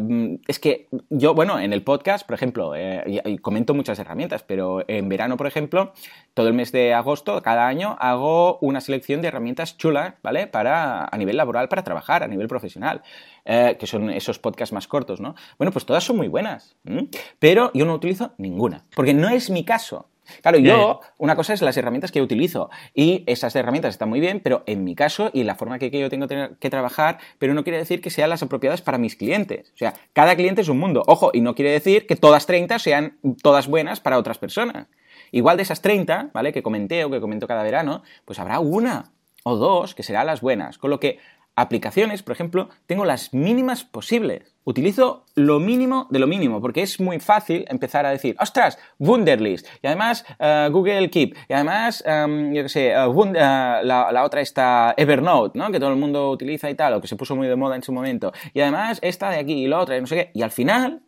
es 0.48 0.58
que 0.60 0.88
yo, 1.12 1.36
bueno, 1.36 1.60
en 1.60 1.72
el 1.72 1.84
podcast, 1.84 2.26
por 2.26 2.34
ejemplo, 2.34 2.74
eh, 2.76 3.04
y- 3.06 3.30
y 3.34 3.38
comento 3.38 3.76
muchas 3.76 4.00
herramientas, 4.00 4.42
pero 4.42 4.84
en 4.88 5.08
verano, 5.08 5.38
por 5.38 5.46
ejemplo, 5.46 5.94
todo 6.34 6.48
el 6.48 6.56
mes 6.56 6.72
de 6.72 6.96
agosto, 6.96 7.40
cada 7.44 7.68
año, 7.68 7.96
hago 8.00 8.58
una 8.60 8.82
selección 8.82 9.22
de 9.22 9.28
herramientas 9.28 9.78
chulas, 9.78 10.16
¿vale? 10.24 10.48
Para, 10.48 11.06
a 11.06 11.18
nivel 11.18 11.38
laboral, 11.38 11.70
para 11.70 11.84
trabajar, 11.84 12.24
a 12.24 12.28
nivel 12.28 12.48
profesional, 12.48 13.04
eh, 13.46 13.78
que 13.80 13.88
son 13.88 14.10
esos 14.10 14.40
podcasts 14.40 14.74
más 14.74 14.88
cortos, 14.88 15.20
¿no? 15.20 15.36
Bueno, 15.58 15.72
pues 15.72 15.86
todas 15.86 16.04
son 16.04 16.18
muy 16.18 16.28
buenas, 16.28 16.76
¿m? 16.86 17.08
pero 17.40 17.72
yo 17.74 17.86
no 17.86 17.94
utilizo 17.96 18.34
ninguna, 18.38 18.86
porque 18.96 19.14
no 19.14 19.30
es 19.30 19.50
mi 19.50 19.64
caso. 19.66 20.10
Claro, 20.44 20.60
yo, 20.60 21.00
una 21.18 21.36
cosa 21.36 21.54
es 21.54 21.62
las 21.64 21.76
herramientas 21.76 22.12
que 22.12 22.22
utilizo 22.22 22.70
y 22.94 23.24
esas 23.26 23.56
herramientas 23.56 23.96
están 23.96 24.10
muy 24.10 24.20
bien, 24.20 24.42
pero 24.42 24.62
en 24.68 24.84
mi 24.84 24.94
caso 24.94 25.32
y 25.34 25.44
la 25.44 25.56
forma 25.56 25.80
que, 25.80 25.90
que 25.90 26.00
yo 26.00 26.08
tengo 26.12 26.28
tener- 26.28 26.56
que 26.60 26.70
trabajar, 26.70 27.18
pero 27.40 27.56
no 27.56 27.64
quiere 27.64 27.80
decir 27.80 28.00
que 28.00 28.12
sean 28.12 28.30
las 28.30 28.44
apropiadas 28.44 28.84
para 28.84 29.00
mis 29.00 29.16
clientes. 29.16 29.72
O 29.74 29.78
sea, 29.78 29.96
cada 30.14 30.36
cliente 30.36 30.62
es 30.62 30.70
un 30.70 30.78
mundo. 30.78 31.04
Ojo, 31.08 31.32
y 31.34 31.42
no 31.42 31.56
quiere 31.56 31.72
decir 31.72 32.06
que 32.06 32.16
todas 32.16 32.46
30 32.46 32.78
sean 32.78 33.18
todas 33.42 33.68
buenas 33.68 34.02
para 34.02 34.20
otras 34.20 34.38
personas. 34.38 34.86
Igual 35.32 35.58
de 35.58 35.64
esas 35.64 35.82
30, 35.82 36.30
¿vale? 36.32 36.54
Que 36.54 36.62
comenté 36.62 37.04
o 37.06 37.10
que 37.10 37.20
comento 37.22 37.48
cada 37.48 37.64
verano, 37.64 38.04
pues 38.26 38.38
habrá 38.38 38.60
una 38.60 39.06
o 39.44 39.56
dos 39.56 39.96
que 39.96 40.04
serán 40.04 40.28
las 40.28 40.42
buenas. 40.42 40.78
Con 40.78 40.92
lo 40.92 41.00
que 41.00 41.18
aplicaciones, 41.60 42.24
por 42.24 42.34
ejemplo, 42.34 42.70
tengo 42.86 43.04
las 43.04 43.34
mínimas 43.34 43.84
posibles. 43.84 44.56
Utilizo 44.64 45.26
lo 45.36 45.60
mínimo 45.60 46.08
de 46.10 46.20
lo 46.20 46.28
mínimo, 46.28 46.62
porque 46.62 46.82
es 46.82 47.00
muy 47.00 47.20
fácil 47.20 47.66
empezar 47.68 48.06
a 48.06 48.12
decir, 48.12 48.36
ostras, 48.40 48.78
Wunderlist, 48.98 49.68
y 49.82 49.88
además 49.88 50.26
eh, 50.40 50.70
Google 50.72 51.10
Keep, 51.10 51.36
y 51.50 51.54
además, 51.54 52.04
em, 52.06 52.54
yo 52.54 52.64
qué 52.64 52.70
sé, 52.70 52.88
eh, 52.92 52.94
eh, 52.94 53.34
la, 53.34 53.82
la 53.84 54.24
otra 54.24 54.42
está 54.42 54.94
Evernote, 54.96 55.58
¿no? 55.58 55.72
Que 55.72 55.80
todo 55.80 55.90
el 55.90 55.98
mundo 55.98 56.32
utiliza 56.32 56.70
y 56.70 56.76
tal, 56.76 56.94
o 56.94 57.02
que 57.02 57.08
se 57.08 57.16
puso 57.16 57.36
muy 57.36 57.48
de 57.48 57.56
moda 57.56 57.76
en 57.76 57.84
su 57.84 57.92
momento, 57.92 58.32
y 58.54 58.62
además 58.62 59.00
esta 59.02 59.30
de 59.30 59.38
aquí 59.38 59.66
y 59.66 59.68
la 59.68 59.80
otra, 59.80 59.98
y 59.98 60.02
no 60.02 60.08
sé 60.08 60.16
qué, 60.16 60.32
y 60.34 60.44
al 60.44 60.52
final 60.52 61.02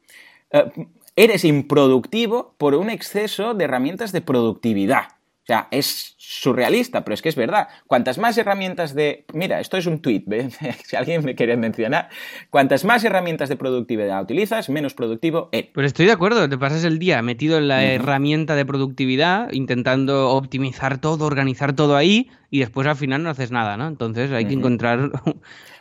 eres 1.15 1.45
improductivo 1.45 2.55
por 2.57 2.75
un 2.75 2.89
exceso 2.89 3.53
de 3.53 3.63
herramientas 3.63 4.11
de 4.11 4.19
productividad. 4.19 5.03
O 5.43 5.45
sea, 5.45 5.67
es 5.71 6.15
surrealista, 6.39 7.03
pero 7.03 7.13
es 7.13 7.21
que 7.21 7.29
es 7.29 7.35
verdad. 7.35 7.67
Cuantas 7.87 8.17
más 8.17 8.37
herramientas 8.37 8.95
de... 8.95 9.25
Mira, 9.33 9.59
esto 9.59 9.75
es 9.77 9.85
un 9.85 10.01
tweet, 10.01 10.23
¿ves? 10.27 10.57
si 10.85 10.95
alguien 10.95 11.25
me 11.25 11.35
quiere 11.35 11.57
mencionar. 11.57 12.09
Cuantas 12.49 12.85
más 12.85 13.03
herramientas 13.03 13.49
de 13.49 13.57
productividad 13.57 14.21
utilizas, 14.21 14.69
menos 14.69 14.93
productivo 14.93 15.49
eres. 15.51 15.71
Pues 15.73 15.87
estoy 15.87 16.05
de 16.05 16.13
acuerdo, 16.13 16.47
te 16.47 16.57
pasas 16.57 16.83
el 16.85 16.99
día 16.99 17.21
metido 17.21 17.57
en 17.57 17.67
la 17.67 17.83
herramienta 17.83 18.55
de 18.55 18.65
productividad, 18.65 19.51
intentando 19.51 20.29
optimizar 20.29 20.99
todo, 20.99 21.25
organizar 21.25 21.73
todo 21.75 21.97
ahí, 21.97 22.29
y 22.53 22.59
después 22.59 22.85
al 22.87 22.97
final 22.97 23.23
no 23.23 23.29
haces 23.29 23.51
nada, 23.51 23.77
¿no? 23.77 23.87
Entonces 23.87 24.31
hay 24.31 24.45
que 24.45 24.53
encontrar... 24.53 25.11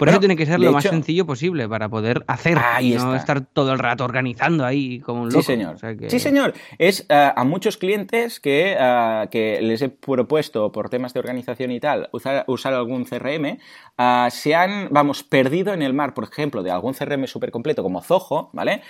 Por 0.00 0.06
Bueno, 0.06 0.12
eso 0.12 0.20
tiene 0.20 0.36
que 0.36 0.46
ser 0.46 0.58
lo 0.60 0.72
más 0.72 0.82
hecho- 0.84 0.94
sencillo 0.94 1.26
posible 1.26 1.68
para 1.68 1.90
poder 1.90 2.24
hacer 2.26 2.56
Ahí 2.58 2.94
y 2.94 2.96
no 2.96 3.14
está. 3.14 3.16
estar 3.16 3.40
todo 3.42 3.72
el 3.72 3.78
rato 3.78 4.02
organizando 4.02 4.64
ahí 4.64 4.98
como 5.00 5.22
un 5.22 5.28
loco. 5.28 5.42
Sí, 5.42 5.46
señor. 5.48 5.74
O 5.74 5.78
sea 5.78 5.94
que- 5.94 6.08
Sí, 6.08 6.18
señor. 6.18 6.54
Es 6.78 7.04
eh, 7.10 7.32
a 7.36 7.44
muchos 7.44 7.76
clientes 7.76 8.40
que, 8.40 8.76
eh, 8.78 9.28
que 9.30 9.60
les 9.60 9.82
he 9.82 9.90
propuesto 9.90 10.39
por 10.48 10.88
temas 10.88 11.12
de 11.12 11.20
organización 11.20 11.70
y 11.70 11.80
tal 11.80 12.08
usar, 12.12 12.74
algún 12.74 13.04
CRM, 13.04 13.46
eh, 13.46 14.28
se 14.30 14.54
han, 14.54 14.88
vamos, 14.90 15.22
perdido 15.22 15.74
en 15.74 15.82
el 15.82 15.92
mar, 15.92 16.14
por 16.14 16.24
ejemplo, 16.24 16.62
de 16.62 16.70
algún 16.70 16.94
CRM 16.94 17.26
súper 17.26 17.50
completo 17.50 17.82
como 17.82 18.02
Zoho, 18.02 18.50
¿vale? 18.52 18.82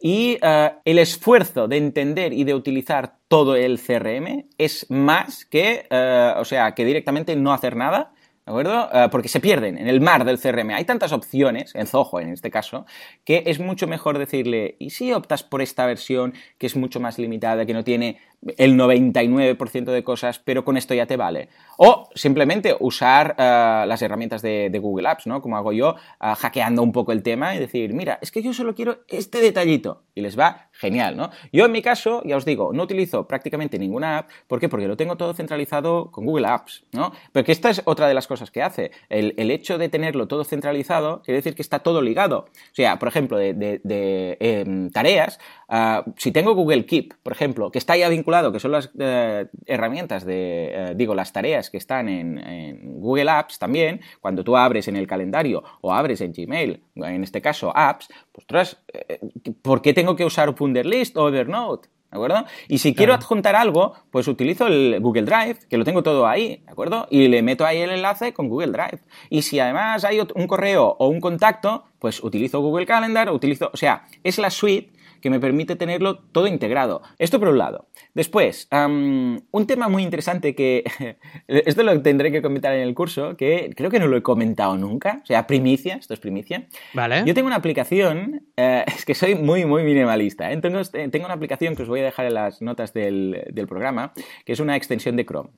Y 0.00 0.38
eh, 0.42 0.72
el 0.84 0.98
esfuerzo 0.98 1.68
de 1.68 1.78
entender 1.78 2.32
y 2.32 2.44
de 2.44 2.54
utilizar 2.54 3.16
todo 3.28 3.56
el 3.56 3.80
CRM 3.80 4.46
es 4.58 4.90
más 4.90 5.44
que, 5.44 5.86
eh, 5.88 6.34
o 6.36 6.44
sea, 6.44 6.72
que 6.72 6.84
directamente 6.84 7.36
no 7.36 7.52
hacer 7.52 7.76
nada. 7.76 8.12
¿De 8.44 8.52
acuerdo? 8.52 8.88
Porque 9.10 9.26
se 9.26 9.40
pierden 9.40 9.76
en 9.76 9.88
el 9.88 10.00
mar 10.00 10.24
del 10.24 10.38
CRM. 10.38 10.70
Hay 10.70 10.84
tantas 10.84 11.10
opciones, 11.10 11.74
en 11.74 11.88
Zoho 11.88 12.20
en 12.20 12.28
este 12.28 12.48
caso, 12.48 12.86
que 13.24 13.42
es 13.46 13.58
mucho 13.58 13.88
mejor 13.88 14.18
decirle, 14.18 14.76
¿y 14.78 14.90
si 14.90 15.12
optas 15.12 15.42
por 15.42 15.62
esta 15.62 15.84
versión 15.84 16.32
que 16.56 16.68
es 16.68 16.76
mucho 16.76 17.00
más 17.00 17.18
limitada, 17.18 17.66
que 17.66 17.74
no 17.74 17.82
tiene 17.82 18.20
el 18.56 18.76
99% 18.76 19.84
de 19.84 20.04
cosas, 20.04 20.38
pero 20.38 20.64
con 20.64 20.76
esto 20.76 20.94
ya 20.94 21.06
te 21.06 21.16
vale? 21.16 21.48
O 21.78 22.08
simplemente 22.14 22.76
usar 22.78 23.34
eh, 23.38 23.84
las 23.86 24.00
herramientas 24.02 24.42
de, 24.42 24.76
Google 24.76 25.08
Apps, 25.08 25.26
¿no? 25.26 25.40
Como 25.40 25.56
hago 25.56 25.72
yo, 25.72 25.96
eh, 26.20 26.32
hackeando 26.36 26.82
un 26.82 26.92
poco 26.92 27.12
el 27.12 27.22
tema 27.22 27.54
y 27.54 27.58
decir, 27.58 27.92
mira, 27.94 28.18
es 28.20 28.30
que 28.30 28.42
yo 28.42 28.52
solo 28.52 28.74
quiero 28.74 28.98
este 29.08 29.40
detallito. 29.40 30.02
Y 30.14 30.22
les 30.22 30.38
va 30.38 30.68
genial, 30.72 31.16
¿no? 31.16 31.30
Yo 31.52 31.66
en 31.66 31.72
mi 31.72 31.82
caso, 31.82 32.22
ya 32.24 32.36
os 32.36 32.44
digo, 32.44 32.72
no 32.72 32.84
utilizo 32.84 33.26
prácticamente 33.26 33.78
ninguna 33.78 34.18
app. 34.18 34.30
¿Por 34.46 34.60
qué? 34.60 34.68
Porque 34.68 34.88
lo 34.88 34.96
tengo 34.96 35.16
todo 35.16 35.34
centralizado 35.34 36.10
con 36.10 36.24
Google 36.24 36.46
Apps, 36.46 36.84
¿no? 36.92 37.12
Porque 37.32 37.52
esta 37.52 37.68
es 37.68 37.82
otra 37.84 38.08
de 38.08 38.14
las 38.14 38.26
cosas 38.26 38.50
que 38.50 38.62
hace. 38.62 38.92
El, 39.10 39.34
el 39.36 39.50
hecho 39.50 39.76
de 39.76 39.88
tenerlo 39.88 40.26
todo 40.26 40.44
centralizado 40.44 41.22
quiere 41.22 41.36
decir 41.38 41.54
que 41.54 41.62
está 41.62 41.80
todo 41.80 42.02
ligado. 42.02 42.38
O 42.38 42.74
sea, 42.74 42.98
por 42.98 43.08
ejemplo, 43.08 43.36
de, 43.38 44.36
em, 44.40 44.90
tareas, 44.90 45.38
ah, 45.68 46.04
si 46.16 46.32
tengo 46.32 46.54
Google 46.54 46.86
Keep, 46.86 47.14
por 47.22 47.32
ejemplo, 47.32 47.70
que 47.70 47.78
está 47.78 47.96
ya 47.96 48.08
vinculado, 48.08 48.25
que 48.52 48.60
son 48.60 48.72
las 48.72 48.90
eh, 48.98 49.46
herramientas 49.66 50.24
de, 50.24 50.70
eh, 50.72 50.94
digo, 50.96 51.14
las 51.14 51.32
tareas 51.32 51.70
que 51.70 51.76
están 51.76 52.08
en, 52.08 52.38
en 52.38 53.00
Google 53.00 53.30
Apps 53.30 53.58
también, 53.58 54.00
cuando 54.20 54.42
tú 54.42 54.56
abres 54.56 54.88
en 54.88 54.96
el 54.96 55.06
calendario 55.06 55.62
o 55.80 55.92
abres 55.92 56.20
en 56.20 56.32
Gmail, 56.32 56.82
en 56.96 57.22
este 57.22 57.40
caso 57.40 57.72
apps, 57.74 58.08
pues 58.32 58.44
ostras, 58.44 58.78
eh, 58.92 59.20
¿por 59.62 59.80
qué 59.80 59.92
tengo 59.92 60.16
que 60.16 60.24
usar 60.24 60.54
Wunderlist 60.58 61.16
o 61.16 61.28
Evernote? 61.28 61.88
¿De 62.10 62.16
acuerdo? 62.16 62.44
Y 62.68 62.78
si 62.78 62.94
quiero 62.94 63.14
adjuntar 63.14 63.56
algo, 63.56 63.94
pues 64.10 64.28
utilizo 64.28 64.68
el 64.68 65.00
Google 65.00 65.24
Drive, 65.24 65.58
que 65.68 65.76
lo 65.76 65.84
tengo 65.84 66.04
todo 66.04 66.26
ahí, 66.26 66.62
¿de 66.64 66.70
acuerdo? 66.70 67.08
Y 67.10 67.26
le 67.26 67.42
meto 67.42 67.66
ahí 67.66 67.78
el 67.78 67.90
enlace 67.90 68.32
con 68.32 68.48
Google 68.48 68.70
Drive. 68.70 69.00
Y 69.28 69.42
si 69.42 69.58
además 69.58 70.04
hay 70.04 70.20
un 70.20 70.46
correo 70.46 70.96
o 70.98 71.08
un 71.08 71.20
contacto, 71.20 71.84
pues 71.98 72.22
utilizo 72.22 72.60
Google 72.60 72.86
Calendar, 72.86 73.30
utilizo, 73.30 73.70
o 73.72 73.76
sea, 73.76 74.06
es 74.22 74.38
la 74.38 74.50
suite 74.50 74.95
que 75.20 75.30
me 75.30 75.40
permite 75.40 75.76
tenerlo 75.76 76.18
todo 76.18 76.46
integrado. 76.46 77.02
Esto 77.18 77.38
por 77.38 77.48
un 77.48 77.58
lado. 77.58 77.88
Después, 78.14 78.68
un 78.72 79.66
tema 79.66 79.88
muy 79.88 80.02
interesante 80.02 80.54
que 80.54 80.84
esto 81.48 81.82
lo 81.82 82.00
tendré 82.02 82.32
que 82.32 82.42
comentar 82.42 82.74
en 82.74 82.82
el 82.82 82.94
curso, 82.94 83.36
que 83.36 83.72
creo 83.76 83.90
que 83.90 83.98
no 83.98 84.06
lo 84.06 84.16
he 84.16 84.22
comentado 84.22 84.76
nunca, 84.76 85.20
o 85.22 85.26
sea, 85.26 85.46
primicia, 85.46 85.96
esto 85.96 86.14
es 86.14 86.20
primicia. 86.20 86.66
Vale. 86.94 87.22
Yo 87.26 87.34
tengo 87.34 87.46
una 87.46 87.56
aplicación, 87.56 88.46
eh, 88.56 88.84
es 88.96 89.04
que 89.04 89.14
soy 89.14 89.34
muy, 89.34 89.64
muy 89.64 89.82
minimalista, 89.82 90.50
¿eh? 90.50 90.56
tengo, 90.60 90.80
tengo, 90.84 91.26
una 91.26 91.34
aplicación 91.34 91.76
que 91.76 91.82
os 91.82 91.88
voy 91.88 92.00
a 92.00 92.04
dejar 92.04 92.26
en 92.26 92.34
las 92.34 92.62
notas 92.62 92.92
del, 92.92 93.44
del 93.52 93.66
programa, 93.66 94.12
que 94.44 94.52
es 94.52 94.60
una 94.60 94.76
extensión 94.76 95.16
de 95.16 95.26
Chrome. 95.26 95.50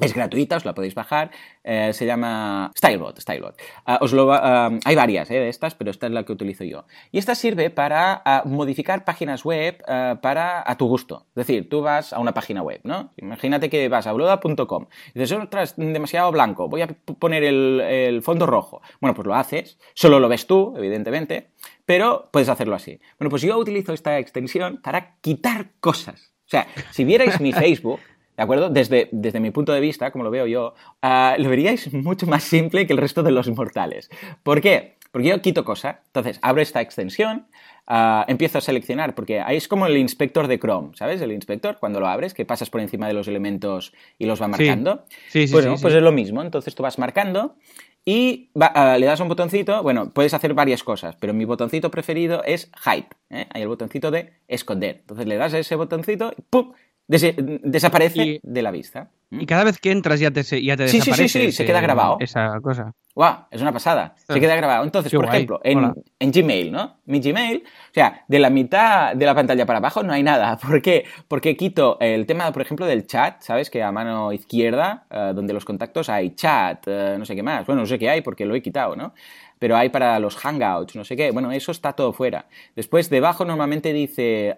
Es 0.00 0.14
gratuita, 0.14 0.56
os 0.56 0.64
la 0.64 0.74
podéis 0.74 0.94
bajar. 0.94 1.32
Eh, 1.64 1.92
se 1.92 2.06
llama 2.06 2.70
Stylebot. 2.76 3.18
Stylebot. 3.18 3.60
Ah, 3.84 3.98
os 4.00 4.12
lo, 4.12 4.32
ah, 4.32 4.70
hay 4.84 4.94
varias 4.94 5.28
eh, 5.32 5.40
de 5.40 5.48
estas, 5.48 5.74
pero 5.74 5.90
esta 5.90 6.06
es 6.06 6.12
la 6.12 6.22
que 6.24 6.30
utilizo 6.30 6.62
yo. 6.62 6.84
Y 7.10 7.18
esta 7.18 7.34
sirve 7.34 7.70
para 7.70 8.22
ah, 8.24 8.44
modificar 8.46 9.04
páginas 9.04 9.44
web 9.44 9.82
para 10.22 10.62
a 10.64 10.76
tu 10.76 10.86
gusto. 10.86 11.26
Es 11.30 11.46
decir, 11.46 11.68
tú 11.68 11.82
vas 11.82 12.12
a 12.12 12.20
una 12.20 12.32
página 12.32 12.62
web, 12.62 12.80
¿no? 12.84 13.12
Imagínate 13.16 13.68
que 13.68 13.88
vas 13.88 14.06
a 14.06 14.12
bloda.com 14.12 14.86
y 15.14 15.18
dices, 15.18 15.36
ostras, 15.36 15.74
demasiado 15.76 16.30
blanco, 16.30 16.68
voy 16.68 16.82
a 16.82 16.86
poner 17.18 17.42
el, 17.42 17.80
el 17.80 18.22
fondo 18.22 18.46
rojo. 18.46 18.80
Bueno, 19.00 19.14
pues 19.14 19.26
lo 19.26 19.34
haces, 19.34 19.78
solo 19.94 20.20
lo 20.20 20.28
ves 20.28 20.46
tú, 20.46 20.74
evidentemente, 20.76 21.50
pero 21.86 22.28
puedes 22.30 22.48
hacerlo 22.48 22.76
así. 22.76 23.00
Bueno, 23.18 23.30
pues 23.30 23.42
yo 23.42 23.58
utilizo 23.58 23.92
esta 23.92 24.18
extensión 24.18 24.80
para 24.80 25.16
quitar 25.20 25.70
cosas. 25.80 26.34
O 26.46 26.50
sea, 26.50 26.66
si 26.92 27.04
vierais 27.04 27.40
mi 27.40 27.52
Facebook, 27.54 28.00
¿De 28.38 28.44
acuerdo? 28.44 28.70
Desde, 28.70 29.08
desde 29.10 29.40
mi 29.40 29.50
punto 29.50 29.72
de 29.72 29.80
vista, 29.80 30.12
como 30.12 30.22
lo 30.22 30.30
veo 30.30 30.46
yo, 30.46 30.72
uh, 31.02 31.42
lo 31.42 31.48
veríais 31.50 31.92
mucho 31.92 32.24
más 32.28 32.44
simple 32.44 32.86
que 32.86 32.92
el 32.92 32.98
resto 33.00 33.24
de 33.24 33.32
los 33.32 33.48
mortales. 33.48 34.08
¿Por 34.44 34.60
qué? 34.60 34.94
Porque 35.10 35.26
yo 35.26 35.42
quito 35.42 35.64
cosas. 35.64 35.96
Entonces, 36.06 36.38
abro 36.40 36.62
esta 36.62 36.80
extensión, 36.80 37.48
uh, 37.90 38.22
empiezo 38.28 38.58
a 38.58 38.60
seleccionar, 38.60 39.16
porque 39.16 39.40
ahí 39.40 39.56
es 39.56 39.66
como 39.66 39.86
el 39.86 39.96
inspector 39.96 40.46
de 40.46 40.60
Chrome, 40.60 40.90
¿sabes? 40.94 41.20
El 41.20 41.32
inspector, 41.32 41.78
cuando 41.80 41.98
lo 41.98 42.06
abres, 42.06 42.32
que 42.32 42.44
pasas 42.44 42.70
por 42.70 42.80
encima 42.80 43.08
de 43.08 43.14
los 43.14 43.26
elementos 43.26 43.92
y 44.18 44.26
los 44.26 44.40
va 44.40 44.46
marcando. 44.46 45.04
Sí, 45.30 45.48
sí, 45.48 45.52
pues, 45.52 45.64
sí, 45.64 45.70
pues 45.82 45.94
es 45.94 46.02
lo 46.02 46.12
mismo. 46.12 46.40
Entonces 46.40 46.76
tú 46.76 46.84
vas 46.84 46.96
marcando 46.96 47.56
y 48.04 48.50
va, 48.54 48.72
uh, 48.94 49.00
le 49.00 49.06
das 49.06 49.18
un 49.18 49.26
botoncito, 49.26 49.82
bueno, 49.82 50.10
puedes 50.10 50.32
hacer 50.32 50.54
varias 50.54 50.84
cosas, 50.84 51.16
pero 51.16 51.34
mi 51.34 51.44
botoncito 51.44 51.90
preferido 51.90 52.44
es 52.44 52.70
Hide. 52.86 53.08
¿eh? 53.30 53.46
Hay 53.50 53.62
el 53.62 53.68
botoncito 53.68 54.12
de 54.12 54.34
esconder. 54.46 54.98
Entonces 55.00 55.26
le 55.26 55.36
das 55.36 55.54
a 55.54 55.58
ese 55.58 55.74
botoncito 55.74 56.32
y 56.38 56.42
¡pum! 56.42 56.72
Desaparece 57.08 58.40
de 58.42 58.62
la 58.62 58.70
vista. 58.70 59.10
Y 59.30 59.44
cada 59.44 59.64
vez 59.64 59.78
que 59.78 59.90
entras 59.90 60.20
ya 60.20 60.30
te, 60.30 60.42
ya 60.42 60.76
te 60.76 60.88
sí, 60.88 60.98
desaparece. 60.98 61.28
Sí, 61.28 61.38
sí, 61.38 61.46
sí, 61.46 61.52
se 61.52 61.66
queda 61.66 61.80
grabado. 61.80 62.16
Esa 62.20 62.58
cosa. 62.62 62.94
¡Guau! 63.14 63.46
Es 63.50 63.60
una 63.60 63.72
pasada. 63.72 64.14
Se 64.16 64.40
queda 64.40 64.56
grabado. 64.56 64.84
Entonces, 64.84 65.12
por 65.12 65.26
ejemplo, 65.26 65.60
en, 65.64 65.92
en, 66.18 66.32
Gmail, 66.32 66.72
¿no? 66.72 66.98
Mi 67.04 67.20
Gmail, 67.20 67.62
o 67.64 67.94
sea, 67.94 68.24
de 68.26 68.38
la 68.38 68.48
mitad 68.48 69.14
de 69.14 69.26
la 69.26 69.34
pantalla 69.34 69.66
para 69.66 69.78
abajo 69.78 70.02
no 70.02 70.12
hay 70.12 70.22
nada. 70.22 70.56
¿Por 70.62 70.80
qué? 70.80 71.04
Porque 71.26 71.56
quito 71.56 71.98
el 72.00 72.26
tema, 72.26 72.52
por 72.52 72.62
ejemplo, 72.62 72.86
del 72.86 73.06
chat, 73.06 73.42
¿sabes? 73.42 73.70
Que 73.70 73.82
a 73.82 73.92
mano 73.92 74.32
izquierda, 74.32 75.06
uh, 75.10 75.34
donde 75.34 75.52
los 75.52 75.64
contactos 75.64 76.08
hay 76.08 76.34
chat, 76.34 76.86
uh, 76.86 77.18
no 77.18 77.26
sé 77.26 77.34
qué 77.34 77.42
más. 77.42 77.66
Bueno, 77.66 77.82
no 77.82 77.86
sé 77.86 77.98
qué 77.98 78.08
hay 78.08 78.22
porque 78.22 78.46
lo 78.46 78.54
he 78.54 78.62
quitado, 78.62 78.96
¿no? 78.96 79.12
Pero 79.58 79.76
hay 79.76 79.88
para 79.88 80.18
los 80.18 80.36
hangouts, 80.36 80.96
no 80.96 81.04
sé 81.04 81.16
qué. 81.16 81.30
Bueno, 81.30 81.52
eso 81.52 81.72
está 81.72 81.92
todo 81.92 82.12
fuera. 82.12 82.46
Después, 82.76 83.10
debajo 83.10 83.44
normalmente 83.44 83.92
dice, 83.92 84.56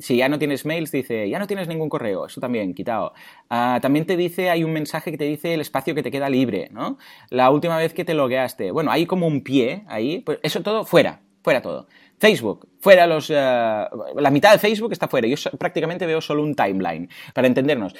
si 0.00 0.16
ya 0.16 0.28
no 0.28 0.38
tienes 0.38 0.64
mails, 0.64 0.90
dice, 0.90 1.28
ya 1.28 1.38
no 1.38 1.46
tienes 1.46 1.68
ningún 1.68 1.88
correo, 1.88 2.26
eso 2.26 2.40
también, 2.40 2.74
quitado. 2.74 3.12
Uh, 3.50 3.80
también 3.80 4.06
te 4.06 4.16
dice, 4.16 4.50
hay 4.50 4.64
un 4.64 4.72
mensaje 4.72 5.10
que 5.10 5.18
te 5.18 5.24
dice 5.24 5.54
el 5.54 5.60
espacio 5.60 5.94
que 5.94 6.02
te 6.02 6.10
queda 6.10 6.28
libre, 6.28 6.68
¿no? 6.72 6.98
La 7.30 7.50
última 7.50 7.76
vez 7.76 7.94
que 7.94 8.04
te 8.04 8.14
logueaste. 8.14 8.70
Bueno, 8.70 8.90
hay 8.90 9.06
como 9.06 9.26
un 9.26 9.42
pie 9.42 9.84
ahí, 9.88 10.20
pues 10.20 10.38
eso 10.42 10.62
todo 10.62 10.84
fuera, 10.84 11.20
fuera 11.42 11.62
todo. 11.62 11.86
Facebook, 12.18 12.68
fuera 12.80 13.06
los... 13.06 13.28
Uh, 13.28 13.34
la 13.34 14.30
mitad 14.30 14.52
de 14.52 14.58
Facebook 14.58 14.92
está 14.92 15.08
fuera. 15.08 15.26
Yo 15.26 15.36
prácticamente 15.58 16.06
veo 16.06 16.20
solo 16.20 16.42
un 16.42 16.54
timeline, 16.54 17.08
para 17.34 17.46
entendernos. 17.46 17.94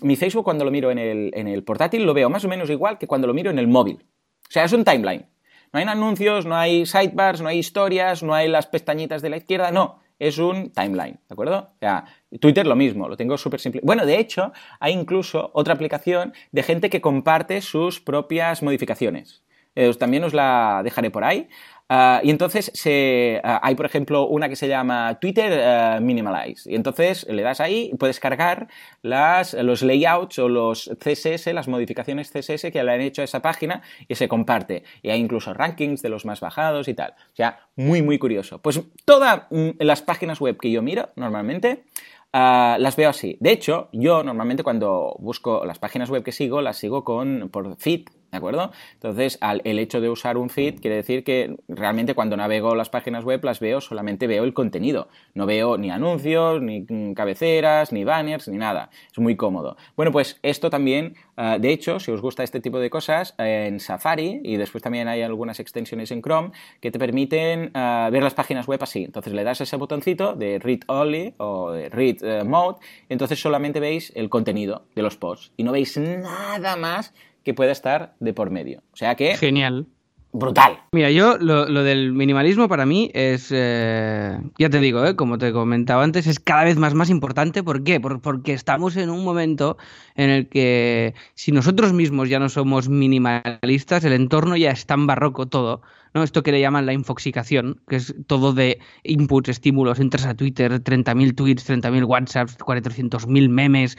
Mi 0.00 0.16
Facebook 0.16 0.44
cuando 0.44 0.64
lo 0.64 0.70
miro 0.70 0.90
en 0.90 0.98
el, 0.98 1.30
en 1.34 1.48
el 1.48 1.64
portátil 1.64 2.04
lo 2.04 2.14
veo 2.14 2.30
más 2.30 2.44
o 2.44 2.48
menos 2.48 2.70
igual 2.70 2.98
que 2.98 3.06
cuando 3.06 3.26
lo 3.26 3.34
miro 3.34 3.50
en 3.50 3.58
el 3.58 3.68
móvil. 3.68 4.04
O 4.48 4.52
sea, 4.52 4.64
es 4.64 4.72
un 4.72 4.84
timeline. 4.84 5.26
No 5.72 5.80
hay 5.80 5.86
anuncios, 5.86 6.44
no 6.44 6.54
hay 6.54 6.84
sidebars, 6.84 7.40
no 7.40 7.48
hay 7.48 7.58
historias, 7.58 8.22
no 8.22 8.34
hay 8.34 8.46
las 8.46 8.66
pestañitas 8.66 9.22
de 9.22 9.30
la 9.30 9.38
izquierda, 9.38 9.70
no. 9.70 10.00
Es 10.18 10.36
un 10.36 10.70
timeline, 10.70 11.18
¿de 11.28 11.32
acuerdo? 11.32 11.70
O 11.74 11.78
sea, 11.80 12.04
Twitter 12.40 12.66
lo 12.66 12.76
mismo, 12.76 13.08
lo 13.08 13.16
tengo 13.16 13.38
súper 13.38 13.58
simple. 13.58 13.80
Bueno, 13.82 14.04
de 14.04 14.18
hecho, 14.18 14.52
hay 14.80 14.92
incluso 14.92 15.50
otra 15.54 15.72
aplicación 15.72 16.34
de 16.52 16.62
gente 16.62 16.90
que 16.90 17.00
comparte 17.00 17.62
sus 17.62 18.00
propias 18.00 18.62
modificaciones. 18.62 19.42
Eh, 19.74 19.92
también 19.94 20.22
os 20.24 20.34
la 20.34 20.82
dejaré 20.84 21.10
por 21.10 21.24
ahí. 21.24 21.48
Uh, 21.92 22.20
y 22.22 22.30
entonces 22.30 22.70
se, 22.72 23.38
uh, 23.44 23.58
hay, 23.60 23.74
por 23.74 23.84
ejemplo, 23.84 24.26
una 24.26 24.48
que 24.48 24.56
se 24.56 24.66
llama 24.66 25.18
Twitter 25.20 25.98
uh, 25.98 26.02
Minimalize. 26.02 26.70
Y 26.72 26.74
entonces 26.74 27.26
le 27.28 27.42
das 27.42 27.60
ahí 27.60 27.90
y 27.92 27.96
puedes 27.98 28.18
cargar 28.18 28.68
las, 29.02 29.52
los 29.52 29.82
layouts 29.82 30.38
o 30.38 30.48
los 30.48 30.90
CSS, 30.98 31.52
las 31.52 31.68
modificaciones 31.68 32.30
CSS 32.30 32.70
que 32.72 32.82
le 32.82 32.92
han 32.92 33.02
hecho 33.02 33.20
a 33.20 33.26
esa 33.26 33.42
página 33.42 33.82
y 34.08 34.14
se 34.14 34.26
comparte. 34.26 34.84
Y 35.02 35.10
hay 35.10 35.20
incluso 35.20 35.52
rankings 35.52 36.00
de 36.00 36.08
los 36.08 36.24
más 36.24 36.40
bajados 36.40 36.88
y 36.88 36.94
tal. 36.94 37.10
O 37.10 37.36
sea, 37.36 37.60
muy, 37.76 38.00
muy 38.00 38.18
curioso. 38.18 38.62
Pues 38.62 38.80
todas 39.04 39.42
mm, 39.50 39.72
las 39.80 40.00
páginas 40.00 40.40
web 40.40 40.56
que 40.58 40.70
yo 40.70 40.80
miro 40.80 41.10
normalmente 41.16 41.84
las 42.32 42.96
veo 42.96 43.10
así. 43.10 43.36
De 43.40 43.52
hecho, 43.52 43.90
yo 43.92 44.22
normalmente 44.22 44.62
cuando 44.62 45.14
busco 45.18 45.66
las 45.66 45.78
páginas 45.78 46.08
web 46.08 46.22
que 46.22 46.32
sigo, 46.32 46.62
las 46.62 46.78
sigo 46.78 47.04
con, 47.04 47.50
por 47.50 47.76
feed, 47.76 48.06
¿De 48.32 48.38
acuerdo? 48.38 48.72
Entonces, 48.94 49.36
al, 49.42 49.60
el 49.64 49.78
hecho 49.78 50.00
de 50.00 50.08
usar 50.08 50.38
un 50.38 50.48
feed 50.48 50.80
quiere 50.80 50.96
decir 50.96 51.22
que 51.22 51.54
realmente 51.68 52.14
cuando 52.14 52.34
navego 52.34 52.74
las 52.74 52.88
páginas 52.88 53.24
web 53.24 53.44
las 53.44 53.60
veo, 53.60 53.82
solamente 53.82 54.26
veo 54.26 54.44
el 54.44 54.54
contenido. 54.54 55.08
No 55.34 55.44
veo 55.44 55.76
ni 55.76 55.90
anuncios, 55.90 56.62
ni 56.62 56.86
cabeceras, 57.14 57.92
ni 57.92 58.04
banners, 58.04 58.48
ni 58.48 58.56
nada. 58.56 58.88
Es 59.12 59.18
muy 59.18 59.36
cómodo. 59.36 59.76
Bueno, 59.96 60.12
pues 60.12 60.40
esto 60.42 60.70
también, 60.70 61.14
uh, 61.36 61.60
de 61.60 61.72
hecho, 61.72 62.00
si 62.00 62.10
os 62.10 62.22
gusta 62.22 62.42
este 62.42 62.60
tipo 62.60 62.78
de 62.78 62.88
cosas, 62.88 63.34
en 63.36 63.80
Safari 63.80 64.40
y 64.42 64.56
después 64.56 64.82
también 64.82 65.08
hay 65.08 65.20
algunas 65.20 65.60
extensiones 65.60 66.10
en 66.10 66.22
Chrome 66.22 66.52
que 66.80 66.90
te 66.90 66.98
permiten 66.98 67.70
uh, 67.74 68.10
ver 68.10 68.22
las 68.22 68.32
páginas 68.32 68.66
web 68.66 68.82
así. 68.82 69.04
Entonces 69.04 69.34
le 69.34 69.44
das 69.44 69.60
ese 69.60 69.76
botoncito 69.76 70.34
de 70.34 70.58
Read 70.58 70.80
Only 70.86 71.34
o 71.36 71.72
de 71.72 71.90
Read 71.90 72.22
uh, 72.22 72.46
Mode, 72.46 72.78
entonces 73.10 73.38
solamente 73.38 73.78
veis 73.78 74.10
el 74.16 74.30
contenido 74.30 74.86
de 74.94 75.02
los 75.02 75.18
posts 75.18 75.52
y 75.58 75.64
no 75.64 75.72
veis 75.72 75.98
nada 75.98 76.76
más 76.76 77.12
que 77.44 77.54
pueda 77.54 77.72
estar 77.72 78.14
de 78.20 78.32
por 78.32 78.50
medio. 78.50 78.82
O 78.92 78.96
sea 78.96 79.14
que... 79.14 79.36
Genial. 79.36 79.86
Brutal. 80.34 80.78
Mira, 80.92 81.10
yo 81.10 81.36
lo, 81.36 81.68
lo 81.68 81.82
del 81.84 82.14
minimalismo 82.14 82.66
para 82.66 82.86
mí 82.86 83.10
es, 83.12 83.50
eh, 83.50 84.40
ya 84.58 84.70
te 84.70 84.80
digo, 84.80 85.04
eh, 85.04 85.14
como 85.14 85.36
te 85.36 85.52
comentaba 85.52 86.04
antes, 86.04 86.26
es 86.26 86.40
cada 86.40 86.64
vez 86.64 86.78
más, 86.78 86.94
más 86.94 87.10
importante. 87.10 87.62
¿Por 87.62 87.84
qué? 87.84 88.00
Por, 88.00 88.22
porque 88.22 88.54
estamos 88.54 88.96
en 88.96 89.10
un 89.10 89.24
momento 89.24 89.76
en 90.14 90.30
el 90.30 90.48
que 90.48 91.14
si 91.34 91.52
nosotros 91.52 91.92
mismos 91.92 92.30
ya 92.30 92.38
no 92.38 92.48
somos 92.48 92.88
minimalistas, 92.88 94.04
el 94.04 94.14
entorno 94.14 94.56
ya 94.56 94.70
es 94.70 94.86
tan 94.86 95.06
barroco 95.06 95.44
todo. 95.44 95.82
¿no? 96.14 96.22
Esto 96.22 96.42
que 96.42 96.52
le 96.52 96.60
llaman 96.60 96.86
la 96.86 96.94
infoxicación, 96.94 97.82
que 97.86 97.96
es 97.96 98.14
todo 98.26 98.54
de 98.54 98.78
inputs, 99.02 99.50
estímulos, 99.50 100.00
entras 100.00 100.24
a 100.24 100.34
Twitter, 100.34 100.82
30.000 100.82 101.34
tweets, 101.34 101.68
30.000 101.68 102.06
WhatsApps, 102.06 102.56
400.000 102.58 103.48
memes, 103.50 103.98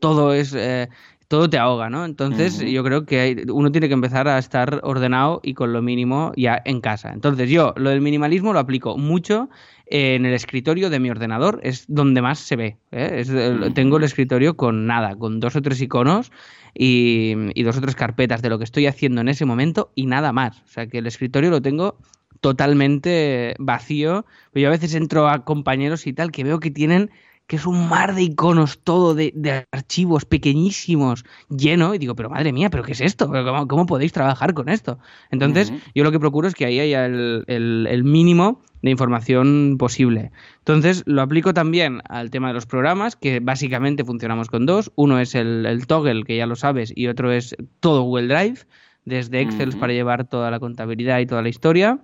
todo 0.00 0.34
es 0.34 0.54
eh, 0.54 0.88
todo 1.28 1.50
te 1.50 1.58
ahoga, 1.58 1.90
¿no? 1.90 2.06
Entonces 2.06 2.58
yo 2.58 2.82
creo 2.82 3.04
que 3.04 3.44
uno 3.52 3.70
tiene 3.70 3.88
que 3.88 3.94
empezar 3.94 4.26
a 4.28 4.38
estar 4.38 4.80
ordenado 4.82 5.40
y 5.44 5.52
con 5.52 5.74
lo 5.74 5.82
mínimo 5.82 6.32
ya 6.36 6.60
en 6.64 6.80
casa. 6.80 7.12
Entonces 7.12 7.50
yo 7.50 7.74
lo 7.76 7.90
del 7.90 8.00
minimalismo 8.00 8.54
lo 8.54 8.58
aplico 8.58 8.96
mucho 8.96 9.50
en 9.86 10.24
el 10.24 10.32
escritorio 10.32 10.88
de 10.88 11.00
mi 11.00 11.10
ordenador, 11.10 11.60
es 11.62 11.84
donde 11.86 12.22
más 12.22 12.38
se 12.38 12.56
ve. 12.56 12.76
¿eh? 12.92 13.70
tengo 13.74 13.98
el 13.98 14.04
escritorio 14.04 14.56
con 14.56 14.86
nada, 14.86 15.16
con 15.16 15.38
dos 15.38 15.54
o 15.54 15.60
tres 15.60 15.80
iconos 15.82 16.32
y, 16.74 17.34
y 17.54 17.62
dos 17.62 17.76
o 17.76 17.80
tres 17.82 17.94
carpetas 17.94 18.40
de 18.40 18.48
lo 18.48 18.56
que 18.56 18.64
estoy 18.64 18.86
haciendo 18.86 19.20
en 19.20 19.28
ese 19.28 19.44
momento 19.44 19.92
y 19.94 20.06
nada 20.06 20.32
más. 20.32 20.62
O 20.62 20.68
sea 20.68 20.86
que 20.86 20.98
el 20.98 21.06
escritorio 21.06 21.50
lo 21.50 21.60
tengo 21.60 21.98
totalmente 22.40 23.54
vacío. 23.58 24.24
Yo 24.54 24.68
a 24.68 24.70
veces 24.70 24.94
entro 24.94 25.28
a 25.28 25.44
compañeros 25.44 26.06
y 26.06 26.12
tal 26.14 26.32
que 26.32 26.44
veo 26.44 26.60
que 26.60 26.70
tienen 26.70 27.10
que 27.48 27.56
es 27.56 27.64
un 27.64 27.88
mar 27.88 28.14
de 28.14 28.22
iconos, 28.22 28.78
todo 28.84 29.14
de, 29.14 29.64
archivos 29.72 30.26
pequeñísimos, 30.26 31.24
lleno, 31.48 31.94
y 31.94 31.98
digo, 31.98 32.14
pero 32.14 32.28
madre 32.28 32.52
mía, 32.52 32.68
¿pero 32.68 32.84
qué 32.84 32.92
es 32.92 33.00
esto? 33.00 33.26
¿Cómo, 33.26 33.66
cómo 33.66 33.86
podéis 33.86 34.12
trabajar 34.12 34.52
con 34.52 34.68
esto? 34.68 34.98
Entonces, 35.30 35.72
yo 35.94 36.04
lo 36.04 36.12
que 36.12 36.20
procuro 36.20 36.46
es 36.46 36.54
que 36.54 36.66
ahí 36.66 36.78
haya 36.78 37.06
el, 37.06 38.02
mínimo 38.04 38.60
de 38.82 38.90
información 38.90 39.76
posible. 39.78 40.30
Entonces, 40.58 41.02
lo 41.06 41.22
aplico 41.22 41.54
también 41.54 42.02
al 42.10 42.30
tema 42.30 42.48
de 42.48 42.54
los 42.54 42.66
programas, 42.66 43.16
que 43.16 43.40
básicamente 43.40 44.04
funcionamos 44.04 44.48
con 44.48 44.66
dos. 44.66 44.92
Uno 44.94 45.18
es 45.18 45.34
el, 45.34 45.86
toggle, 45.86 46.24
que 46.24 46.36
ya 46.36 46.46
lo 46.46 46.54
sabes, 46.54 46.92
y 46.94 47.06
otro 47.06 47.32
es 47.32 47.56
todo 47.80 48.02
Google 48.02 48.28
Drive, 48.28 48.66
desde 49.06 49.40
Excel 49.40 49.74
para 49.78 49.94
llevar 49.94 50.28
toda 50.28 50.50
la 50.50 50.60
contabilidad 50.60 51.18
y 51.20 51.24
toda 51.24 51.40
la 51.40 51.48
historia. 51.48 51.98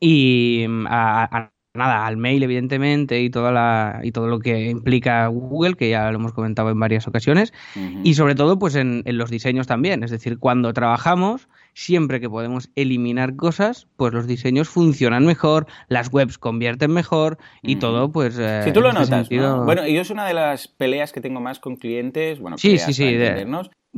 Y 0.00 0.64
a 0.88 1.50
nada, 1.76 2.06
al 2.06 2.16
mail, 2.16 2.42
evidentemente, 2.42 3.20
y, 3.20 3.30
toda 3.30 3.52
la, 3.52 4.00
y 4.02 4.12
todo 4.12 4.26
lo 4.26 4.40
que 4.40 4.70
implica 4.70 5.26
Google, 5.28 5.74
que 5.74 5.90
ya 5.90 6.10
lo 6.10 6.18
hemos 6.18 6.32
comentado 6.32 6.70
en 6.70 6.80
varias 6.80 7.06
ocasiones, 7.06 7.52
y 8.02 8.14
sobre 8.14 8.34
todo, 8.34 8.58
pues 8.58 8.74
en, 8.74 9.02
en 9.04 9.18
los 9.18 9.30
diseños 9.30 9.66
también. 9.66 10.02
Es 10.02 10.10
decir, 10.10 10.38
cuando 10.38 10.72
trabajamos, 10.72 11.48
siempre 11.76 12.20
que 12.20 12.30
podemos 12.30 12.70
eliminar 12.74 13.36
cosas, 13.36 13.86
pues 13.96 14.14
los 14.14 14.26
diseños 14.26 14.68
funcionan 14.68 15.26
mejor, 15.26 15.66
las 15.88 16.10
webs 16.10 16.38
convierten 16.38 16.90
mejor 16.90 17.36
y 17.62 17.76
todo, 17.76 18.10
pues. 18.10 18.38
Eh, 18.38 18.62
si 18.64 18.72
tú 18.72 18.80
lo 18.80 18.92
notas. 18.92 19.28
Bueno, 19.28 19.86
yo 19.86 20.00
es 20.00 20.10
una 20.10 20.26
de 20.26 20.32
las 20.32 20.68
peleas 20.68 21.12
que 21.12 21.20
tengo 21.20 21.40
más 21.40 21.60
con 21.60 21.76
clientes. 21.76 22.40
Bueno, 22.40 22.56
sí, 22.56 22.78
sí, 22.78 22.94
sí. 22.94 23.16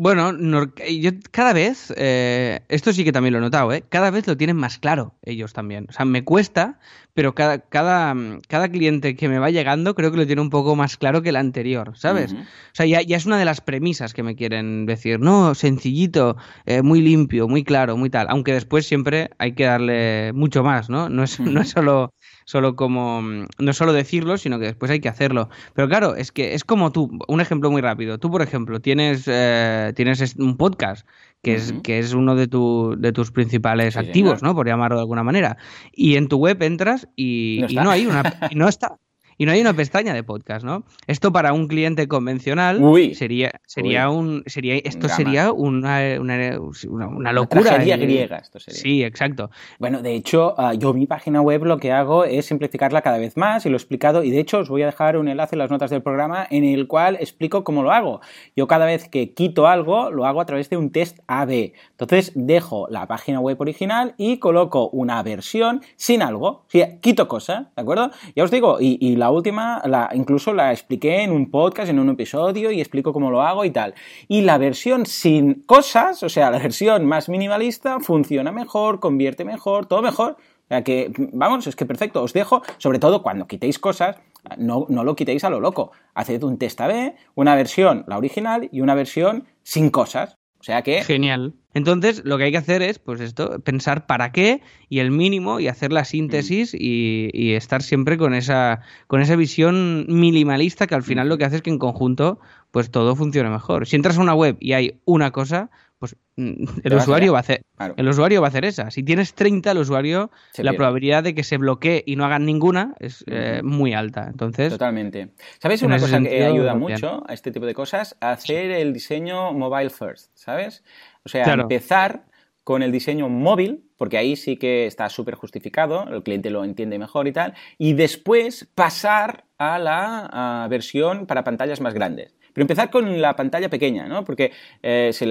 Bueno, 0.01 0.32
yo 0.76 1.11
cada 1.32 1.53
vez, 1.53 1.92
eh, 1.96 2.61
esto 2.68 2.92
sí 2.92 3.03
que 3.03 3.11
también 3.11 3.32
lo 3.32 3.40
he 3.40 3.42
notado, 3.42 3.72
¿eh? 3.72 3.82
cada 3.88 4.12
vez 4.12 4.28
lo 4.28 4.36
tienen 4.36 4.57
más 4.57 4.78
claro 4.78 5.16
ellos 5.24 5.53
también. 5.53 5.86
O 5.88 5.92
sea, 5.92 6.05
me 6.05 6.22
cuesta, 6.22 6.78
pero 7.14 7.34
cada, 7.34 7.59
cada, 7.59 8.14
cada 8.46 8.68
cliente 8.68 9.16
que 9.16 9.28
me 9.28 9.40
va 9.40 9.51
llegando 9.51 9.96
creo 9.96 10.12
que 10.12 10.18
lo 10.18 10.24
tiene 10.24 10.40
un 10.40 10.51
poco 10.51 10.76
más 10.76 10.99
claro 10.99 11.20
que 11.20 11.30
el 11.30 11.36
anterior, 11.36 11.94
¿sabes? 11.96 12.32
O 12.32 12.36
sea, 12.74 12.86
ya, 12.86 13.01
es 13.01 13.26
una 13.26 13.40
de 13.40 13.44
las 13.44 13.61
premisas 13.61 14.14
que 14.14 14.22
me 14.22 14.36
quieren 14.36 14.86
decir, 14.86 15.18
no, 15.18 15.57
sencillito, 15.57 16.36
eh, 16.64 16.82
muy 16.82 17.01
limpio, 17.01 17.49
muy 17.49 17.64
claro, 17.64 17.96
muy 17.96 18.09
tal. 18.09 18.28
Aunque 18.30 18.53
después 18.53 18.86
siempre 18.86 19.30
hay 19.38 19.57
que 19.57 19.64
darle 19.64 20.32
mucho 20.32 20.62
más, 20.62 20.88
¿no? 20.88 21.09
No 21.09 21.24
es, 21.24 21.40
no 21.40 21.61
es 21.61 21.70
solo 21.70 22.14
solo 22.49 22.76
como, 22.76 23.20
mm, 23.20 23.46
no 23.59 23.72
solo 23.74 23.92
decirlo, 23.92 24.38
sino 24.38 24.59
que 24.59 24.64
después 24.64 24.90
hay 24.90 25.01
que 25.01 25.11
hacerlo. 25.11 25.51
Pero 25.74 25.86
claro, 25.86 26.14
es 26.14 26.32
que 26.32 26.55
es 26.55 26.64
como 26.64 26.92
tú, 26.92 27.18
un 27.28 27.42
ejemplo 27.42 27.70
muy 27.70 27.82
rápido. 27.82 28.16
Tú, 28.16 28.30
por 28.30 28.40
ejemplo, 28.40 28.80
tienes, 28.80 29.24
eh, 29.26 29.92
tienes 29.94 30.34
un 30.36 30.57
podcast 30.57 31.07
que 31.42 31.57
es, 31.57 31.74
que 31.82 31.99
es 31.99 32.14
uno 32.14 32.36
de, 32.36 32.49
tu, 32.49 32.96
de 32.96 33.12
tus 33.12 33.32
principales 33.32 33.99
activos, 33.99 34.42
¿no? 34.42 34.55
Por 34.55 34.66
llamarlo 34.66 34.96
de 34.96 35.03
alguna 35.03 35.22
manera. 35.22 35.59
Y 35.92 36.16
en 36.16 36.28
tu 36.28 36.38
web 36.38 36.62
entras 36.62 37.07
y 37.16 37.59
no, 37.61 37.68
y 37.68 37.74
no 37.74 37.90
hay 37.90 38.07
una... 38.07 38.22
Y 38.51 38.55
no 38.55 38.66
está 38.66 38.96
y 39.39 39.47
no 39.47 39.53
hay 39.53 39.61
una 39.61 39.72
pestaña 39.72 40.12
de 40.12 40.24
podcast, 40.24 40.64
¿no? 40.64 40.82
Esto 41.07 41.32
para 41.32 41.53
un 41.53 41.68
cliente 41.68 42.09
convencional 42.09 42.80
sería 43.14 43.53
sería 43.66 44.11
un 44.11 44.43
sería 44.47 44.74
esto 44.76 45.09
sería 45.09 45.53
una, 45.53 46.01
una, 46.20 46.59
una, 46.89 47.32
locura. 47.32 47.76
Una 47.76 47.97
griega 47.97 48.39
esto 48.39 48.59
sería. 48.59 48.80
Sí, 48.80 49.05
exacto. 49.05 49.51
Bueno, 49.78 50.03
de 50.03 50.14
hecho, 50.14 50.55
ah, 50.59 50.74
yo 50.74 50.93
mi 50.93 51.07
página 51.07 51.41
web 51.41 51.64
lo 51.64 51.78
que 51.78 51.93
hago 51.93 52.24
es 52.24 52.47
simplificarla 52.47 53.01
cada 53.03 53.18
vez 53.18 53.36
más 53.36 53.64
y 53.64 53.68
lo 53.68 53.76
he 53.76 53.78
explicado 53.78 54.24
y 54.24 54.30
de 54.30 54.41
hecho 54.41 54.59
os 54.59 54.68
voy 54.68 54.82
a 54.82 54.86
dejar 54.86 55.16
un 55.16 55.28
enlace 55.28 55.55
en 55.55 55.61
las 55.61 55.70
notas 55.70 55.91
del 55.91 56.03
programa 56.03 56.47
en 56.51 56.64
el 56.64 56.89
cual 56.89 57.14
explico 57.20 57.62
cómo 57.62 57.84
lo 57.84 57.93
hago. 57.93 58.20
Yo 58.57 58.66
cada 58.66 58.86
vez 58.86 59.09
que 59.09 59.34
quito 59.34 59.68
algo 59.68 60.11
lo 60.11 60.26
hago 60.26 60.41
a 60.41 60.47
través 60.47 60.68
de 60.68 60.76
un 60.76 60.91
test 60.91 61.20
AB. 61.28 61.72
Entonces 61.93 62.32
dejo 62.34 62.89
la 62.91 63.07
página 63.07 63.39
web 63.39 63.61
original 63.61 64.14
y 64.18 64.39
coloco 64.39 64.89
una 64.89 65.22
versión 65.22 65.82
sin 65.95 66.22
algo. 66.22 66.49
O 66.49 66.64
sea, 66.66 66.99
quito 66.99 67.28
cosas, 67.28 67.66
¿de 67.76 67.82
acuerdo? 67.82 68.11
Ya 68.34 68.43
os 68.43 68.51
digo, 68.51 68.78
y, 68.80 68.99
y 69.01 69.14
la 69.14 69.28
última, 69.31 69.83
la, 69.85 70.11
incluso 70.14 70.53
la 70.53 70.72
expliqué 70.72 71.22
en 71.22 71.33
un 71.33 71.51
podcast, 71.51 71.91
en 71.91 71.99
un 71.99 72.11
episodio, 72.11 72.70
y 72.70 72.81
explico 72.81 73.12
cómo 73.12 73.31
lo 73.31 73.43
hago 73.43 73.64
y 73.64 73.70
tal. 73.70 73.95
Y 74.29 74.43
la 74.43 74.59
versión 74.59 75.07
sin 75.07 75.62
cosas, 75.62 76.22
o 76.22 76.29
sea, 76.29 76.51
la 76.51 76.59
versión 76.59 77.07
más 77.07 77.29
minimalista, 77.29 78.01
funciona 78.01 78.53
mejor, 78.53 79.01
convierte 79.01 79.45
mejor, 79.45 79.87
todo 79.87 80.03
mejor. 80.03 80.33
O 80.33 80.68
sea 80.68 80.85
que, 80.85 81.11
vamos, 81.33 81.66
es 81.66 81.76
que 81.76 81.87
perfecto. 81.87 82.22
Os 82.22 82.33
dejo, 82.33 82.62
sobre 82.76 82.99
todo 82.99 83.22
cuando 83.22 83.47
quitéis 83.47 83.79
cosas, 83.79 84.16
no, 84.59 84.87
no 84.89 85.05
lo 85.05 85.16
quitéis 85.16 85.45
a 85.45 85.51
lo 85.51 85.61
loco. 85.61 85.93
Haced 86.14 86.43
un 86.43 86.59
test 86.59 86.81
A-B, 86.81 87.14
una 87.35 87.55
versión, 87.55 88.05
la 88.07 88.18
original, 88.18 88.68
y 88.70 88.83
una 88.83 88.95
versión 88.95 89.47
sin 89.62 89.91
cosas. 89.91 90.35
O 90.61 90.62
sea 90.62 90.83
que... 90.83 91.03
Genial. 91.05 91.55
Entonces, 91.75 92.23
lo 92.25 92.39
que 92.39 92.45
hay 92.45 92.51
que 92.51 92.59
hacer 92.59 92.83
es, 92.83 92.99
pues 92.99 93.21
esto, 93.21 93.61
pensar 93.61 94.07
para 94.07 94.33
qué 94.33 94.62
y 94.89 95.01
el 95.01 95.11
mínimo 95.11 95.61
y 95.61 95.69
hacer 95.69 95.93
la 95.93 96.05
síntesis 96.05 96.75
y, 96.75 97.53
estar 97.55 97.83
siempre 97.83 98.16
con 98.16 98.35
esa, 98.35 98.81
con 99.07 99.21
esa 99.21 99.37
visión 99.37 100.07
minimalista 100.09 100.87
que 100.87 100.95
al 100.95 101.03
final 101.03 101.29
lo 101.29 101.39
que 101.39 101.45
hace 101.45 101.57
es 101.57 101.62
que 101.62 101.71
en 101.71 101.79
conjunto, 101.79 102.41
pues 102.71 102.91
todo 102.91 103.14
funcione 103.16 103.51
mejor. 103.51 103.87
Si 103.87 103.97
entras 103.97 104.19
a 104.19 104.23
una 104.23 104.35
web 104.35 104.57
y 104.61 104.73
hay 104.73 105.01
una 105.05 105.31
cosa, 105.31 105.71
pues 105.99 106.16
mm, 106.37 106.64
el 106.85 106.95
usuario 106.95 107.33
va 107.33 107.39
a 107.39 107.41
hacer 107.41 107.62
el 107.97 108.09
usuario 108.09 108.41
va 108.41 108.49
a 108.49 108.51
hacer 108.51 108.64
esa. 108.64 108.91
Si 108.91 109.03
tienes 109.03 109.35
30, 109.35 109.71
el 109.71 109.79
usuario 109.79 110.31
la 110.57 110.73
probabilidad 110.73 111.23
de 111.23 111.35
que 111.35 111.45
se 111.45 111.57
bloquee 111.57 112.03
y 112.07 112.16
no 112.16 112.25
hagan 112.25 112.45
ninguna 112.45 112.95
es 112.99 113.25
eh, 113.27 113.61
muy 113.62 113.95
alta. 113.95 114.27
Entonces, 114.29 114.71
totalmente. 114.71 115.31
¿Sabes 115.61 115.83
una 115.83 115.99
cosa 115.99 116.21
que 116.21 116.45
ayuda 116.45 116.75
mucho 116.75 117.23
a 117.29 117.35
este 117.35 117.51
tipo 117.51 117.66
de 117.66 117.75
cosas? 117.75 118.16
hacer 118.21 118.71
el 118.71 118.93
diseño 118.93 119.53
mobile 119.53 119.91
first, 119.91 120.31
¿sabes? 120.35 120.83
O 121.29 121.31
sea, 121.31 121.45
empezar 121.53 122.24
con 122.64 122.83
el 122.83 122.91
diseño 122.91 123.29
móvil, 123.29 123.85
porque 123.97 124.16
ahí 124.16 124.35
sí 124.35 124.57
que 124.57 124.87
está 124.87 125.11
súper 125.11 125.35
justificado, 125.35 126.07
el 126.09 126.22
cliente 126.22 126.49
lo 126.49 126.64
entiende 126.64 126.99
mejor 126.99 127.29
y 127.29 127.33
tal, 127.33 127.55
y 127.76 127.93
después 127.93 128.66
pasar 128.74 129.45
a 129.59 129.79
la 129.79 130.66
versión 130.70 131.26
para 131.26 131.45
pantallas 131.45 131.83
más 131.83 131.93
grandes. 131.93 132.35
Pero 132.53 132.64
empezar 132.64 132.91
con 132.91 133.20
la 133.20 133.37
pantalla 133.37 133.68
pequeña, 133.68 134.09
¿no? 134.09 134.24
Porque 134.24 134.53
eh, 134.83 135.11
se, 135.12 135.26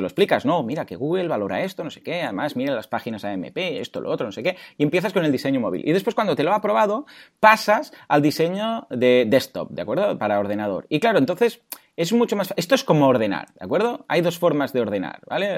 lo 0.00 0.06
explicas, 0.06 0.44
no, 0.44 0.62
mira 0.62 0.86
que 0.86 0.96
Google 0.96 1.26
valora 1.26 1.62
esto, 1.62 1.82
no 1.82 1.90
sé 1.90 2.02
qué, 2.02 2.22
además 2.22 2.56
mira 2.56 2.74
las 2.74 2.86
páginas 2.86 3.24
AMP, 3.24 3.56
esto, 3.56 4.00
lo 4.00 4.10
otro, 4.10 4.26
no 4.26 4.32
sé 4.32 4.42
qué, 4.42 4.56
y 4.76 4.82
empiezas 4.82 5.12
con 5.12 5.24
el 5.24 5.32
diseño 5.32 5.60
móvil. 5.60 5.82
Y 5.84 5.92
después 5.92 6.14
cuando 6.14 6.36
te 6.36 6.44
lo 6.44 6.52
ha 6.52 6.56
aprobado, 6.56 7.06
pasas 7.40 7.92
al 8.06 8.22
diseño 8.22 8.86
de 8.90 9.24
desktop, 9.26 9.70
¿de 9.70 9.82
acuerdo? 9.82 10.18
Para 10.18 10.38
ordenador. 10.38 10.86
Y 10.88 11.00
claro, 11.00 11.18
entonces 11.18 11.60
es 11.98 12.12
mucho 12.12 12.36
más... 12.36 12.54
Esto 12.56 12.76
es 12.76 12.84
como 12.84 13.08
ordenar, 13.08 13.48
¿de 13.58 13.64
acuerdo? 13.64 14.04
Hay 14.06 14.20
dos 14.20 14.38
formas 14.38 14.72
de 14.72 14.80
ordenar, 14.80 15.20
¿vale? 15.26 15.56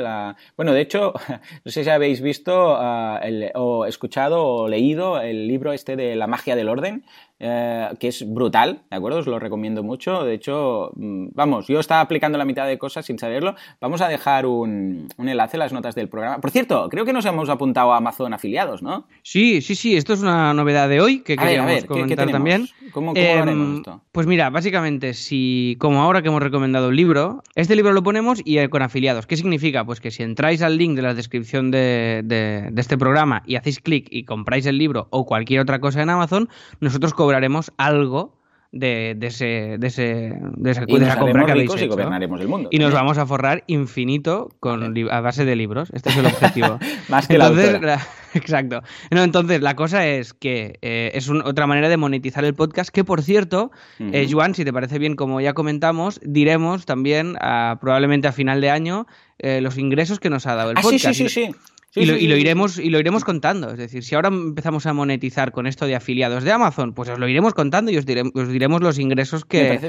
Bueno, 0.56 0.72
de 0.72 0.80
hecho, 0.80 1.12
no 1.64 1.70
sé 1.70 1.84
si 1.84 1.90
habéis 1.90 2.22
visto 2.22 2.76
ah, 2.78 3.20
o 3.54 3.84
escuchado 3.84 4.46
o 4.46 4.66
leído 4.66 5.20
el 5.20 5.46
libro 5.46 5.74
este 5.74 5.96
de 5.96 6.16
La 6.16 6.26
magia 6.26 6.56
del 6.56 6.70
orden, 6.70 7.04
eh, 7.42 7.88
que 7.98 8.08
es 8.08 8.30
brutal, 8.30 8.82
¿de 8.90 8.96
acuerdo? 8.98 9.18
Os 9.20 9.26
lo 9.26 9.38
recomiendo 9.38 9.82
mucho. 9.82 10.24
De 10.24 10.34
hecho, 10.34 10.92
mm, 10.94 11.28
vamos, 11.32 11.68
yo 11.68 11.80
estaba 11.80 12.02
aplicando 12.02 12.36
la 12.36 12.44
mitad 12.44 12.66
de 12.66 12.76
cosas 12.76 13.06
sin 13.06 13.18
saberlo. 13.18 13.54
Vamos 13.80 14.02
a 14.02 14.08
dejar 14.08 14.44
un, 14.44 15.08
enlace 15.16 15.56
en 15.56 15.60
las 15.60 15.72
notas 15.72 15.94
del 15.94 16.10
programa. 16.10 16.38
Por 16.42 16.50
cierto, 16.50 16.88
creo 16.90 17.06
que 17.06 17.14
nos 17.14 17.24
hemos 17.24 17.48
apuntado 17.48 17.94
a 17.94 17.96
Amazon 17.96 18.34
afiliados, 18.34 18.82
¿no? 18.82 19.06
Sí, 19.22 19.62
sí, 19.62 19.74
sí. 19.74 19.96
Esto 19.96 20.12
es 20.12 20.20
una 20.20 20.52
novedad 20.52 20.90
de 20.90 21.00
hoy 21.00 21.20
que 21.20 21.38
queríamos 21.38 21.84
comentar 21.86 22.30
también. 22.30 22.68
¿Cómo, 22.92 23.14
cómo 23.14 23.26
em, 23.26 23.76
esto? 23.78 24.02
Pues 24.12 24.26
mira, 24.26 24.50
básicamente, 24.50 25.14
si 25.14 25.78
como 25.80 26.02
ahora 26.02 26.20
que 26.20 26.28
hemos 26.28 26.42
recomendado 26.42 26.90
el 26.90 26.96
libro, 26.96 27.42
este 27.54 27.74
libro 27.74 27.92
lo 27.92 28.02
ponemos 28.02 28.42
y 28.44 28.68
con 28.68 28.82
afiliados. 28.82 29.26
¿Qué 29.26 29.38
significa? 29.38 29.86
Pues 29.86 30.00
que 30.00 30.10
si 30.10 30.22
entráis 30.22 30.60
al 30.60 30.76
link 30.76 30.94
de 30.94 31.02
la 31.02 31.14
descripción 31.14 31.70
de, 31.70 32.20
de 32.22 32.80
este 32.80 32.98
programa 32.98 33.42
y 33.46 33.56
hacéis 33.56 33.80
clic 33.80 34.08
y 34.10 34.24
compráis 34.24 34.66
el 34.66 34.76
libro 34.76 35.08
o 35.08 35.24
cualquier 35.24 35.60
otra 35.60 35.80
cosa 35.80 36.02
en 36.02 36.10
Amazon, 36.10 36.50
nosotros 36.80 37.14
cobraremos 37.30 37.72
algo 37.76 38.40
de, 38.72 39.14
de, 39.16 39.26
ese, 39.28 39.76
de, 39.78 39.86
ese, 39.86 40.32
de 40.56 40.70
esa, 40.70 41.16
compra 41.16 41.46
que 41.46 41.52
habéis 41.52 41.72
hecho. 41.72 41.84
Y 41.84 41.88
gobernaremos 41.88 42.40
el 42.40 42.48
mundo. 42.48 42.68
Y 42.72 42.78
nos 42.80 42.92
vamos 42.92 43.18
a 43.18 43.26
forrar 43.26 43.62
infinito 43.68 44.48
con, 44.58 44.96
a 45.10 45.20
base 45.20 45.44
de 45.44 45.54
libros. 45.54 45.90
Este 45.92 46.08
es 46.08 46.16
el 46.16 46.26
objetivo. 46.26 46.78
Más 47.08 47.28
que 47.28 47.34
entonces, 47.34 47.80
la 47.80 48.00
Exacto. 48.34 48.82
No, 49.12 49.22
entonces, 49.22 49.60
la 49.60 49.76
cosa 49.76 50.06
es 50.08 50.34
que 50.34 50.78
eh, 50.82 51.12
es 51.14 51.30
otra 51.30 51.68
manera 51.68 51.88
de 51.88 51.96
monetizar 51.96 52.44
el 52.44 52.54
podcast, 52.54 52.90
que 52.90 53.04
por 53.04 53.22
cierto, 53.22 53.70
eh, 54.00 54.28
Juan, 54.30 54.56
si 54.56 54.64
te 54.64 54.72
parece 54.72 54.98
bien, 54.98 55.14
como 55.14 55.40
ya 55.40 55.52
comentamos, 55.52 56.20
diremos 56.24 56.84
también 56.84 57.36
probablemente 57.80 58.26
a 58.26 58.32
final 58.32 58.60
de 58.60 58.70
año 58.70 59.06
eh, 59.38 59.60
los 59.60 59.78
ingresos 59.78 60.18
que 60.18 60.30
nos 60.30 60.46
ha 60.46 60.56
dado 60.56 60.70
el 60.70 60.76
podcast. 60.76 61.06
Ah, 61.06 61.14
sí, 61.14 61.28
sí, 61.28 61.46
sí, 61.46 61.54
sí 61.90 62.00
y, 62.00 62.06
lo, 62.06 62.36
iremos, 62.36 62.78
y 62.78 62.90
lo 62.90 62.98
iremos 62.98 63.24
contando. 63.24 63.70
Es 63.70 63.78
decir, 63.78 64.02
si 64.02 64.14
ahora 64.14 64.28
empezamos 64.28 64.86
a 64.86 64.92
monetizar 64.92 65.52
con 65.52 65.66
esto 65.66 65.86
de 65.86 65.94
afiliados 65.94 66.44
de 66.44 66.52
Amazon, 66.52 66.94
pues 66.94 67.08
os 67.08 67.18
lo 67.18 67.28
iremos 67.28 67.54
contando 67.54 67.90
y 67.90 67.96
os, 67.96 68.04
os 68.34 68.48
diremos 68.48 68.80
los 68.80 68.98
ingresos 68.98 69.44
que, 69.44 69.80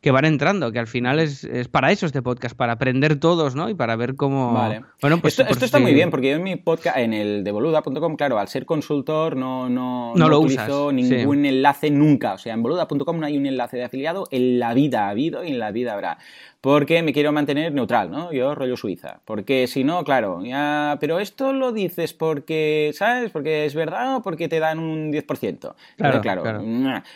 que 0.00 0.10
van 0.10 0.24
entrando, 0.24 0.72
que 0.72 0.78
al 0.78 0.86
final 0.86 1.20
es, 1.20 1.46
para 1.70 1.92
eso 1.92 2.06
este 2.06 2.22
podcast, 2.22 2.56
para 2.56 2.72
aprender 2.72 3.20
todos, 3.20 3.54
¿no? 3.54 3.68
Y 3.68 3.74
para 3.74 3.96
ver 3.96 4.16
cómo... 4.16 4.54
Vale. 4.54 4.82
Bueno, 5.00 5.20
pues, 5.20 5.38
esto, 5.38 5.64
está 5.64 5.78
muy 5.78 5.94
bien, 5.94 6.10
porque 6.10 6.30
yo 6.30 6.36
en 6.36 6.42
mi 6.42 6.56
podcast, 6.56 6.96
en 6.96 7.12
el 7.12 7.44
de 7.44 7.52
boluda.com, 7.52 8.16
claro, 8.16 8.38
al 8.38 8.48
ser 8.48 8.64
consultor 8.64 9.36
no, 9.36 9.68
no, 9.68 10.14
no, 10.14 10.28
lo 10.28 10.40
utilizo 10.40 10.92
ningún 10.92 11.44
enlace 11.44 11.90
nunca. 11.90 12.34
O 12.34 12.38
sea, 12.38 12.54
en 12.54 12.62
boluda.com 12.62 13.18
no 13.18 13.26
hay 13.26 13.36
un 13.36 13.46
enlace 13.46 13.76
de 13.76 13.84
afiliado, 13.84 14.28
en 14.30 14.58
la 14.58 14.74
vida 14.74 15.06
ha 15.06 15.10
habido 15.10 15.44
y 15.44 15.48
en 15.48 15.58
la 15.58 15.70
vida 15.72 15.92
habrá 15.92 16.18
porque 16.60 17.02
me 17.02 17.12
quiero 17.12 17.32
mantener 17.32 17.72
neutral, 17.72 18.10
¿no? 18.10 18.32
Yo 18.32 18.54
rollo 18.54 18.76
Suiza. 18.76 19.20
Porque 19.24 19.66
si 19.66 19.84
no, 19.84 20.02
claro, 20.02 20.42
ya, 20.44 20.96
pero 21.00 21.20
esto 21.20 21.52
lo 21.52 21.72
dices 21.72 22.14
porque, 22.14 22.90
¿sabes? 22.94 23.30
Porque 23.30 23.64
es 23.64 23.74
verdad 23.74 24.16
o 24.16 24.22
porque 24.22 24.48
te 24.48 24.58
dan 24.58 24.78
un 24.78 25.12
10%. 25.12 25.74
Claro, 25.96 26.20
claro. 26.20 26.42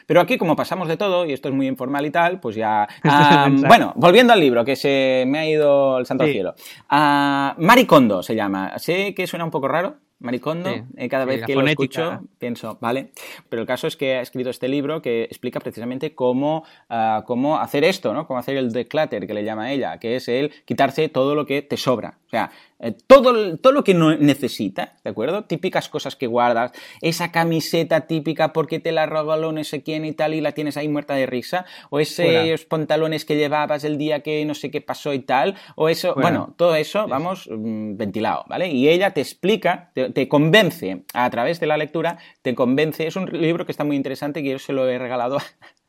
Pero 0.06 0.20
aquí, 0.20 0.38
como 0.38 0.54
pasamos 0.54 0.88
de 0.88 0.96
todo, 0.96 1.26
y 1.26 1.32
esto 1.32 1.48
es 1.48 1.54
muy 1.54 1.66
informal 1.66 2.06
y 2.06 2.10
tal, 2.10 2.38
pues 2.40 2.54
ya... 2.54 2.86
bueno, 3.66 3.92
volviendo 3.96 4.32
al 4.32 4.40
libro, 4.40 4.64
que 4.64 4.76
se 4.76 5.24
me 5.26 5.38
ha 5.38 5.48
ido 5.48 5.98
el 5.98 6.06
santo 6.06 6.24
cielo. 6.24 6.54
Uh, 6.90 7.60
Maricondo 7.60 8.22
se 8.22 8.36
llama. 8.36 8.78
Sé 8.78 9.14
que 9.14 9.26
suena 9.26 9.44
un 9.44 9.50
poco 9.50 9.68
raro, 9.68 9.96
Maricondo, 10.22 10.70
eh, 10.96 11.08
cada 11.08 11.24
vez 11.24 11.44
que 11.44 11.54
lo 11.54 11.66
escucho 11.66 12.20
pienso, 12.38 12.78
vale, 12.80 13.10
pero 13.48 13.62
el 13.62 13.68
caso 13.68 13.86
es 13.86 13.96
que 13.96 14.14
ha 14.14 14.20
escrito 14.20 14.50
este 14.50 14.68
libro 14.68 15.02
que 15.02 15.24
explica 15.24 15.58
precisamente 15.60 16.14
cómo, 16.14 16.64
ah, 16.88 17.24
cómo 17.26 17.58
hacer 17.58 17.84
esto, 17.84 18.14
¿no? 18.14 18.26
Cómo 18.26 18.38
hacer 18.38 18.56
el 18.56 18.72
declutter, 18.72 19.26
que 19.26 19.34
le 19.34 19.44
llama 19.44 19.72
ella, 19.72 19.98
que 19.98 20.16
es 20.16 20.28
el 20.28 20.52
quitarse 20.64 21.08
todo 21.08 21.34
lo 21.34 21.44
que 21.44 21.62
te 21.62 21.76
sobra. 21.76 22.18
O 22.32 22.34
sea, 22.34 22.50
eh, 22.80 22.94
todo, 23.06 23.58
todo 23.58 23.74
lo 23.74 23.84
que 23.84 23.92
no 23.92 24.16
necesita, 24.16 24.96
¿de 25.04 25.10
acuerdo? 25.10 25.44
Típicas 25.44 25.90
cosas 25.90 26.16
que 26.16 26.26
guardas, 26.26 26.72
esa 27.02 27.30
camiseta 27.30 28.06
típica 28.06 28.54
porque 28.54 28.80
te 28.80 28.90
la 28.90 29.04
regaló 29.04 29.52
no 29.52 29.62
sé 29.64 29.82
quién 29.82 30.06
y 30.06 30.12
tal 30.12 30.32
y 30.32 30.40
la 30.40 30.52
tienes 30.52 30.78
ahí 30.78 30.88
muerta 30.88 31.12
de 31.12 31.26
risa, 31.26 31.66
o 31.90 32.00
esos 32.00 32.64
pantalones 32.64 33.26
que 33.26 33.36
llevabas 33.36 33.84
el 33.84 33.98
día 33.98 34.20
que 34.20 34.46
no 34.46 34.54
sé 34.54 34.70
qué 34.70 34.80
pasó 34.80 35.12
y 35.12 35.18
tal, 35.18 35.56
o 35.76 35.90
eso, 35.90 36.14
bueno, 36.14 36.54
todo 36.56 36.74
eso, 36.74 37.06
vamos, 37.06 37.50
mm, 37.50 37.98
ventilado, 37.98 38.46
¿vale? 38.48 38.68
Y 38.68 38.88
ella 38.88 39.10
te 39.10 39.20
explica, 39.20 39.90
te, 39.92 40.26
convence 40.26 41.04
a 41.12 41.28
través 41.28 41.60
de 41.60 41.66
la 41.66 41.76
lectura, 41.76 42.16
te 42.40 42.54
convence, 42.54 43.06
es 43.06 43.16
un 43.16 43.26
libro 43.26 43.66
que 43.66 43.72
está 43.72 43.84
muy 43.84 43.96
interesante 43.96 44.42
que 44.42 44.52
yo 44.52 44.58
se 44.58 44.72
lo 44.72 44.88
he 44.88 44.98
regalado 44.98 45.36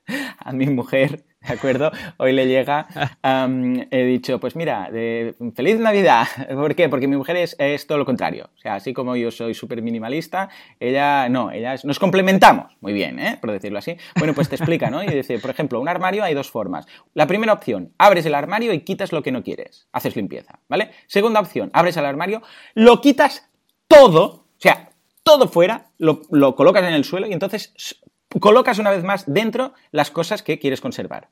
a 0.40 0.52
mi 0.52 0.68
mujer 0.68 1.26
¿de 1.48 1.54
acuerdo? 1.54 1.92
Hoy 2.18 2.32
le 2.32 2.48
llega, 2.48 2.88
he 3.92 4.04
dicho, 4.04 4.40
pues 4.40 4.56
mira, 4.56 4.90
feliz 5.56 5.80
Navidad. 5.80 6.28
¿Por 6.54 6.76
qué? 6.76 6.90
Porque 6.90 7.08
mi 7.08 7.18
mujer 7.18 7.38
es, 7.38 7.88
todo 7.88 7.98
lo 7.98 8.06
contrario. 8.06 8.50
O 8.56 8.60
sea, 8.60 8.76
así 8.76 8.94
como 8.94 9.16
yo 9.16 9.32
soy 9.32 9.54
súper 9.54 9.82
minimalista, 9.82 10.50
ella 10.80 11.28
no, 11.30 11.52
ella 11.52 11.76
nos 11.84 12.00
complementamos 12.00 12.78
muy 12.82 12.94
bien, 12.94 13.20
¿eh? 13.20 13.38
Por 13.40 13.52
decirlo 13.52 13.80
así. 13.80 13.98
Bueno, 14.18 14.34
pues 14.34 14.50
te 14.50 14.56
explica, 14.56 14.90
¿no? 14.90 15.04
Y 15.04 15.08
dice, 15.08 15.40
por 15.40 15.50
ejemplo, 15.50 15.80
un 15.80 15.90
armario 15.90 16.24
hay 16.24 16.34
dos 16.34 16.50
formas. 16.50 16.86
La 17.14 17.28
primera 17.28 17.54
opción, 17.54 17.94
abres 17.98 18.26
el 18.26 18.36
armario 18.36 18.74
y 18.74 18.82
quitas 18.82 19.12
lo 19.12 19.22
que 19.22 19.32
no 19.32 19.44
quieres. 19.44 19.88
Haces 19.92 20.16
limpieza, 20.16 20.60
¿vale? 20.70 20.92
Segunda 21.08 21.40
opción, 21.40 21.70
abres 21.74 21.98
el 21.98 22.06
armario, 22.06 22.42
lo 22.74 23.02
quitas 23.02 23.50
todo, 23.88 24.24
o 24.26 24.60
sea, 24.60 24.90
todo 25.24 25.48
fuera, 25.48 25.92
lo, 25.98 26.22
lo 26.32 26.56
colocas 26.56 26.84
en 26.84 26.94
el 26.94 27.06
suelo 27.06 27.28
y 27.28 27.34
entonces 27.34 27.74
colocas 28.40 28.80
una 28.80 28.92
vez 28.92 29.04
más 29.04 29.24
dentro 29.32 29.74
las 29.92 30.12
cosas 30.12 30.44
que 30.44 30.60
quieres 30.60 30.82
conservar. 30.82 31.30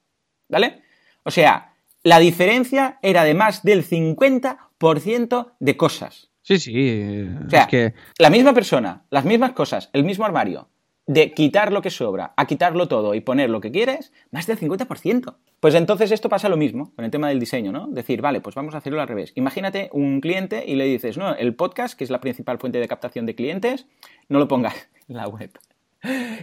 ¿Vale? 0.49 0.82
O 1.24 1.32
sea, 1.32 1.74
la 2.04 2.20
diferencia 2.20 2.99
era 3.02 3.24
de 3.24 3.34
más 3.34 3.64
del 3.64 3.86
50% 3.88 5.54
de 5.60 5.78
cosas. 5.78 6.30
Sí, 6.41 6.58
sí. 6.58 7.28
O 7.45 7.49
sea, 7.49 7.68
que... 7.68 7.93
la 8.18 8.30
misma 8.30 8.54
persona, 8.54 9.06
las 9.10 9.26
mismas 9.26 9.52
cosas, 9.52 9.89
el 9.93 10.04
mismo 10.04 10.26
armario, 10.26 10.70
de 11.08 11.34
quitar 11.34 11.72
lo 11.72 11.82
que 11.82 11.89
sobra 11.89 12.34
a 12.38 12.45
quitarlo 12.45 12.88
todo 12.88 13.14
y 13.16 13.22
poner 13.22 13.49
lo 13.49 13.62
que 13.62 13.72
quieres, 13.72 14.12
más 14.32 14.47
del 14.47 14.60
50%. 14.60 15.36
Pues 15.60 15.76
entonces 15.76 16.12
esto 16.12 16.30
pasa 16.30 16.49
lo 16.49 16.58
mismo 16.58 16.93
con 16.95 17.06
el 17.06 17.12
tema 17.12 17.30
del 17.30 17.39
diseño, 17.39 17.72
¿no? 17.72 17.88
Decir, 17.88 18.22
vale, 18.22 18.41
pues 18.41 18.56
vamos 18.56 18.74
a 18.74 18.78
hacerlo 18.78 19.02
al 19.02 19.08
revés. 19.08 19.32
Imagínate 19.36 19.89
un 19.93 20.22
cliente 20.22 20.64
y 20.66 20.76
le 20.76 20.86
dices, 20.86 21.18
no, 21.18 21.36
el 21.36 21.54
podcast, 21.54 21.97
que 21.97 22.04
es 22.04 22.10
la 22.10 22.22
principal 22.22 22.58
fuente 22.58 22.80
de 22.80 22.88
captación 22.88 23.26
de 23.26 23.36
clientes, 23.36 23.86
no 24.30 24.39
lo 24.39 24.47
pongas 24.47 24.89
en 25.08 25.18
la 25.18 25.28
web. 25.28 25.52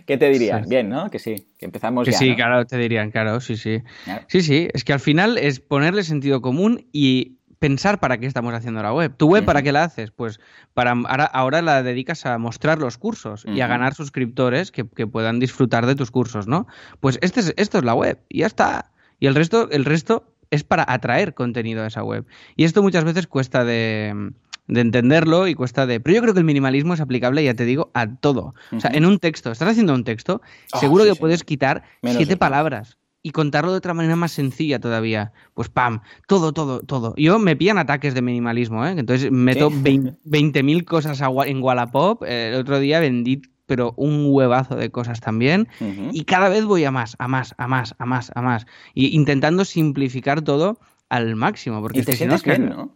¿Qué 0.06 0.16
te 0.16 0.28
dirían? 0.30 0.68
Bien, 0.68 0.88
¿no? 0.88 1.10
Que 1.10 1.18
sí, 1.18 1.48
que 1.58 1.66
empezamos 1.66 2.04
que 2.04 2.12
ya. 2.12 2.18
Sí, 2.18 2.34
claro, 2.36 2.64
te 2.66 2.76
dirían, 2.78 3.10
claro, 3.10 3.40
sí, 3.40 3.56
sí. 3.56 3.82
Sí, 4.28 4.42
sí, 4.42 4.68
es 4.72 4.84
que 4.84 4.92
al 4.92 5.00
final 5.00 5.36
es 5.38 5.60
ponerle 5.60 6.04
sentido 6.04 6.40
común 6.40 6.86
y 6.92 7.38
pensar 7.58 7.98
para 7.98 8.18
qué 8.18 8.26
estamos 8.26 8.54
haciendo 8.54 8.82
la 8.82 8.92
web. 8.92 9.16
¿Tu 9.16 9.26
web 9.26 9.44
para 9.44 9.62
qué 9.62 9.72
la 9.72 9.84
haces? 9.84 10.10
Pues 10.12 10.40
para 10.74 10.92
ahora, 10.92 11.62
la 11.62 11.82
dedicas 11.82 12.24
a 12.24 12.38
mostrar 12.38 12.78
los 12.78 12.98
cursos 12.98 13.44
y 13.46 13.60
a 13.60 13.66
ganar 13.66 13.94
suscriptores 13.94 14.70
que, 14.70 14.84
puedan 14.84 15.40
disfrutar 15.40 15.86
de 15.86 15.94
tus 15.94 16.10
cursos, 16.10 16.46
¿no? 16.46 16.66
Pues 17.00 17.18
este 17.20 17.40
es, 17.40 17.54
esto 17.56 17.78
es 17.78 17.84
la 17.84 17.94
web 17.94 18.20
y 18.28 18.40
ya 18.40 18.46
está. 18.46 18.92
Y 19.18 19.26
el 19.26 19.34
resto, 19.34 19.68
el 19.70 19.84
resto 19.84 20.32
es 20.50 20.62
para 20.62 20.84
atraer 20.86 21.34
contenido 21.34 21.82
a 21.82 21.88
esa 21.88 22.04
web. 22.04 22.26
Y 22.56 22.64
esto 22.64 22.82
muchas 22.82 23.04
veces 23.04 23.26
cuesta 23.26 23.64
de 23.64 24.32
de 24.68 24.80
entenderlo 24.80 25.48
y 25.48 25.54
cuesta 25.54 25.86
de... 25.86 26.00
Pero 26.00 26.14
yo 26.14 26.22
creo 26.22 26.34
que 26.34 26.40
el 26.40 26.46
minimalismo 26.46 26.94
es 26.94 27.00
aplicable, 27.00 27.42
ya 27.42 27.54
te 27.54 27.64
digo, 27.64 27.90
a 27.94 28.06
todo. 28.06 28.54
O 28.70 28.80
sea, 28.80 28.90
en 28.92 29.04
un 29.04 29.18
texto, 29.18 29.50
estás 29.50 29.68
haciendo 29.68 29.94
un 29.94 30.04
texto, 30.04 30.40
ah, 30.72 30.78
seguro 30.78 31.04
que 31.04 31.14
puedes 31.14 31.42
quitar 31.42 31.82
siete 32.02 32.36
palabras 32.36 32.98
y 33.22 33.30
contarlo 33.30 33.72
de 33.72 33.78
otra 33.78 33.94
manera 33.94 34.16
más 34.16 34.32
sencilla 34.32 34.78
todavía. 34.78 35.32
Pues 35.54 35.68
pam, 35.68 36.00
todo, 36.26 36.52
todo, 36.52 36.80
todo. 36.80 37.14
Yo 37.16 37.38
me 37.38 37.56
pillan 37.56 37.78
ataques 37.78 38.14
de 38.14 38.22
minimalismo, 38.22 38.86
¿eh? 38.86 38.94
Entonces 38.96 39.30
meto 39.30 39.70
20.000 39.72 40.84
cosas 40.84 41.20
en 41.46 41.62
Wallapop. 41.62 42.22
Eh, 42.24 42.50
el 42.52 42.60
otro 42.60 42.78
día 42.78 43.00
vendí 43.00 43.42
pero 43.66 43.92
un 43.98 44.24
huevazo 44.30 44.76
de 44.76 44.90
cosas 44.90 45.20
también. 45.20 45.68
Y 46.12 46.24
cada 46.24 46.48
vez 46.48 46.64
voy 46.64 46.84
a 46.84 46.90
más, 46.90 47.16
a 47.18 47.28
más, 47.28 47.54
a 47.58 47.68
más, 47.68 47.94
a 47.98 48.06
más, 48.06 48.32
a 48.34 48.40
más. 48.40 48.66
Y 48.94 49.14
intentando 49.14 49.66
simplificar 49.66 50.40
todo 50.40 50.78
al 51.10 51.36
máximo. 51.36 51.82
Porque 51.82 52.00
y 52.00 52.02
te 52.02 52.14
sientes 52.14 52.42
bien, 52.44 52.70
¿no? 52.70 52.94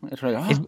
es, 0.48 0.62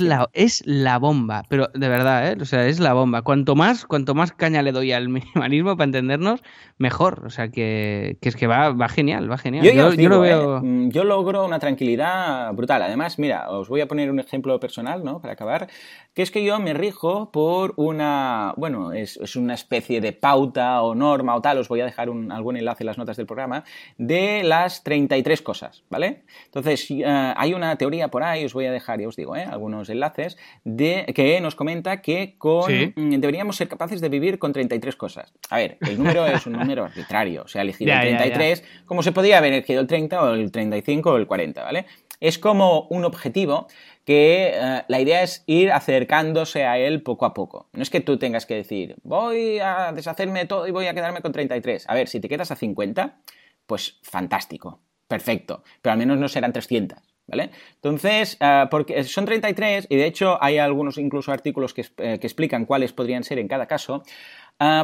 la, 0.00 0.28
es 0.32 0.62
la 0.66 0.98
bomba, 0.98 1.44
pero 1.48 1.68
de 1.74 1.88
verdad, 1.88 2.32
¿eh? 2.32 2.36
O 2.40 2.44
sea, 2.44 2.66
es 2.66 2.80
la 2.80 2.92
bomba. 2.92 3.22
Cuanto 3.22 3.54
más, 3.54 3.86
cuanto 3.86 4.14
más 4.14 4.32
caña 4.32 4.62
le 4.62 4.72
doy 4.72 4.92
al 4.92 5.08
minimalismo 5.08 5.76
para 5.76 5.86
entendernos, 5.86 6.42
mejor. 6.78 7.22
O 7.26 7.30
sea, 7.30 7.50
que, 7.50 8.16
es 8.20 8.36
que 8.36 8.46
va, 8.46 8.70
va 8.70 8.88
genial, 8.88 9.30
va 9.30 9.38
genial. 9.38 9.64
Yo, 9.96 10.08
lo 10.08 10.20
veo... 10.20 10.58
¿eh? 10.58 10.60
Mm, 10.62 10.90
yo 10.90 11.04
logro 11.04 11.44
una 11.44 11.58
tranquilidad 11.58 12.52
brutal. 12.54 12.82
Además, 12.82 13.18
mira, 13.18 13.50
os 13.50 13.68
voy 13.68 13.80
a 13.80 13.88
poner 13.88 14.10
un 14.10 14.20
ejemplo 14.20 14.58
personal, 14.58 15.04
¿no? 15.04 15.20
Para 15.20 15.34
acabar, 15.34 15.68
que 16.14 16.22
es 16.22 16.30
que 16.30 16.44
yo 16.44 16.58
me 16.58 16.74
rijo 16.74 17.30
por 17.30 17.74
una, 17.76 18.54
bueno, 18.56 18.92
es, 18.92 19.16
una 19.36 19.54
especie 19.54 20.00
de 20.00 20.12
pauta 20.12 20.82
o 20.82 20.94
norma 20.94 21.34
o 21.34 21.40
tal, 21.40 21.58
os 21.58 21.68
voy 21.68 21.80
a 21.80 21.84
dejar 21.84 22.10
un, 22.10 22.32
algún 22.32 22.56
enlace 22.56 22.82
en 22.82 22.86
las 22.86 22.98
notas 22.98 23.16
del 23.16 23.26
programa, 23.26 23.64
de 23.96 24.42
las 24.42 24.82
33 24.82 25.42
cosas, 25.42 25.84
¿vale? 25.88 26.24
Entonces, 26.46 26.90
eh, 26.90 27.04
hay 27.04 27.54
una 27.54 27.76
teoría 27.76 28.08
por 28.08 28.22
ahí, 28.22 28.44
os 28.44 28.54
voy 28.54 28.66
a 28.66 28.72
dejar, 28.72 29.00
y 29.00 29.06
os 29.06 29.16
digo, 29.20 29.36
¿eh? 29.36 29.44
algunos 29.44 29.88
enlaces, 29.88 30.36
de, 30.64 31.06
que 31.14 31.40
nos 31.40 31.54
comenta 31.54 32.02
que 32.02 32.36
con, 32.38 32.72
mm, 32.72 33.20
deberíamos 33.20 33.56
ser 33.56 33.68
capaces 33.68 34.00
de 34.00 34.08
vivir 34.08 34.38
con 34.38 34.52
33 34.52 34.96
cosas. 34.96 35.32
A 35.48 35.56
ver, 35.56 35.78
el 35.80 35.98
número 35.98 36.26
es 36.26 36.46
un 36.46 36.54
número 36.54 36.84
arbitrario, 36.84 37.42
o 37.44 37.48
sea, 37.48 37.62
elegir 37.62 37.88
el 37.88 38.00
33, 38.00 38.64
como 38.86 39.02
se 39.02 39.12
podría 39.12 39.38
haber 39.38 39.52
elegido 39.52 39.80
el 39.80 39.86
30 39.86 40.22
o 40.22 40.34
el 40.34 40.50
35 40.50 41.12
o 41.12 41.16
el 41.16 41.26
40, 41.26 41.62
¿vale? 41.62 41.86
Es 42.20 42.38
como 42.38 42.86
un 42.90 43.04
objetivo 43.04 43.66
que 44.04 44.52
eh, 44.54 44.82
la 44.88 45.00
idea 45.00 45.22
es 45.22 45.42
ir 45.46 45.72
acercándose 45.72 46.64
a 46.66 46.78
él 46.78 47.02
poco 47.02 47.24
a 47.24 47.32
poco. 47.32 47.68
No 47.72 47.82
es 47.82 47.90
que 47.90 48.00
tú 48.00 48.18
tengas 48.18 48.44
que 48.44 48.56
decir, 48.56 48.96
voy 49.02 49.58
a 49.58 49.92
deshacerme 49.92 50.40
de 50.40 50.46
todo 50.46 50.66
y 50.66 50.70
voy 50.70 50.86
a 50.86 50.94
quedarme 50.94 51.22
con 51.22 51.32
33. 51.32 51.88
A 51.88 51.94
ver, 51.94 52.08
si 52.08 52.20
te 52.20 52.28
quedas 52.28 52.50
a 52.50 52.56
50, 52.56 53.20
pues 53.66 54.00
fantástico, 54.02 54.80
perfecto, 55.08 55.62
pero 55.80 55.92
al 55.92 55.98
menos 55.98 56.18
no 56.18 56.28
serán 56.28 56.52
300. 56.52 56.98
¿Vale? 57.30 57.50
Entonces, 57.76 58.36
eh, 58.40 58.64
porque 58.70 59.04
son 59.04 59.24
33 59.24 59.86
y 59.88 59.96
de 59.96 60.06
hecho 60.06 60.42
hay 60.42 60.58
algunos 60.58 60.98
incluso 60.98 61.32
artículos 61.32 61.72
que, 61.72 61.82
eh, 61.98 62.18
que 62.18 62.26
explican 62.26 62.66
cuáles 62.66 62.92
podrían 62.92 63.24
ser 63.24 63.38
en 63.38 63.48
cada 63.48 63.66
caso, 63.66 64.02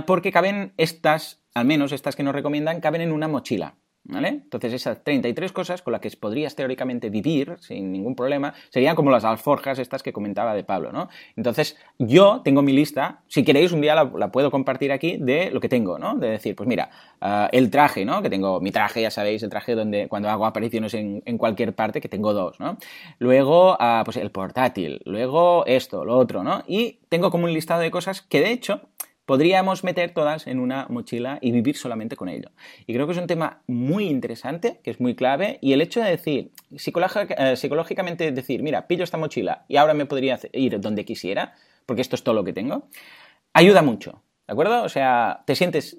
porque 0.07 0.33
caben 0.33 0.73
estas, 0.79 1.43
al 1.53 1.67
menos 1.67 1.93
estas 1.93 2.17
que 2.17 2.23
nos 2.23 2.35
recomiendan, 2.35 2.81
caben 2.81 3.03
en 3.03 3.13
una 3.13 3.29
mochila. 3.29 3.75
¿Vale? 4.09 4.29
Entonces 4.29 4.73
esas 4.73 5.03
33 5.03 5.51
cosas 5.51 5.83
con 5.83 5.91
las 5.91 6.01
que 6.01 6.11
podrías 6.11 6.55
teóricamente 6.55 7.11
vivir 7.11 7.57
sin 7.59 7.91
ningún 7.91 8.15
problema 8.15 8.55
serían 8.71 8.95
como 8.95 9.11
las 9.11 9.25
alforjas 9.25 9.81
estas 9.81 10.05
que 10.05 10.13
comentaba 10.13 10.55
de 10.55 10.63
Pablo, 10.63 10.93
¿no? 10.93 11.09
Entonces 11.35 11.77
yo 11.99 12.41
tengo 12.45 12.63
mi 12.63 12.73
lista, 12.73 13.23
si 13.27 13.43
queréis 13.43 13.73
un 13.73 13.81
día 13.81 13.97
la, 13.97 14.31
puedo 14.31 14.53
compartir 14.53 14.93
aquí 14.93 15.17
de 15.17 15.51
lo 15.51 15.61
que 15.61 15.69
tengo, 15.69 15.99
¿no? 15.99 16.15
De 16.17 16.31
decir, 16.31 16.55
pues 16.55 16.69
mira, 16.69 16.91
ah, 17.21 17.49
el 17.51 17.69
traje, 17.69 18.05
¿no? 18.05 18.23
Que 18.23 18.31
tengo 18.31 18.61
mi 18.61 18.71
traje, 18.71 19.03
ya 19.03 19.11
sabéis, 19.11 19.43
el 19.43 19.51
traje 19.51 19.75
donde 19.75 20.07
cuando 20.07 20.31
hago 20.31 20.47
apariciones 20.47 20.95
en, 20.95 21.39
cualquier 21.39 21.75
parte, 21.75 22.01
que 22.01 22.09
tengo 22.09 22.33
dos, 22.33 22.61
¿no? 22.61 22.79
Luego, 23.19 23.77
ah, 23.81 24.03
pues 24.05 24.17
el 24.19 24.31
portátil, 24.31 25.01
luego 25.05 25.67
esto, 25.67 26.05
lo 26.05 26.17
otro, 26.17 26.45
¿no? 26.45 26.63
Y 26.69 27.01
tengo 27.09 27.33
como 27.33 27.45
un 27.45 27.53
listado 27.53 27.81
de 27.81 27.91
cosas 27.91 28.23
que 28.23 28.41
de 28.41 28.53
hecho 28.53 28.83
podríamos 29.27 29.85
meter 29.85 30.15
todas 30.15 30.47
en 30.47 30.61
una 30.61 30.87
mochila 30.89 31.39
y 31.43 31.51
vivir 31.51 31.77
solamente 31.77 32.17
con 32.17 32.29
ello. 32.29 32.51
Y 32.87 32.95
creo 32.95 33.07
que 33.07 33.13
es 33.13 33.19
un 33.19 33.27
tema 33.27 33.61
muy 33.67 34.07
interesante, 34.07 34.81
que 34.83 34.91
es 34.91 35.01
muy 35.01 35.15
clave, 35.15 35.59
y 35.61 35.73
el 35.73 35.83
hecho 35.83 36.01
de 36.01 36.11
decir, 36.11 36.53
eh, 36.71 37.57
psicológicamente 37.57 38.33
decir, 38.33 38.63
mira, 38.63 38.87
pillo 38.87 39.05
esta 39.05 39.19
mochila 39.19 39.65
y 39.69 39.77
ahora 39.77 39.95
me 39.95 40.07
podría 40.07 40.39
ir 40.53 40.81
donde 40.81 41.05
quisiera, 41.05 41.55
porque 41.85 42.03
esto 42.03 42.17
es 42.17 42.23
todo 42.23 42.35
lo 42.35 42.45
que 42.45 42.53
tengo, 42.53 42.89
ayuda 43.53 43.83
mucho. 43.83 44.23
¿De 44.47 44.53
acuerdo? 44.53 44.85
O 44.85 44.89
sea, 44.89 45.43
te 45.45 45.57
sientes, 45.57 45.97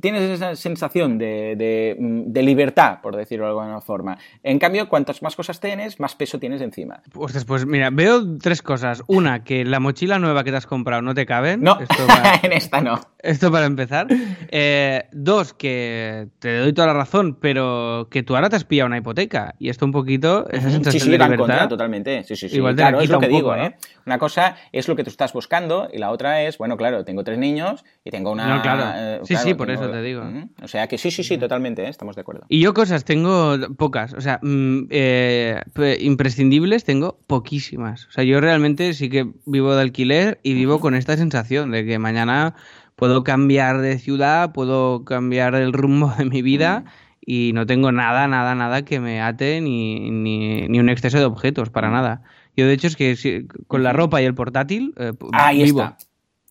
tienes 0.00 0.22
esa 0.22 0.56
sensación 0.56 1.16
de, 1.16 1.54
de, 1.56 2.42
libertad, 2.42 2.98
por 3.00 3.14
decirlo 3.14 3.44
de 3.44 3.50
alguna 3.50 3.80
forma. 3.80 4.18
En 4.42 4.58
cambio, 4.58 4.88
cuantas 4.88 5.22
más 5.22 5.36
cosas 5.36 5.60
tienes, 5.60 6.00
más 6.00 6.16
peso 6.16 6.40
tienes 6.40 6.60
encima. 6.60 7.02
Pues, 7.12 7.44
pues 7.44 7.66
mira, 7.66 7.90
veo 7.90 8.36
tres 8.38 8.62
cosas. 8.62 9.04
Una, 9.06 9.44
que 9.44 9.64
la 9.64 9.78
mochila 9.78 10.18
nueva 10.18 10.42
que 10.42 10.50
te 10.50 10.56
has 10.56 10.66
comprado 10.66 11.02
no 11.02 11.14
te 11.14 11.24
cabe. 11.24 11.56
No, 11.56 11.78
en 12.42 12.52
esta 12.52 12.80
no. 12.80 13.00
Esto 13.20 13.52
para 13.52 13.66
empezar. 13.66 14.08
Eh, 14.48 15.04
dos, 15.12 15.54
que 15.54 16.28
te 16.40 16.58
doy 16.58 16.72
toda 16.72 16.88
la 16.88 16.94
razón, 16.94 17.38
pero 17.40 18.08
que 18.10 18.24
tú 18.24 18.34
ahora 18.34 18.50
te 18.50 18.56
has 18.56 18.64
pillado 18.64 18.88
una 18.88 18.98
hipoteca. 18.98 19.54
Y 19.60 19.68
esto 19.68 19.86
un 19.86 19.92
poquito, 19.92 20.48
esa 20.50 20.68
sensación 20.68 20.92
sí, 20.92 21.00
sí, 21.00 21.10
de 21.10 21.18
libertad. 21.18 21.38
Contra, 21.38 21.68
totalmente. 21.68 22.24
Sí, 22.24 22.34
sí, 22.34 22.48
sí. 22.48 22.56
Igual 22.56 22.74
claro, 22.74 23.00
es 23.00 23.08
lo 23.08 23.20
que 23.20 23.28
digo, 23.28 23.54
¿eh? 23.54 23.76
Una 24.04 24.18
cosa 24.18 24.56
es 24.72 24.88
lo 24.88 24.96
que 24.96 25.04
tú 25.04 25.10
estás 25.10 25.32
buscando 25.32 25.88
y 25.92 25.98
la 25.98 26.10
otra 26.10 26.42
es, 26.42 26.58
bueno, 26.58 26.76
claro, 26.76 27.04
tengo 27.04 27.22
tres 27.22 27.38
niños 27.38 27.83
y 28.04 28.10
tengo 28.10 28.32
una... 28.32 28.60
claro. 28.62 28.84
Eh, 28.94 29.20
sí, 29.24 29.36
sí, 29.36 29.54
por 29.54 29.70
eso 29.70 29.90
te 29.90 30.02
digo. 30.02 30.22
O 30.62 30.68
sea 30.68 30.86
que 30.86 30.98
sí, 30.98 31.10
sí, 31.10 31.24
sí, 31.24 31.38
totalmente, 31.38 31.84
¿eh? 31.84 31.88
estamos 31.88 32.16
de 32.16 32.22
acuerdo. 32.22 32.44
Y 32.48 32.60
yo 32.60 32.74
cosas 32.74 33.04
tengo 33.04 33.56
pocas, 33.76 34.12
o 34.14 34.20
sea, 34.20 34.40
mm, 34.42 34.86
eh, 34.90 35.62
imprescindibles 36.00 36.84
tengo 36.84 37.18
poquísimas. 37.26 38.06
O 38.06 38.10
sea, 38.10 38.24
yo 38.24 38.40
realmente 38.40 38.92
sí 38.94 39.08
que 39.08 39.32
vivo 39.46 39.74
de 39.74 39.82
alquiler 39.82 40.38
y 40.42 40.54
vivo 40.54 40.80
con 40.80 40.94
esta 40.94 41.16
sensación 41.16 41.70
de 41.70 41.84
que 41.84 41.98
mañana 41.98 42.54
puedo 42.96 43.24
cambiar 43.24 43.80
de 43.80 43.98
ciudad, 43.98 44.52
puedo 44.52 45.04
cambiar 45.04 45.54
el 45.54 45.72
rumbo 45.72 46.12
de 46.18 46.24
mi 46.24 46.42
vida. 46.42 46.84
Y 47.26 47.52
no 47.54 47.64
tengo 47.64 47.90
nada, 47.90 48.28
nada, 48.28 48.54
nada 48.54 48.84
que 48.84 49.00
me 49.00 49.22
ate 49.22 49.62
ni, 49.62 50.10
ni, 50.10 50.68
ni 50.68 50.78
un 50.78 50.90
exceso 50.90 51.18
de 51.18 51.24
objetos, 51.24 51.70
para 51.70 51.90
nada. 51.90 52.22
Yo, 52.56 52.66
de 52.66 52.74
hecho, 52.74 52.86
es 52.86 52.96
que 52.96 53.46
con 53.66 53.82
la 53.82 53.92
ropa 53.92 54.22
y 54.22 54.26
el 54.26 54.34
portátil, 54.34 54.94
eh, 54.98 55.12
Ahí 55.32 55.62
está. 55.62 55.96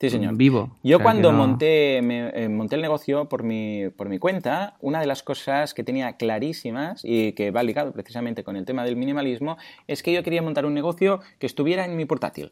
Sí, 0.03 0.09
señor. 0.09 0.35
Vivo. 0.35 0.75
Yo 0.83 0.99
cuando 0.99 1.31
monté, 1.31 1.99
eh, 1.99 2.49
monté 2.49 2.75
el 2.75 2.81
negocio 2.81 3.29
por 3.29 3.43
mi, 3.43 3.87
por 3.95 4.09
mi 4.09 4.19
cuenta, 4.19 4.75
una 4.81 4.99
de 4.99 5.05
las 5.05 5.23
cosas 5.23 5.73
que 5.73 5.85
tenía 5.85 6.17
clarísimas 6.17 7.05
y 7.05 7.31
que 7.31 7.51
va 7.51 7.63
ligado 7.63 7.93
precisamente 7.93 8.43
con 8.43 8.57
el 8.57 8.65
tema 8.65 8.83
del 8.83 8.97
minimalismo 8.97 9.55
es 9.87 10.03
que 10.03 10.11
yo 10.11 10.21
quería 10.21 10.41
montar 10.41 10.65
un 10.65 10.73
negocio 10.73 11.21
que 11.39 11.45
estuviera 11.45 11.85
en 11.85 11.95
mi 11.95 12.03
portátil. 12.03 12.51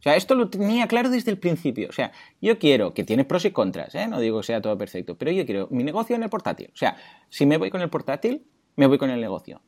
O 0.00 0.02
sea, 0.02 0.16
esto 0.16 0.34
lo 0.34 0.50
tenía 0.50 0.88
claro 0.88 1.08
desde 1.08 1.30
el 1.30 1.38
principio. 1.38 1.88
O 1.88 1.92
sea, 1.92 2.10
yo 2.40 2.58
quiero, 2.58 2.94
que 2.94 3.04
tiene 3.04 3.24
pros 3.24 3.44
y 3.44 3.52
contras, 3.52 3.94
¿eh? 3.94 4.08
no 4.08 4.18
digo 4.18 4.40
que 4.40 4.46
sea 4.48 4.60
todo 4.60 4.76
perfecto, 4.76 5.16
pero 5.16 5.30
yo 5.30 5.46
quiero 5.46 5.68
mi 5.70 5.84
negocio 5.84 6.16
en 6.16 6.24
el 6.24 6.30
portátil. 6.30 6.70
O 6.74 6.76
sea, 6.76 6.96
si 7.28 7.46
me 7.46 7.58
voy 7.58 7.70
con 7.70 7.80
el 7.80 7.90
portátil, 7.90 8.42
me 8.74 8.88
voy 8.88 8.98
con 8.98 9.10
el 9.10 9.20
negocio. 9.20 9.60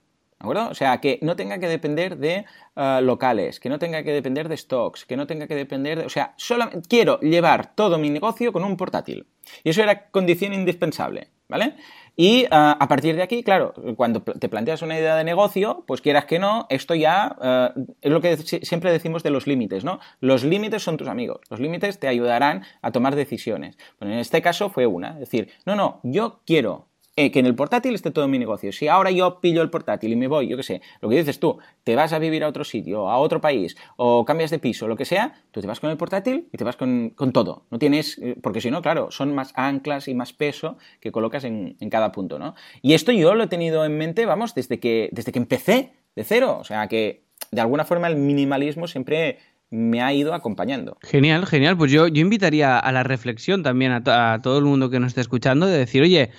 ¿De 0.44 0.50
acuerdo? 0.50 0.70
O 0.70 0.74
sea, 0.74 1.00
que 1.00 1.18
no 1.22 1.36
tenga 1.36 1.58
que 1.58 1.68
depender 1.68 2.18
de 2.18 2.44
eh, 2.76 3.00
locales, 3.00 3.60
que 3.60 3.70
no 3.70 3.78
tenga 3.78 4.02
que 4.02 4.12
depender 4.12 4.50
de 4.50 4.58
stocks, 4.58 5.06
que 5.06 5.16
no 5.16 5.26
tenga 5.26 5.46
que 5.46 5.54
depender 5.54 6.00
de... 6.00 6.04
O 6.04 6.10
sea, 6.10 6.34
solamente 6.36 6.86
quiero 6.86 7.18
llevar 7.20 7.74
todo 7.74 7.96
mi 7.96 8.10
negocio 8.10 8.52
con 8.52 8.62
un 8.62 8.76
portátil. 8.76 9.26
Y 9.62 9.70
eso 9.70 9.82
era 9.82 10.10
condición 10.10 10.52
indispensable, 10.52 11.28
¿vale? 11.48 11.76
Y 12.14 12.44
ah, 12.50 12.76
a 12.78 12.88
partir 12.88 13.16
de 13.16 13.22
aquí, 13.22 13.42
claro, 13.42 13.72
cuando 13.96 14.20
te 14.22 14.50
planteas 14.50 14.82
una 14.82 14.98
idea 14.98 15.16
de 15.16 15.24
negocio, 15.24 15.84
pues 15.86 16.02
quieras 16.02 16.26
que 16.26 16.38
no, 16.38 16.66
esto 16.68 16.94
ya 16.94 17.34
ah, 17.40 17.72
es 18.02 18.12
lo 18.12 18.20
que 18.20 18.36
siempre 18.36 18.92
decimos 18.92 19.22
de 19.22 19.30
los 19.30 19.46
límites, 19.46 19.82
¿no? 19.82 19.98
Los 20.20 20.44
límites 20.44 20.82
son 20.82 20.98
tus 20.98 21.08
amigos, 21.08 21.40
los 21.48 21.58
límites 21.58 21.98
te 21.98 22.06
ayudarán 22.06 22.64
a 22.82 22.92
tomar 22.92 23.16
decisiones. 23.16 23.78
Bueno, 23.98 24.12
en 24.12 24.20
este 24.20 24.42
caso 24.42 24.68
fue 24.68 24.86
una, 24.86 25.12
es 25.14 25.20
decir, 25.20 25.48
no, 25.64 25.74
no, 25.74 26.00
yo 26.02 26.42
quiero 26.44 26.88
eh, 27.16 27.30
que 27.30 27.38
en 27.38 27.46
el 27.46 27.54
portátil 27.54 27.94
esté 27.94 28.10
todo 28.10 28.26
mi 28.26 28.40
negocio. 28.40 28.72
Si 28.72 28.88
ahora 28.88 29.12
yo 29.12 29.40
pillo 29.40 29.62
el 29.62 29.70
portátil 29.70 30.12
y 30.12 30.16
me 30.16 30.26
voy, 30.26 30.48
yo 30.48 30.56
qué 30.56 30.64
sé, 30.64 30.82
lo 31.00 31.08
que 31.08 31.16
dices 31.16 31.38
tú, 31.38 31.58
te 31.84 31.94
vas 31.94 32.12
a 32.12 32.18
vivir 32.18 32.42
a 32.42 32.48
otro 32.48 32.64
sitio, 32.64 33.08
a 33.08 33.18
otro 33.18 33.40
país, 33.40 33.76
o 33.96 34.24
cambias 34.24 34.50
de 34.50 34.58
piso, 34.58 34.88
lo 34.88 34.96
que 34.96 35.04
sea, 35.04 35.32
tú 35.52 35.60
te 35.60 35.68
vas 35.68 35.78
con 35.78 35.90
el 35.90 35.96
portátil 35.96 36.48
y 36.52 36.58
te 36.58 36.64
vas 36.64 36.76
con, 36.76 37.14
todo. 37.32 37.66
No 37.70 37.78
tienes, 37.78 38.18
eh, 38.18 38.36
porque 38.42 38.60
si 38.60 38.70
no, 38.70 38.82
claro, 38.82 39.12
son 39.12 39.32
más 39.32 39.52
anclas 39.54 40.08
y 40.08 40.14
más 40.14 40.32
peso 40.32 40.76
que 40.98 41.12
colocas 41.12 41.44
en, 41.44 41.76
cada 41.88 42.10
punto, 42.10 42.40
¿no? 42.40 42.56
Y 42.82 42.94
esto 42.94 43.12
yo 43.12 43.36
lo 43.36 43.44
he 43.44 43.46
tenido 43.46 43.84
en 43.84 43.96
mente, 43.96 44.26
vamos, 44.26 44.54
desde 44.56 44.80
que, 44.80 45.08
desde 45.12 45.30
que 45.30 45.38
empecé 45.38 45.92
de 46.16 46.24
cero. 46.24 46.58
O 46.58 46.64
sea 46.64 46.88
que, 46.88 47.22
de 47.52 47.60
alguna 47.60 47.84
forma, 47.84 48.08
el 48.08 48.16
minimalismo 48.16 48.88
siempre 48.88 49.38
me 49.70 50.02
ha 50.02 50.12
ido 50.12 50.34
acompañando. 50.34 50.96
Genial, 51.02 51.46
genial. 51.46 51.76
Pues 51.76 51.92
yo, 51.92 52.08
yo 52.08 52.20
invitaría 52.20 52.76
a 52.76 52.90
la 52.90 53.04
reflexión 53.04 53.62
también 53.62 53.92
a, 53.92 54.32
a 54.34 54.42
todo 54.42 54.58
el 54.58 54.64
mundo 54.64 54.90
que 54.90 54.98
nos 54.98 55.08
esté 55.08 55.20
escuchando 55.20 55.66
de 55.66 55.78
decir, 55.78 56.02
oye, 56.02 56.30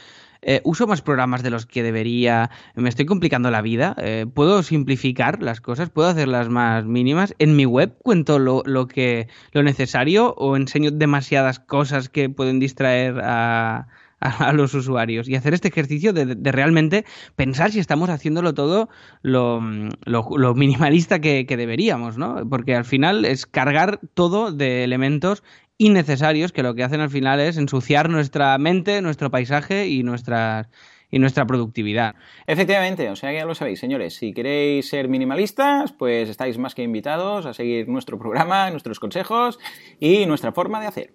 eh, 0.47 0.61
uso 0.63 0.85
más 0.85 1.01
programas 1.01 1.41
de 1.41 1.49
los 1.49 1.65
que 1.65 1.81
debería, 1.81 2.51
me 2.75 2.87
estoy 2.87 3.07
complicando 3.07 3.49
la 3.49 3.63
vida, 3.63 3.95
eh, 3.97 4.27
puedo 4.31 4.61
simplificar 4.61 5.41
las 5.41 5.59
cosas, 5.59 5.89
puedo 5.89 6.07
hacerlas 6.07 6.49
más 6.49 6.85
mínimas. 6.85 7.33
En 7.39 7.55
mi 7.55 7.65
web 7.65 7.95
cuento 8.03 8.37
lo, 8.37 8.61
lo, 8.63 8.87
que, 8.87 9.27
lo 9.53 9.63
necesario 9.63 10.35
o 10.37 10.55
enseño 10.55 10.91
demasiadas 10.91 11.59
cosas 11.59 12.09
que 12.09 12.29
pueden 12.29 12.59
distraer 12.59 13.19
a, 13.23 13.87
a, 14.19 14.53
los 14.53 14.73
usuarios 14.73 15.27
y 15.27 15.35
hacer 15.35 15.53
este 15.53 15.67
ejercicio 15.67 16.13
de, 16.13 16.35
realmente 16.51 17.05
pensar 17.35 17.71
si 17.71 17.79
estamos 17.79 18.09
haciéndolo 18.09 18.53
todo 18.53 18.89
lo, 19.21 19.61
lo, 20.05 20.55
minimalista 20.55 21.19
que, 21.19 21.45
que, 21.45 21.57
deberíamos, 21.57 22.17
¿no? 22.17 22.47
Porque 22.49 22.75
al 22.75 22.85
final 22.85 23.25
es 23.25 23.45
cargar 23.45 23.99
todo 24.13 24.51
de 24.51 24.83
elementos 24.83 25.43
innecesarios 25.77 26.51
que 26.51 26.63
lo 26.63 26.73
que 26.75 26.83
hacen 26.83 27.01
al 27.01 27.09
final 27.09 27.39
es 27.39 27.57
ensuciar 27.57 28.09
nuestra 28.09 28.57
mente, 28.57 29.01
nuestro 29.01 29.29
paisaje 29.29 29.87
y 29.87 30.03
nuestra, 30.03 30.69
y 31.11 31.19
nuestra 31.19 31.45
productividad. 31.45 32.15
Efectivamente, 32.47 33.09
o 33.09 33.15
sea 33.15 33.31
que 33.31 33.37
ya 33.37 33.45
lo 33.45 33.55
sabéis, 33.55 33.79
señores, 33.79 34.15
si 34.15 34.33
queréis 34.33 34.87
ser 34.89 35.09
minimalistas, 35.09 35.91
pues 35.91 36.29
estáis 36.29 36.57
más 36.57 36.75
que 36.75 36.83
invitados 36.83 37.45
a 37.45 37.53
seguir 37.53 37.87
nuestro 37.89 38.17
programa, 38.17 38.69
nuestros 38.69 38.99
consejos 38.99 39.59
y 39.99 40.25
nuestra 40.25 40.51
forma 40.51 40.79
de 40.81 40.87
hacer. 40.87 41.13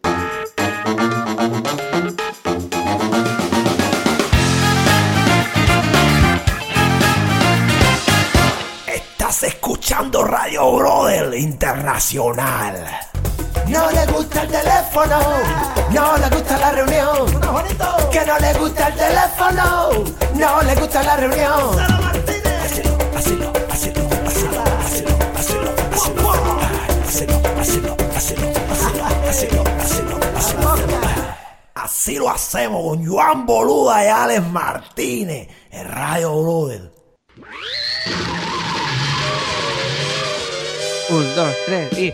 Estás 8.86 9.42
escuchando 9.42 10.24
Radio 10.24 10.76
Brother 10.76 11.34
Internacional. 11.38 12.74
No 13.70 13.88
le 13.92 14.04
gusta 14.06 14.42
el 14.42 14.48
teléfono, 14.48 15.18
no 15.90 16.18
le 16.18 16.28
gusta 16.28 16.58
la 16.58 16.70
reunión. 16.72 17.26
Que 18.10 18.26
no 18.26 18.38
le 18.38 18.52
gusta 18.54 18.88
el 18.88 18.94
teléfono, 18.96 19.90
no 20.34 20.62
le 20.62 20.74
gusta 20.74 21.02
la 21.04 21.16
reunión. 21.16 21.78
Así 31.74 32.16
lo 32.16 32.30
hacemos 32.30 32.82
con 32.82 33.06
Juan 33.06 33.46
Boluda 33.46 34.04
y 34.04 34.08
Alex 34.08 34.42
Martínez 34.48 35.48
en 35.70 35.88
Radio 35.88 36.42
Brother. 36.42 36.92
Un, 41.12 41.24
dos, 41.34 41.56
tres 41.66 41.98
y... 41.98 42.12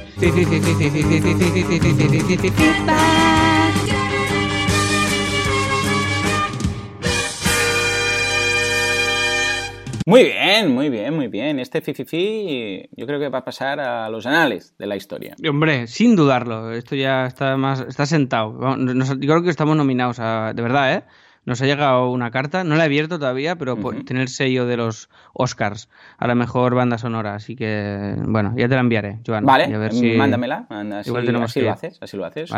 Muy 10.09 10.22
bien, 10.22 10.72
muy 10.72 10.88
bien, 10.88 11.14
muy 11.14 11.26
bien. 11.26 11.59
Este 11.59 11.80
Fififi 11.80 12.88
yo 12.97 13.07
creo 13.07 13.18
que 13.18 13.28
va 13.28 13.38
a 13.38 13.44
pasar 13.44 13.80
a 13.80 14.09
los 14.09 14.24
anales 14.24 14.74
de 14.78 14.86
la 14.86 14.97
historia. 14.97 15.34
Hombre, 15.47 15.88
sin 15.88 16.14
dudarlo. 16.14 16.72
Esto 16.72 16.94
ya 16.94 17.26
está 17.26 17.57
más 17.57 17.80
está 17.80 18.07
sentado. 18.07 18.57
Yo 18.78 19.16
creo 19.18 19.42
que 19.42 19.51
estamos 19.51 19.76
nominados 19.76 20.20
a, 20.20 20.53
de 20.55 20.62
verdad, 20.62 20.94
¿eh? 20.94 21.05
Nos 21.47 21.62
ha 21.62 21.66
llegado 21.66 22.11
una 22.11 22.32
carta, 22.32 22.64
no 22.64 22.74
la 22.74 22.82
he 22.82 22.86
abierto 22.86 23.20
todavía, 23.20 23.55
pero 23.55 23.76
tiene 24.05 24.20
el 24.20 24.28
sello 24.28 24.66
de 24.66 24.76
los 24.76 25.09
Oscars 25.32 25.88
a 26.18 26.26
la 26.26 26.34
mejor 26.34 26.74
banda 26.74 26.99
sonora. 26.99 27.36
Así 27.36 27.55
que, 27.55 28.16
bueno, 28.18 28.53
ya 28.57 28.68
te 28.68 28.74
la 28.74 28.80
enviaré, 28.80 29.20
Joan. 29.24 29.47
Vale, 29.47 29.68
mándamela. 30.16 30.66
así, 30.99 31.61
lo 31.61 31.70
haces, 31.70 31.99
así 32.03 32.16
lo 32.16 32.24
haces. 32.24 32.51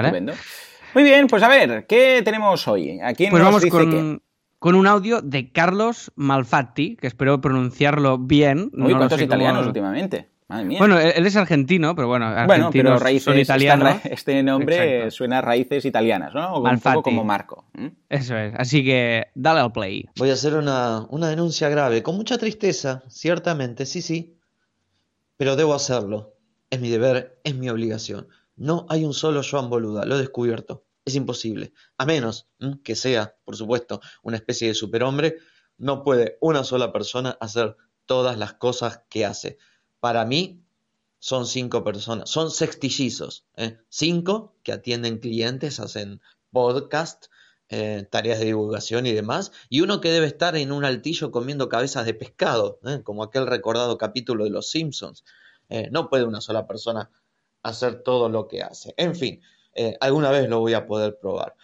Muy 0.94 1.04
bien, 1.04 1.26
pues 1.26 1.42
a 1.42 1.48
ver, 1.48 1.86
¿qué 1.86 2.22
tenemos 2.24 2.66
hoy? 2.66 2.98
Aquí 3.02 3.26
pues 3.28 3.42
vamos 3.42 3.64
con, 3.66 4.22
con 4.58 4.74
un 4.74 4.86
audio 4.86 5.20
de 5.20 5.52
Carlos 5.52 6.10
Malfatti, 6.16 6.96
que 6.96 7.06
espero 7.06 7.42
pronunciararlo 7.42 8.16
bien. 8.16 8.70
Uy, 8.72 8.94
¿cuántos 8.94 9.20
italianos 9.20 9.66
últimamente? 9.66 10.30
Bueno, 10.48 10.98
él 10.98 11.26
es 11.26 11.36
argentino, 11.36 11.94
pero 11.94 12.08
bueno, 12.08 12.34
bueno 12.46 12.70
pero 12.72 12.98
raíces, 12.98 13.24
son 13.24 13.38
italianos. 13.38 14.00
este 14.04 14.42
nombre 14.42 15.10
suena 15.10 15.38
a 15.38 15.40
raíces 15.42 15.84
italianas, 15.84 16.32
¿no? 16.32 16.62
Un 16.62 16.80
poco 16.80 17.02
como 17.02 17.22
Marco. 17.22 17.66
Eso 18.08 18.34
es, 18.36 18.54
así 18.56 18.82
que 18.82 19.26
dale 19.34 19.60
al 19.60 19.72
play. 19.72 20.06
Voy 20.16 20.30
a 20.30 20.32
hacer 20.32 20.54
una, 20.54 21.06
una 21.10 21.28
denuncia 21.28 21.68
grave, 21.68 22.02
con 22.02 22.16
mucha 22.16 22.38
tristeza, 22.38 23.02
ciertamente, 23.08 23.84
sí, 23.84 24.00
sí, 24.00 24.38
pero 25.36 25.54
debo 25.54 25.74
hacerlo. 25.74 26.34
Es 26.70 26.80
mi 26.80 26.88
deber, 26.88 27.40
es 27.44 27.54
mi 27.54 27.68
obligación. 27.68 28.28
No 28.56 28.86
hay 28.88 29.04
un 29.04 29.12
solo 29.12 29.42
Joan 29.48 29.68
Boluda, 29.68 30.06
lo 30.06 30.16
he 30.16 30.18
descubierto. 30.18 30.84
Es 31.04 31.14
imposible. 31.14 31.72
A 31.98 32.06
menos 32.06 32.48
que 32.82 32.94
sea, 32.94 33.34
por 33.44 33.56
supuesto, 33.56 34.00
una 34.22 34.36
especie 34.36 34.68
de 34.68 34.74
superhombre, 34.74 35.36
no 35.76 36.02
puede 36.02 36.38
una 36.40 36.64
sola 36.64 36.90
persona 36.90 37.36
hacer 37.40 37.76
todas 38.06 38.38
las 38.38 38.54
cosas 38.54 39.02
que 39.08 39.24
hace 39.26 39.58
para 40.00 40.24
mí 40.24 40.64
son 41.18 41.46
cinco 41.46 41.82
personas, 41.84 42.30
son 42.30 42.50
sextillizos, 42.50 43.46
¿eh? 43.56 43.78
cinco 43.88 44.56
que 44.62 44.72
atienden 44.72 45.18
clientes, 45.18 45.80
hacen 45.80 46.20
podcast, 46.52 47.26
eh, 47.68 48.06
tareas 48.10 48.38
de 48.38 48.46
divulgación 48.46 49.06
y 49.06 49.12
demás, 49.12 49.52
y 49.68 49.80
uno 49.80 50.00
que 50.00 50.10
debe 50.10 50.26
estar 50.26 50.56
en 50.56 50.72
un 50.72 50.84
altillo 50.84 51.30
comiendo 51.30 51.68
cabezas 51.68 52.06
de 52.06 52.14
pescado, 52.14 52.78
¿eh? 52.84 53.02
como 53.02 53.22
aquel 53.22 53.46
recordado 53.46 53.98
capítulo 53.98 54.44
de 54.44 54.50
Los 54.50 54.70
Simpsons. 54.70 55.24
no 55.90 56.08
puede 56.08 56.24
una 56.24 56.40
sola 56.40 56.66
persona 56.66 57.10
hacer 57.62 58.02
todo 58.02 58.28
lo 58.28 58.48
que 58.48 58.62
hace. 58.62 58.94
En 58.96 59.14
fin, 59.14 59.42
alguna 60.00 60.30
vez 60.30 60.48
lo 60.48 60.60
voy 60.60 60.74
a 60.74 60.86
poder 60.86 61.18
probar. 61.20 61.56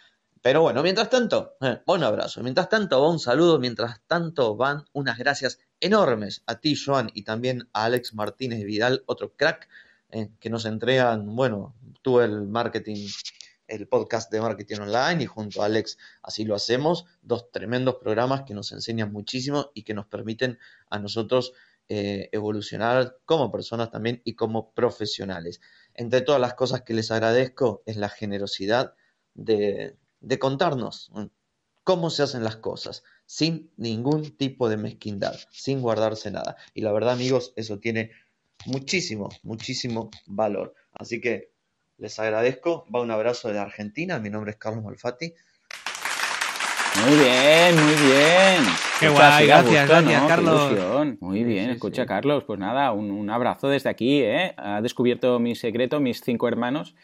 Pero 0.43 0.61
bueno, 0.61 0.83
mientras 0.83 1.09
tanto, 1.09 1.57
un 1.87 2.05
abrazo. 2.05 2.43
Mientras 2.43 2.69
tanto, 2.69 3.09
un 3.09 3.19
saludo. 3.19 3.59
Mientras 3.59 4.03
tanto, 4.07 4.57
van 4.57 4.85
unas 4.93 5.17
gracias 5.17 5.59
enormes. 5.85 6.43
A 6.47 6.61
ti, 6.61 6.75
Joan, 6.77 7.11
y 7.13 7.25
también 7.25 7.69
a 7.75 7.85
Alex 7.85 8.15
Martínez 8.15 8.65
Vidal, 8.65 9.05
otro 9.07 9.35
crack, 9.37 9.69
eh, 10.11 10.31
que 10.41 10.49
nos 10.49 10.65
entregan, 10.65 11.37
bueno, 11.37 11.75
tú 12.01 12.21
el 12.21 12.49
marketing, 12.49 13.07
el 13.67 13.87
podcast 13.87 14.33
de 14.33 14.41
marketing 14.41 14.79
online 14.81 15.25
y 15.25 15.27
junto 15.27 15.63
a 15.63 15.67
Alex 15.67 15.99
así 16.23 16.45
lo 16.45 16.55
hacemos, 16.55 17.05
dos 17.21 17.51
tremendos 17.51 17.97
programas 17.97 18.45
que 18.45 18.55
nos 18.55 18.73
enseñan 18.73 19.13
muchísimo 19.13 19.73
y 19.75 19.83
que 19.83 19.93
nos 19.93 20.07
permiten 20.07 20.59
a 20.89 20.99
nosotros 20.99 21.53
eh, 21.91 22.31
evolucionar 22.33 23.19
como 23.27 23.53
personas 23.53 23.91
también 23.91 24.23
y 24.25 24.35
como 24.37 24.73
profesionales. 24.73 25.61
Entre 25.93 26.23
todas 26.23 26.41
las 26.41 26.55
cosas 26.55 26.81
que 26.81 26.95
les 26.95 27.11
agradezco 27.11 27.83
es 27.85 27.99
la 27.99 28.09
generosidad 28.09 28.95
de, 29.35 29.97
de 30.21 30.39
contarnos 30.39 31.11
cómo 31.83 32.09
se 32.09 32.23
hacen 32.23 32.43
las 32.43 32.57
cosas 32.57 33.05
sin 33.35 33.73
ningún 33.77 34.37
tipo 34.37 34.69
de 34.69 34.77
mezquindad, 34.77 35.35
sin 35.51 35.81
guardarse 35.81 36.31
nada. 36.31 36.55
Y 36.73 36.83
la 36.83 36.93
verdad, 36.93 37.15
amigos, 37.15 37.53
eso 37.57 37.81
tiene 37.81 38.13
muchísimo, 38.65 39.29
muchísimo 39.43 40.09
valor. 40.27 40.73
Así 40.93 41.21
que 41.21 41.51
les 41.99 42.17
agradezco. 42.21 42.87
Va 42.95 43.01
un 43.01 43.11
abrazo 43.11 43.53
de 43.53 43.59
Argentina. 43.59 44.21
Mi 44.21 44.31
nombre 44.31 44.53
es 44.53 44.57
Carlos 44.57 44.85
Malfatti. 44.85 45.35
Muy 47.05 47.17
bien, 47.17 47.75
muy 47.75 47.95
bien. 48.07 48.63
Qué 49.01 49.09
guay, 49.09 49.49
gracias, 49.49 49.89
gracias, 49.89 50.23
Carlos. 50.29 51.19
Muy 51.19 51.43
bien, 51.43 51.71
escucha, 51.71 52.07
Carlos. 52.07 52.45
Pues 52.45 52.61
nada, 52.61 52.93
un, 52.93 53.11
un, 53.11 53.31
abrazo 53.31 53.69
desde 53.69 53.91
aquí, 53.91 54.23
¿eh? 54.23 54.55
Ha 54.57 54.81
descubierto 54.81 55.41
mi 55.41 55.57
secreto, 55.57 55.99
mis 55.99 56.21
cinco 56.21 56.47
hermanos 56.47 56.95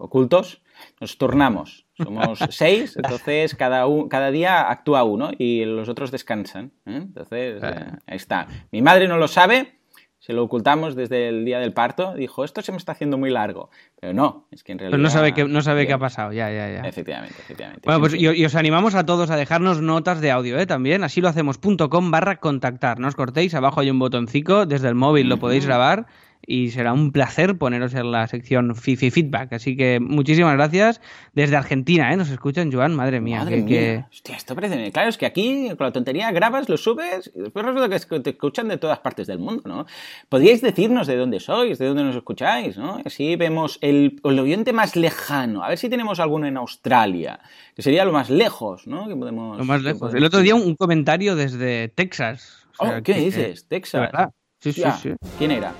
ocultos. 0.00 0.62
Nos 1.00 1.18
turnamos. 1.18 1.86
Somos 1.96 2.38
seis, 2.50 2.96
entonces 2.96 3.54
cada, 3.54 3.84
cada 4.08 4.30
día 4.30 4.70
actúa 4.70 5.04
uno 5.04 5.30
y 5.36 5.64
los 5.64 5.88
otros 5.88 6.10
descansan. 6.10 6.72
¿eh? 6.86 6.96
Entonces, 6.96 7.62
eh, 7.62 7.92
ahí 8.06 8.16
está. 8.16 8.46
Mi 8.72 8.80
madre 8.80 9.06
no 9.06 9.18
lo 9.18 9.28
sabe, 9.28 9.80
se 10.20 10.34
lo 10.34 10.42
ocultamos 10.44 10.94
desde 10.94 11.28
el 11.28 11.46
día 11.46 11.58
del 11.58 11.72
parto, 11.72 12.14
dijo, 12.14 12.44
esto 12.44 12.60
se 12.60 12.72
me 12.72 12.78
está 12.78 12.92
haciendo 12.92 13.16
muy 13.16 13.30
largo. 13.30 13.70
Pero 13.98 14.12
no, 14.12 14.46
es 14.50 14.62
que 14.62 14.72
en 14.72 14.78
realidad... 14.78 14.96
Pero 14.98 15.02
no 15.02 15.10
sabe, 15.10 15.32
qué, 15.32 15.44
no 15.46 15.62
sabe 15.62 15.86
qué 15.86 15.94
ha 15.94 15.98
pasado, 15.98 16.32
ya, 16.32 16.50
ya, 16.50 16.70
ya. 16.70 16.80
Efectivamente, 16.82 17.36
efectivamente. 17.38 17.82
Bueno, 17.86 18.00
pues 18.00 18.14
y, 18.14 18.44
os 18.44 18.54
animamos 18.54 18.94
a 18.94 19.06
todos 19.06 19.30
a 19.30 19.36
dejarnos 19.36 19.80
notas 19.80 20.20
de 20.20 20.30
audio, 20.30 20.58
¿eh? 20.58 20.66
También, 20.66 21.04
así 21.04 21.22
lo 21.22 21.28
hacemos.com 21.28 22.10
barra 22.10 22.36
contactar. 22.36 23.00
No 23.00 23.08
os 23.08 23.16
cortéis, 23.16 23.54
abajo 23.54 23.80
hay 23.80 23.90
un 23.90 23.98
botoncito, 23.98 24.66
desde 24.66 24.88
el 24.88 24.94
móvil 24.94 25.28
lo 25.28 25.38
podéis 25.38 25.64
grabar 25.64 26.06
y 26.46 26.70
será 26.70 26.92
un 26.92 27.12
placer 27.12 27.58
poneros 27.58 27.94
en 27.94 28.10
la 28.10 28.26
sección 28.26 28.74
Fifi 28.74 29.10
Feedback. 29.10 29.52
Así 29.52 29.76
que 29.76 30.00
muchísimas 30.00 30.54
gracias. 30.54 31.00
Desde 31.32 31.56
Argentina, 31.56 32.12
¿eh? 32.12 32.16
Nos 32.16 32.30
escuchan, 32.30 32.72
Joan, 32.72 32.94
madre 32.94 33.20
mía. 33.20 33.38
Madre 33.38 33.62
mía. 33.62 34.08
Hostia, 34.10 34.36
esto 34.36 34.54
parece... 34.54 34.90
Claro, 34.90 35.08
es 35.08 35.18
que 35.18 35.26
aquí 35.26 35.68
con 35.76 35.86
la 35.86 35.92
tontería 35.92 36.30
grabas, 36.32 36.68
lo 36.68 36.76
subes 36.76 37.30
y 37.34 37.40
después 37.40 37.64
resulta 37.64 37.88
que 37.88 38.20
te 38.20 38.30
escuchan 38.30 38.68
de 38.68 38.78
todas 38.78 38.98
partes 39.00 39.26
del 39.26 39.38
mundo, 39.38 39.62
¿no? 39.66 39.86
Podríais 40.28 40.60
decirnos 40.62 41.06
de 41.06 41.16
dónde 41.16 41.40
sois, 41.40 41.78
de 41.78 41.86
dónde 41.86 42.04
nos 42.04 42.16
escucháis, 42.16 42.76
¿no? 42.76 43.00
Así 43.04 43.36
vemos 43.36 43.78
el, 43.80 44.20
el 44.24 44.38
oyente 44.38 44.72
más 44.72 44.96
lejano. 44.96 45.62
A 45.62 45.68
ver 45.68 45.78
si 45.78 45.88
tenemos 45.88 46.20
alguno 46.20 46.46
en 46.46 46.56
Australia, 46.56 47.40
que 47.74 47.82
sería 47.82 48.04
lo 48.04 48.12
más 48.12 48.30
lejos, 48.30 48.86
¿no? 48.86 49.08
Que 49.08 49.16
podemos, 49.16 49.58
lo 49.58 49.64
más 49.64 49.82
lejos. 49.82 50.14
El 50.14 50.24
otro 50.24 50.40
día 50.40 50.54
un, 50.54 50.74
comentario 50.74 51.36
desde 51.36 51.88
Texas. 51.88 52.66
O 52.78 52.86
sea, 52.86 52.98
oh, 52.98 53.02
¿Qué 53.02 53.14
dices? 53.14 53.66
¿Texas? 53.68 54.10
Sí, 54.58 54.72
sí, 54.72 54.82
sí. 55.02 55.14
¿Quién 55.38 55.52
era? 55.52 55.72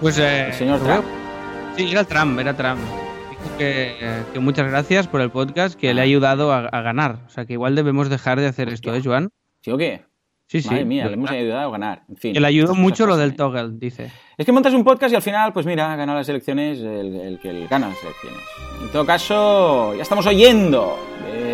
Pues 0.00 0.18
eh, 0.18 0.46
el 0.46 0.52
señor 0.54 0.80
Trump. 0.80 1.04
Sí, 1.76 1.90
era 1.90 2.04
Trump, 2.04 2.38
era 2.38 2.56
Trump. 2.56 2.80
Dijo 3.30 3.58
que, 3.58 4.22
que, 4.32 4.40
muchas 4.40 4.68
gracias 4.68 5.06
por 5.06 5.20
el 5.20 5.30
podcast, 5.30 5.78
que 5.78 5.92
le 5.92 6.00
ha 6.00 6.04
ayudado 6.04 6.52
a, 6.52 6.66
a, 6.66 6.80
ganar. 6.82 7.18
O 7.26 7.30
sea, 7.30 7.44
que 7.44 7.52
igual 7.52 7.74
debemos 7.74 8.08
dejar 8.08 8.40
de 8.40 8.46
hacer 8.46 8.68
esto, 8.70 8.94
¿eh, 8.94 9.02
Joan? 9.04 9.30
¿Sí 9.62 9.70
o 9.70 9.76
qué? 9.76 10.04
Sí, 10.46 10.62
sí. 10.62 10.68
Madre 10.68 10.84
mía, 10.84 11.06
le 11.06 11.14
hemos 11.14 11.30
ayudado 11.30 11.68
a 11.68 11.72
ganar. 11.72 12.02
En 12.08 12.16
fin, 12.16 12.32
que 12.32 12.40
le 12.40 12.46
ayudó 12.46 12.74
mucho 12.74 13.06
lo 13.06 13.16
del 13.16 13.36
toggle, 13.36 13.70
dice. 13.74 14.10
Es 14.36 14.44
que 14.46 14.52
montas 14.52 14.74
un 14.74 14.84
podcast 14.84 15.12
y 15.12 15.16
al 15.16 15.22
final, 15.22 15.52
pues 15.52 15.64
mira, 15.66 15.94
gana 15.94 16.14
las 16.14 16.28
elecciones 16.28 16.80
el, 16.80 17.14
el 17.14 17.38
que 17.38 17.50
el 17.50 17.68
gana 17.68 17.88
las 17.88 18.02
elecciones. 18.02 18.40
En 18.82 18.88
todo 18.90 19.06
caso, 19.06 19.94
ya 19.94 20.02
estamos 20.02 20.26
oyendo 20.26 20.98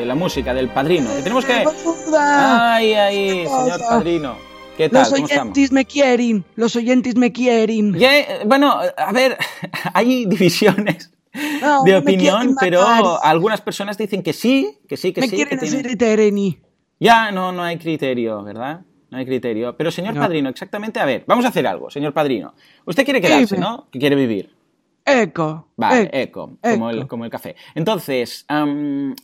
la 0.07 0.15
música 0.15 0.55
del 0.55 0.69
padrino. 0.69 1.11
Que 1.15 1.23
tenemos 1.23 1.45
que. 1.45 1.65
¡Ay, 2.19 2.95
ay, 2.95 3.47
señor 3.47 3.81
padrino! 3.89 4.46
¿Qué 4.77 4.91
tal? 4.91 5.03
Los 5.03 5.13
oyentes 5.13 5.73
me 5.73 5.87
quieren, 5.87 6.45
los 6.55 6.77
oyentes 6.77 7.17
me 7.17 7.33
quieren. 7.33 7.95
Eh, 7.99 8.43
bueno, 8.45 8.79
a 8.97 9.13
ver, 9.13 9.39
hay 9.95 10.27
divisiones 10.27 11.11
no, 11.63 11.83
de 11.83 11.97
opinión, 11.97 12.55
pero 12.61 12.85
algunas 13.23 13.63
personas 13.63 13.97
dicen 13.97 14.23
que 14.23 14.33
sí, 14.33 14.79
que 14.87 14.97
sí, 14.97 15.13
que 15.13 15.23
me 15.23 15.29
sí. 15.29 15.37
Quieren 15.37 15.59
que 15.59 15.65
hacer 15.65 15.97
tienen... 15.97 16.61
Ya, 17.01 17.31
no, 17.31 17.53
no 17.53 17.63
hay 17.63 17.79
criterio, 17.79 18.43
¿verdad? 18.43 18.83
No 19.11 19.19
hay 19.19 19.25
criterio. 19.25 19.77
Pero, 19.77 19.91
señor 19.91 20.15
no. 20.15 20.21
Padrino, 20.21 20.49
exactamente, 20.49 21.01
a 21.01 21.05
ver, 21.05 21.25
vamos 21.27 21.45
a 21.45 21.49
hacer 21.49 21.67
algo, 21.67 21.91
señor 21.91 22.13
Padrino. 22.13 22.55
Usted 22.85 23.05
quiere 23.05 23.21
quedarse, 23.21 23.57
¿no? 23.57 23.89
Que 23.91 23.99
quiere 23.99 24.17
vivir. 24.17 24.55
Eco. 25.07 25.69
Vale, 25.77 26.11
eco, 26.13 26.59
eco 26.63 26.75
como, 26.75 26.91
el, 26.91 27.07
como, 27.07 27.25
el, 27.25 27.31
café. 27.31 27.55
Entonces, 27.75 28.45
um, 28.51 29.15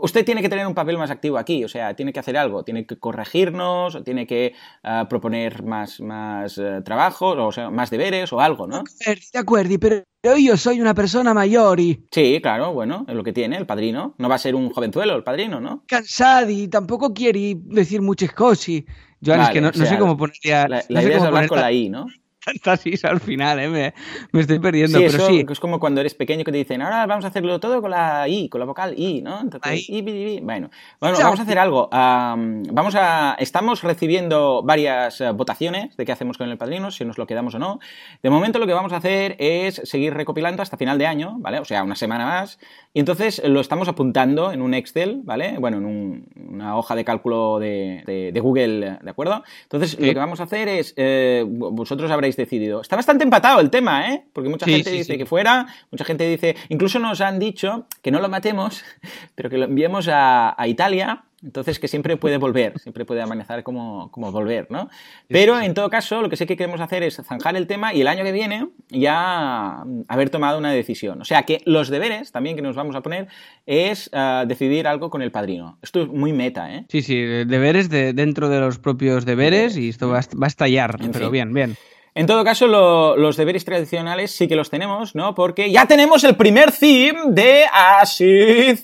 usted 0.00 0.24
tiene 0.24 0.42
que 0.42 0.48
tener 0.48 0.66
un 0.66 0.74
papel 0.74 0.98
más 0.98 1.10
activo 1.10 1.38
aquí, 1.38 1.64
o 1.64 1.68
sea, 1.68 1.94
tiene 1.94 2.12
que 2.12 2.20
hacer 2.20 2.36
algo, 2.36 2.64
tiene 2.64 2.86
que 2.86 2.98
corregirnos, 2.98 3.94
o 3.94 4.02
tiene 4.02 4.26
que 4.26 4.54
uh, 4.84 5.06
proponer 5.08 5.62
más, 5.62 6.00
más 6.00 6.58
uh, 6.58 6.82
trabajos, 6.82 7.36
o 7.38 7.52
sea, 7.52 7.70
más 7.70 7.90
deberes 7.90 8.32
o 8.32 8.40
algo, 8.40 8.66
¿no? 8.66 8.84
De 9.06 9.38
acuerdo, 9.38 9.76
pero 9.78 10.04
yo 10.38 10.56
soy 10.56 10.80
una 10.80 10.94
persona 10.94 11.32
mayor 11.34 11.80
y... 11.80 12.06
Sí, 12.10 12.40
claro, 12.42 12.72
bueno, 12.72 13.04
es 13.08 13.14
lo 13.14 13.24
que 13.24 13.32
tiene 13.32 13.56
el 13.56 13.66
padrino. 13.66 14.14
No 14.18 14.28
va 14.28 14.34
a 14.34 14.38
ser 14.38 14.54
un 14.54 14.70
jovenzuelo 14.70 15.14
el 15.16 15.24
padrino, 15.24 15.60
¿no? 15.60 15.84
Cansado 15.86 16.50
y 16.50 16.68
tampoco 16.68 17.14
quiere 17.14 17.56
decir 17.56 18.02
muchas 18.02 18.32
cosas. 18.32 18.82
Joan, 19.24 19.38
vale, 19.38 19.42
es 19.42 19.50
que 19.50 19.60
no, 19.60 19.68
o 19.68 19.72
sea, 19.72 19.84
no, 19.84 19.90
sé 19.90 19.98
cómo 19.98 20.16
ponerle 20.16 20.54
a... 20.54 20.68
La, 20.68 21.02
idea 21.02 21.18
es 21.18 21.22
hablar 21.22 21.46
con 21.46 21.60
la 21.60 21.72
I, 21.72 21.90
¿no? 21.90 22.06
Tantas 22.44 22.86
is 22.86 23.04
al 23.04 23.20
final, 23.20 23.60
¿eh? 23.60 23.68
Me, 23.68 23.94
me 24.32 24.40
estoy 24.40 24.58
perdiendo, 24.58 24.98
sí, 24.98 25.04
pero 25.06 25.18
eso 25.18 25.26
sí. 25.28 25.46
es 25.48 25.60
como 25.60 25.78
cuando 25.78 26.00
eres 26.00 26.14
pequeño 26.14 26.44
que 26.44 26.52
te 26.52 26.58
dicen, 26.58 26.82
ahora 26.82 27.06
vamos 27.06 27.24
a 27.24 27.28
hacerlo 27.28 27.60
todo 27.60 27.80
con 27.80 27.90
la 27.90 28.28
I, 28.28 28.48
con 28.48 28.60
la 28.60 28.66
vocal 28.66 28.94
I, 28.96 29.22
¿no? 29.22 29.40
Entonces, 29.40 29.88
I, 29.88 29.98
I. 29.98 30.40
Bueno, 30.40 30.70
bueno 31.00 31.18
vamos 31.18 31.38
a 31.40 31.42
hacer 31.42 31.58
algo. 31.58 31.88
Um, 31.92 32.62
vamos 32.72 32.94
a, 32.96 33.36
estamos 33.38 33.82
recibiendo 33.82 34.62
varias 34.62 35.20
uh, 35.20 35.34
votaciones 35.34 35.96
de 35.96 36.04
qué 36.04 36.12
hacemos 36.12 36.38
con 36.38 36.48
el 36.48 36.58
padrino, 36.58 36.90
si 36.90 37.04
nos 37.04 37.18
lo 37.18 37.26
quedamos 37.26 37.54
o 37.54 37.58
no. 37.58 37.78
De 38.22 38.30
momento 38.30 38.58
lo 38.58 38.66
que 38.66 38.74
vamos 38.74 38.92
a 38.92 38.96
hacer 38.96 39.36
es 39.38 39.80
seguir 39.84 40.14
recopilando 40.14 40.62
hasta 40.62 40.76
final 40.76 40.98
de 40.98 41.06
año, 41.06 41.36
¿vale? 41.38 41.58
O 41.58 41.64
sea, 41.64 41.82
una 41.82 41.96
semana 41.96 42.26
más. 42.26 42.58
Y 42.92 43.00
entonces 43.00 43.40
lo 43.44 43.60
estamos 43.60 43.88
apuntando 43.88 44.50
en 44.52 44.62
un 44.62 44.74
Excel, 44.74 45.20
¿vale? 45.24 45.56
Bueno, 45.58 45.76
en 45.76 45.84
un, 45.84 46.26
una 46.48 46.76
hoja 46.76 46.94
de 46.96 47.04
cálculo 47.04 47.58
de, 47.58 48.02
de, 48.06 48.32
de, 48.32 48.40
Google, 48.40 48.98
¿de 49.00 49.10
acuerdo? 49.10 49.44
Entonces, 49.62 49.92
sí. 49.92 50.04
lo 50.04 50.12
que 50.12 50.18
vamos 50.18 50.40
a 50.40 50.44
hacer 50.44 50.68
es, 50.68 50.94
eh, 50.96 51.44
vosotros 51.46 52.10
habréis 52.10 52.29
decidido. 52.36 52.80
Está 52.80 52.96
bastante 52.96 53.24
empatado 53.24 53.60
el 53.60 53.70
tema, 53.70 54.12
¿eh? 54.12 54.24
Porque 54.32 54.48
mucha 54.48 54.66
Sí, 54.66 54.72
gente 54.72 54.90
sí, 54.90 54.96
dice 54.98 55.12
sí. 55.12 55.18
que 55.18 55.26
fuera, 55.26 55.66
mucha 55.90 56.04
gente 56.04 56.28
dice, 56.28 56.56
incluso 56.68 56.98
nos 56.98 57.20
han 57.20 57.38
dicho 57.38 57.86
que 58.02 58.10
no 58.10 58.20
lo 58.20 58.28
matemos, 58.28 58.82
pero 59.34 59.50
que 59.50 59.58
lo 59.58 59.64
enviemos 59.66 60.08
a, 60.08 60.54
a 60.60 60.68
Italia. 60.68 61.24
Entonces, 61.42 61.78
que 61.78 61.88
siempre 61.88 62.18
puede 62.18 62.36
volver, 62.36 62.78
siempre 62.80 63.06
puede 63.06 63.22
amanecer 63.22 63.62
como, 63.62 64.10
como 64.10 64.30
volver, 64.30 64.66
¿no? 64.68 64.90
Pero 65.26 65.58
en 65.58 65.72
todo 65.72 65.88
caso, 65.88 66.20
lo 66.20 66.28
que 66.28 66.36
sí 66.36 66.44
que 66.44 66.54
queremos 66.54 66.82
hacer 66.82 67.02
es 67.02 67.16
zanjar 67.16 67.56
el 67.56 67.66
tema 67.66 67.94
y 67.94 68.02
el 68.02 68.08
año 68.08 68.24
que 68.24 68.32
viene 68.32 68.68
ya 68.90 69.82
haber 70.08 70.28
tomado 70.28 70.58
una 70.58 70.70
decisión. 70.70 71.18
O 71.22 71.24
sea, 71.24 71.44
que 71.44 71.62
los 71.64 71.88
deberes 71.88 72.30
también 72.30 72.56
que 72.56 72.62
nos 72.62 72.76
vamos 72.76 72.94
a 72.94 73.00
poner 73.00 73.28
es 73.64 74.10
uh, 74.12 74.46
decidir 74.46 74.86
algo 74.86 75.08
con 75.08 75.22
el 75.22 75.30
padrino. 75.32 75.78
Esto 75.80 76.02
es 76.02 76.08
muy 76.08 76.34
meta, 76.34 76.74
¿eh? 76.74 76.84
Sí, 76.90 77.00
sí, 77.00 77.16
deberes 77.18 77.88
de, 77.88 78.12
dentro 78.12 78.50
de 78.50 78.60
los 78.60 78.78
propios 78.78 79.24
deberes 79.24 79.78
y 79.78 79.88
esto 79.88 80.10
va 80.10 80.18
a, 80.18 80.22
va 80.38 80.44
a 80.44 80.48
estallar, 80.48 80.96
En 81.00 81.10
pero 81.10 81.26
fin. 81.26 81.32
bien, 81.32 81.54
bien. 81.54 81.76
En 82.14 82.26
todo 82.26 82.44
caso, 82.44 82.66
lo, 82.66 83.16
los 83.16 83.36
deberes 83.36 83.64
tradicionales 83.64 84.32
sí 84.32 84.48
que 84.48 84.56
los 84.56 84.68
tenemos, 84.68 85.14
¿no? 85.14 85.34
Porque 85.34 85.70
ya 85.70 85.86
tenemos 85.86 86.24
el 86.24 86.34
primer 86.36 86.72
theme 86.72 87.20
de 87.28 87.64
Así 87.72 88.24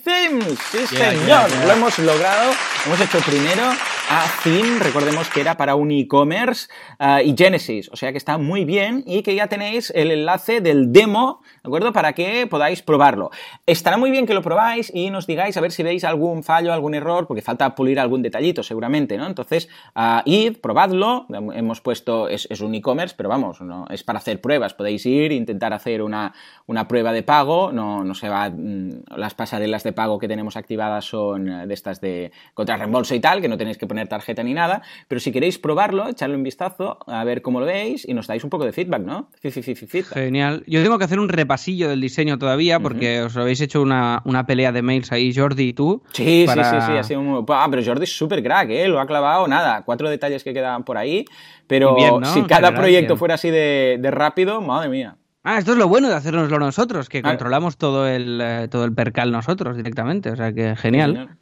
Themes. 0.03 0.57
Sí, 0.71 0.77
Yeah, 0.95 1.11
señor. 1.11 1.25
yeah, 1.27 1.47
yeah. 1.47 1.65
Lo 1.65 1.73
hemos 1.73 1.99
logrado. 1.99 2.51
Hemos 2.85 3.01
hecho 3.01 3.19
primero 3.19 3.63
a 4.09 4.25
Theme. 4.43 4.79
Recordemos 4.79 5.29
que 5.29 5.41
era 5.41 5.57
para 5.57 5.75
un 5.75 5.91
e-commerce 5.91 6.69
uh, 6.99 7.19
y 7.23 7.35
Genesis. 7.37 7.89
O 7.91 7.97
sea 7.97 8.11
que 8.11 8.17
está 8.17 8.37
muy 8.37 8.63
bien 8.63 9.03
y 9.05 9.21
que 9.21 9.35
ya 9.35 9.47
tenéis 9.47 9.91
el 9.95 10.11
enlace 10.11 10.61
del 10.61 10.93
demo, 10.93 11.41
¿de 11.63 11.67
acuerdo? 11.67 11.91
Para 11.91 12.13
que 12.13 12.47
podáis 12.47 12.81
probarlo. 12.81 13.31
Estará 13.65 13.97
muy 13.97 14.11
bien 14.11 14.25
que 14.25 14.33
lo 14.33 14.41
probáis 14.41 14.91
y 14.93 15.09
nos 15.09 15.27
digáis 15.27 15.57
a 15.57 15.61
ver 15.61 15.71
si 15.71 15.83
veis 15.83 16.03
algún 16.03 16.43
fallo, 16.43 16.71
algún 16.71 16.95
error, 16.95 17.27
porque 17.27 17.41
falta 17.41 17.75
pulir 17.75 17.99
algún 17.99 18.21
detallito 18.21 18.63
seguramente, 18.63 19.17
¿no? 19.17 19.27
Entonces, 19.27 19.67
uh, 19.95 20.21
id, 20.25 20.57
probadlo. 20.57 21.25
Hemos 21.29 21.81
puesto, 21.81 22.29
es, 22.29 22.47
un 22.61 22.75
e-commerce, 22.75 23.15
pero 23.17 23.29
vamos, 23.29 23.59
es 23.89 24.03
para 24.03 24.19
hacer 24.19 24.39
pruebas. 24.39 24.73
Podéis 24.73 25.05
ir, 25.05 25.31
intentar 25.33 25.73
hacer 25.73 26.01
una, 26.01 26.33
una 26.65 26.87
prueba 26.87 27.11
de 27.11 27.23
pago. 27.23 27.71
No, 27.73 28.03
no 28.03 28.13
se 28.13 28.29
va, 28.29 28.49
mmm, 28.49 29.03
las 29.17 29.33
pasarelas 29.33 29.83
de 29.83 29.91
pago 29.91 30.17
que 30.17 30.27
tenemos 30.27 30.55
activadas 30.55 31.05
son 31.05 31.49
eh, 31.49 31.67
de 31.67 31.73
estas 31.73 31.99
de 31.99 32.31
contra 32.53 32.77
reembolso 32.77 33.13
y 33.13 33.19
tal, 33.19 33.41
que 33.41 33.49
no 33.49 33.57
tenéis 33.57 33.77
que 33.77 33.85
poner 33.87 33.96
tarjeta 34.05 34.43
ni 34.43 34.53
nada. 34.53 34.81
Pero 35.07 35.19
si 35.19 35.31
queréis 35.31 35.57
probarlo, 35.57 36.07
echarle 36.07 36.35
un 36.35 36.43
vistazo, 36.43 36.99
a 37.07 37.23
ver 37.23 37.41
cómo 37.41 37.59
lo 37.59 37.65
veis 37.65 38.07
y 38.07 38.13
nos 38.13 38.27
dais 38.27 38.43
un 38.43 38.49
poco 38.49 38.65
de 38.65 38.71
feedback, 38.71 39.01
¿no? 39.01 39.29
Feedback. 39.41 40.13
Genial. 40.13 40.63
Yo 40.67 40.83
tengo 40.83 40.97
que 40.97 41.05
hacer 41.05 41.19
un 41.19 41.29
repasillo 41.29 41.89
del 41.89 42.01
diseño 42.01 42.37
todavía 42.37 42.79
porque 42.79 43.19
uh 43.19 43.23
-huh. 43.23 43.25
os 43.27 43.37
habéis 43.37 43.61
hecho 43.61 43.81
una, 43.81 44.21
una, 44.25 44.45
pelea 44.45 44.71
de 44.71 44.81
mails 44.81 45.11
ahí, 45.11 45.33
Jordi 45.33 45.69
y 45.69 45.73
tú. 45.73 46.03
Sí, 46.13 46.43
para... 46.45 46.63
sí, 46.63 46.75
sí, 46.79 46.91
sí, 46.91 46.97
ha 46.97 47.03
sido 47.03 47.21
muy... 47.21 47.43
Ah, 47.49 47.67
pero 47.69 47.83
Jordi 47.83 48.03
es 48.03 48.15
súper 48.15 48.43
crack, 48.43 48.69
¿eh? 48.69 48.87
Lo 48.87 48.99
ha 48.99 49.07
clavado, 49.07 49.47
nada, 49.47 49.83
cuatro 49.83 50.09
detalles 50.09 50.43
que 50.43 50.53
quedaban 50.53 50.83
por 50.83 50.97
ahí. 50.97 51.25
Pero 51.67 51.95
Bien, 51.95 52.19
¿no? 52.19 52.33
si 52.33 52.43
cada 52.43 52.73
proyecto 52.73 53.17
fuera 53.17 53.35
así 53.35 53.49
de, 53.49 53.97
de 53.99 54.11
rápido, 54.11 54.61
madre 54.61 54.89
mía. 54.89 55.17
Ah, 55.49 55.59
esto 55.59 55.71
es 55.71 55.77
lo 55.77 55.87
bueno 55.87 56.09
de 56.09 56.15
hacernoslo 56.15 56.59
nosotros, 56.59 57.07
que 57.07 57.19
ah. 57.19 57.21
controlamos 57.21 57.77
todo 57.77 58.05
el, 58.05 58.41
eh, 58.41 58.67
todo 58.69 58.83
el 58.83 58.93
percal 58.93 59.31
nosotros 59.31 59.77
directamente, 59.77 60.29
o 60.29 60.35
sea 60.35 60.51
que 60.51 60.75
genial. 60.75 61.37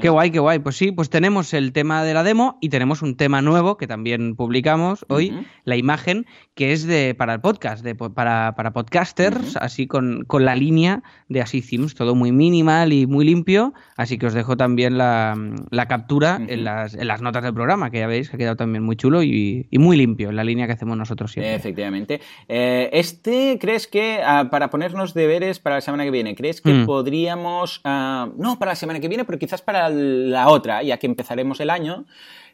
Qué 0.00 0.08
guay, 0.08 0.30
qué 0.30 0.38
guay. 0.38 0.58
Pues 0.58 0.76
sí, 0.76 0.92
pues 0.92 1.10
tenemos 1.10 1.54
el 1.54 1.72
tema 1.72 2.04
de 2.04 2.14
la 2.14 2.22
demo 2.22 2.58
y 2.60 2.68
tenemos 2.68 3.02
un 3.02 3.16
tema 3.16 3.42
nuevo 3.42 3.76
que 3.76 3.86
también 3.86 4.36
publicamos 4.36 5.04
hoy, 5.08 5.46
la 5.64 5.76
imagen, 5.76 6.26
que 6.54 6.72
es 6.72 6.86
de 6.86 7.14
para 7.14 7.34
el 7.34 7.40
podcast, 7.40 7.84
de, 7.84 7.94
para, 7.94 8.54
para 8.56 8.72
podcasters, 8.72 9.56
así 9.56 9.86
con, 9.86 10.24
con, 10.26 10.44
la 10.44 10.54
línea 10.54 11.02
de 11.28 11.40
Así 11.40 11.62
Themes, 11.62 11.94
todo 11.94 12.14
muy 12.14 12.32
minimal 12.32 12.92
y 12.92 13.06
muy 13.06 13.24
limpio. 13.24 13.72
Así 13.96 14.18
que 14.18 14.26
os 14.26 14.34
dejo 14.34 14.56
también 14.56 14.98
la, 14.98 15.36
la 15.70 15.86
captura 15.86 16.40
en, 16.46 16.64
las, 16.64 16.94
en, 16.94 17.06
las, 17.08 17.22
notas 17.22 17.42
del 17.42 17.54
programa, 17.54 17.90
que 17.90 17.98
ya 17.98 18.06
veis 18.06 18.28
que 18.28 18.36
ha 18.36 18.38
quedado 18.38 18.56
también 18.56 18.84
muy 18.84 18.96
chulo 18.96 19.22
y, 19.22 19.66
y 19.70 19.78
muy 19.78 19.96
limpio, 19.96 20.32
la 20.32 20.44
línea 20.44 20.66
que 20.66 20.72
hacemos 20.72 20.96
nosotros 20.96 21.32
siempre. 21.32 21.54
Efectivamente. 21.54 22.20
Eh, 22.48 22.90
este, 22.92 23.58
¿crees 23.60 23.86
que 23.86 24.20
ah, 24.24 24.48
para 24.50 24.70
ponernos 24.70 25.14
deberes 25.14 25.58
para 25.58 25.76
la 25.76 25.80
semana 25.80 26.04
que 26.04 26.10
viene, 26.10 26.34
crees 26.34 26.60
que 26.60 26.72
mm. 26.72 26.86
podríamos, 26.86 27.80
ah, 27.84 28.28
no 28.36 28.58
para 28.58 28.72
la 28.72 28.76
semana 28.76 29.00
que 29.00 29.08
viene, 29.08 29.24
pero 29.24 29.38
quizás 29.38 29.62
para 29.64 29.88
la 29.88 30.48
otra, 30.48 30.82
ya 30.82 30.98
que 30.98 31.06
empezaremos 31.06 31.60
el 31.60 31.70
año, 31.70 32.04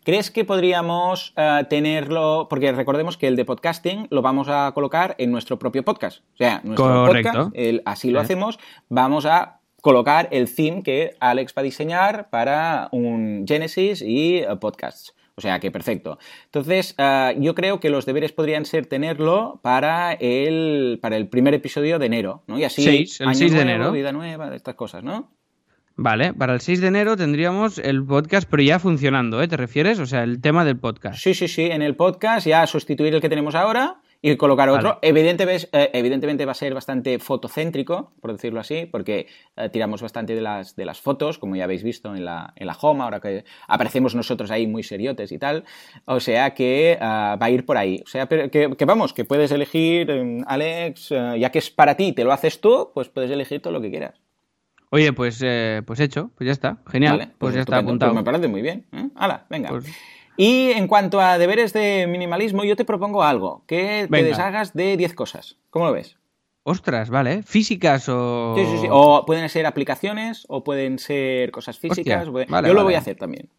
¿crees 0.05 0.31
que 0.31 0.45
podríamos 0.45 1.33
ah, 1.37 1.65
tenerlo, 1.69 2.47
porque 2.49 2.73
recordemos 2.73 3.17
que 3.17 3.29
el 3.29 3.37
de 3.37 3.45
podcasting 3.45 4.07
lo 4.11 4.23
vamos 4.23 4.49
a 4.49 4.73
colocar 4.73 5.15
en 5.19 5.31
nuestro 5.31 5.59
propio 5.59 5.85
podcast, 5.85 6.21
o 6.35 6.37
sea, 6.39 6.61
nuestro 6.65 7.07
podcast, 7.07 7.53
así 7.85 8.11
lo 8.11 8.21
hacemos, 8.21 8.59
vamos 8.89 9.27
a 9.27 9.61
colocar 9.81 10.29
el 10.31 10.55
theme 10.55 10.83
que 10.83 11.17
Alex 11.21 11.55
va 11.57 11.61
a 11.61 11.65
diseñar 11.65 12.31
para 12.31 12.89
un 12.93 13.45
Genesis 13.47 14.03
y 14.07 14.43
podcasts. 14.61 15.15
O 15.37 15.41
sea 15.43 15.59
que 15.59 15.71
perfecto. 15.71 16.19
Entonces, 16.45 16.95
ah, 16.99 17.33
yo 17.35 17.55
creo 17.55 17.81
que 17.81 17.89
los 17.89 18.05
deberes 18.05 18.31
podrían 18.31 18.67
ser 18.67 18.85
tenerlo 18.85 19.59
para 19.63 20.13
el, 20.13 20.99
para 21.01 21.17
el 21.17 21.29
primer 21.29 21.55
episodio 21.55 21.99
de 21.99 22.05
enero, 22.05 22.43
¿no? 22.47 22.59
Y 22.59 22.65
así, 22.65 22.87
el 22.87 23.35
6 23.35 23.53
de 23.55 23.61
enero. 23.61 23.91
vida 23.91 24.13
nueva, 24.13 24.55
estas 24.55 24.75
cosas, 24.75 25.03
¿no? 25.03 25.31
Vale, 25.97 26.32
para 26.32 26.55
el 26.55 26.61
6 26.61 26.80
de 26.80 26.86
enero 26.86 27.16
tendríamos 27.16 27.78
el 27.78 28.05
podcast, 28.05 28.49
pero 28.51 28.62
ya 28.62 28.78
funcionando, 28.78 29.43
¿eh? 29.43 29.49
¿Te 29.49 29.57
refieres? 29.57 29.99
O 29.99 30.07
sea, 30.07 30.22
el 30.22 30.41
tema 30.41 30.64
del 30.64 30.78
podcast. 30.78 31.18
Sí, 31.18 31.34
sí, 31.34 31.47
sí, 31.47 31.64
en 31.64 31.82
el 31.82 31.97
podcast 31.97 32.47
ya 32.47 32.66
sustituir 32.66 33.14
el 33.14 33.20
que 33.20 33.28
tenemos 33.28 33.55
ahora 33.55 34.01
y 34.22 34.36
colocar 34.36 34.68
otro. 34.68 34.99
Evidentemente, 35.03 35.68
eh, 35.72 35.91
evidentemente 35.95 36.45
va 36.45 36.53
a 36.53 36.55
ser 36.55 36.74
bastante 36.74 37.18
fotocéntrico, 37.18 38.12
por 38.20 38.32
decirlo 38.32 38.61
así, 38.61 38.86
porque 38.86 39.26
eh, 39.57 39.68
tiramos 39.70 40.03
bastante 40.03 40.34
de 40.34 40.41
las, 40.41 40.76
de 40.76 40.84
las 40.84 41.01
fotos, 41.01 41.38
como 41.38 41.57
ya 41.57 41.64
habéis 41.64 41.82
visto 41.82 42.14
en 42.14 42.24
la, 42.24 42.53
en 42.57 42.66
la 42.66 42.76
home, 42.78 43.03
ahora 43.03 43.20
que 43.20 43.45
aparecemos 43.66 44.14
nosotros 44.14 44.51
ahí 44.51 44.66
muy 44.66 44.82
seriotes 44.82 45.32
y 45.32 45.38
tal. 45.38 45.64
O 46.05 46.20
sea 46.20 46.55
que 46.55 46.93
eh, 46.93 46.99
va 47.01 47.38
a 47.41 47.51
ir 47.51 47.64
por 47.64 47.78
ahí. 47.78 48.03
O 48.05 48.09
sea, 48.09 48.26
que, 48.26 48.51
que 48.51 48.84
vamos, 48.84 49.14
que 49.14 49.24
puedes 49.24 49.51
elegir, 49.53 50.11
Alex, 50.47 51.09
ya 51.38 51.51
que 51.51 51.59
es 51.59 51.70
para 51.70 51.97
ti, 51.97 52.12
te 52.12 52.24
lo 52.24 52.32
haces 52.32 52.61
tú, 52.61 52.91
pues 52.95 53.09
puedes 53.09 53.30
elegir 53.30 53.62
todo 53.62 53.72
lo 53.72 53.80
que 53.80 53.91
quieras. 53.91 54.20
Oye, 54.91 55.12
pues, 55.12 55.45
pues 55.86 56.01
hecho, 56.01 56.30
pues 56.36 56.47
ya 56.47 56.53
está, 56.53 56.78
genial, 56.86 57.18
pues, 57.18 57.30
pues, 57.38 57.55
ya 57.55 57.61
está 57.61 57.78
apuntado. 57.78 58.12
Pues 58.12 58.22
me 58.22 58.24
parece 58.24 58.49
muy 58.49 58.61
bien. 58.61 58.86
Hala, 59.14 59.47
venga. 59.49 59.70
Pues 59.70 59.86
y 60.41 60.70
en 60.70 60.88
cuanto 60.88 61.20
a 61.20 61.36
deberes 61.36 61.74
de 61.74 62.07
minimalismo, 62.07 62.64
yo 62.64 62.74
te 62.74 62.86
propongo 62.86 63.22
algo, 63.22 63.62
que 63.66 64.09
te 64.11 64.22
deshagas 64.22 64.72
de 64.72 64.97
10 64.97 65.12
cosas. 65.12 65.59
¿Cómo 65.68 65.84
lo 65.84 65.93
ves? 65.93 66.16
Ostras, 66.62 67.11
vale. 67.11 67.43
¿Físicas 67.43 68.09
o...? 68.09 68.55
Sí, 68.57 68.64
sí, 68.64 68.78
sí. 68.78 68.86
O 68.91 69.26
pueden 69.26 69.47
ser 69.51 69.66
aplicaciones, 69.66 70.47
o 70.49 70.64
pueden 70.64 70.99
ser 70.99 71.51
cosas 71.51 71.78
físicas. 71.78 72.26
yo 72.26 72.72
lo 72.72 72.84
voy 72.84 72.95
a 72.95 73.01
hacer 73.01 73.16
también. 73.16 73.51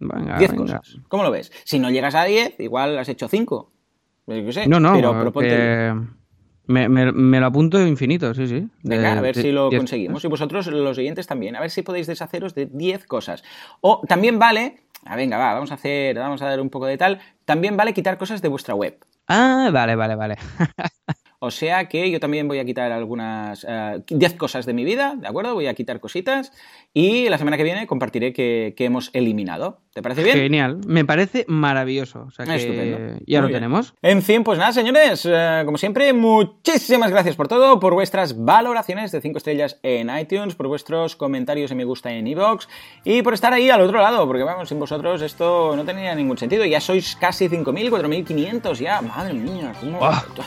Venga, 0.00 0.36
10 0.36 0.52
cosas. 0.52 0.98
¿Cómo 1.08 1.22
lo 1.22 1.30
ves? 1.30 1.50
Si 1.64 1.78
no 1.78 1.90
llegas 1.90 2.14
a 2.14 2.24
10, 2.24 2.60
igual 2.60 2.98
has 2.98 3.08
hecho 3.08 3.28
5. 3.28 3.72
no, 4.66 4.80
no, 4.80 4.92
pero 5.32 5.32
me, 6.72 7.12
me, 7.12 7.40
lo 7.40 7.46
apunto 7.46 7.86
infinito, 7.86 8.34
sí, 8.34 8.48
sí. 8.48 8.68
Venga, 8.82 9.12
a 9.12 9.20
ver 9.20 9.36
si 9.36 9.52
lo 9.52 9.70
conseguimos. 9.70 10.24
Y 10.24 10.28
vosotros, 10.28 10.66
los 10.66 10.96
siguientes 10.96 11.26
también. 11.26 11.54
A 11.54 11.60
ver 11.60 11.70
si 11.70 11.82
podéis 11.82 12.06
deshaceros 12.06 12.54
de 12.54 12.66
10 12.66 13.06
cosas. 13.06 13.44
O 13.80 14.02
también 14.08 14.38
vale 14.38 14.76
ah, 15.04 15.16
venga, 15.16 15.38
va, 15.38 15.54
vamos 15.54 15.70
a 15.70 15.74
hacer, 15.74 16.16
vamos 16.16 16.42
a 16.42 16.46
dar 16.46 16.60
un 16.60 16.70
poco 16.70 16.86
de 16.86 16.96
tal. 16.96 17.20
También 17.44 17.76
vale 17.76 17.92
quitar 17.92 18.18
cosas 18.18 18.42
de 18.42 18.48
vuestra 18.48 18.74
web. 18.74 18.98
Ah, 19.28 19.70
vale, 19.72 19.96
vale, 19.96 20.14
vale. 20.14 20.36
O 21.44 21.50
sea 21.50 21.88
que 21.88 22.08
yo 22.08 22.20
también 22.20 22.46
voy 22.46 22.60
a 22.60 22.64
quitar 22.64 22.92
algunas 22.92 23.66
10 24.08 24.32
eh, 24.32 24.36
cosas 24.36 24.64
de 24.64 24.74
mi 24.74 24.84
vida, 24.84 25.16
¿de 25.16 25.26
acuerdo? 25.26 25.54
Voy 25.54 25.66
a 25.66 25.74
quitar 25.74 25.98
cositas 25.98 26.52
y 26.94 27.28
la 27.30 27.36
semana 27.36 27.56
que 27.56 27.64
viene 27.64 27.88
compartiré 27.88 28.32
que, 28.32 28.76
hemos 28.78 29.10
eliminado. 29.12 29.80
¿Te 29.92 30.00
parece 30.00 30.22
bien? 30.22 30.38
Genial, 30.38 30.78
me 30.86 31.04
parece 31.04 31.44
maravilloso. 31.48 32.24
O 32.26 32.30
sea 32.30 32.46
que 32.46 33.22
ya 33.26 33.42
lo 33.42 33.50
tenemos. 33.50 33.92
En 34.00 34.22
fin, 34.22 34.42
pues 34.42 34.58
nada, 34.58 34.72
señores, 34.72 35.28
eh, 35.30 35.62
como 35.66 35.76
siempre, 35.76 36.14
muchísimas 36.14 37.10
gracias 37.10 37.36
por 37.36 37.46
todo, 37.46 37.78
por 37.78 37.92
vuestras 37.92 38.42
valoraciones 38.42 39.12
de 39.12 39.20
5 39.20 39.36
estrellas 39.36 39.78
en 39.82 40.08
iTunes, 40.16 40.54
por 40.54 40.68
vuestros 40.68 41.14
comentarios 41.14 41.72
y 41.72 41.74
me 41.74 41.84
gusta 41.84 42.10
en 42.10 42.26
iVoox 42.26 42.68
y 43.04 43.20
por 43.20 43.34
estar 43.34 43.52
ahí 43.52 43.68
al 43.68 43.82
otro 43.82 44.00
lado, 44.00 44.26
porque 44.26 44.44
vamos, 44.44 44.70
sin 44.70 44.78
vosotros 44.78 45.20
esto 45.20 45.76
no 45.76 45.84
tenía 45.84 46.14
ningún 46.14 46.38
sentido. 46.38 46.64
Ya 46.64 46.80
sois 46.80 47.14
casi 47.16 47.48
5.000, 47.48 47.90
4.500 47.90 48.74
ya, 48.78 49.02
madre 49.02 49.34
mía, 49.34 49.74
cómo... 49.78 50.00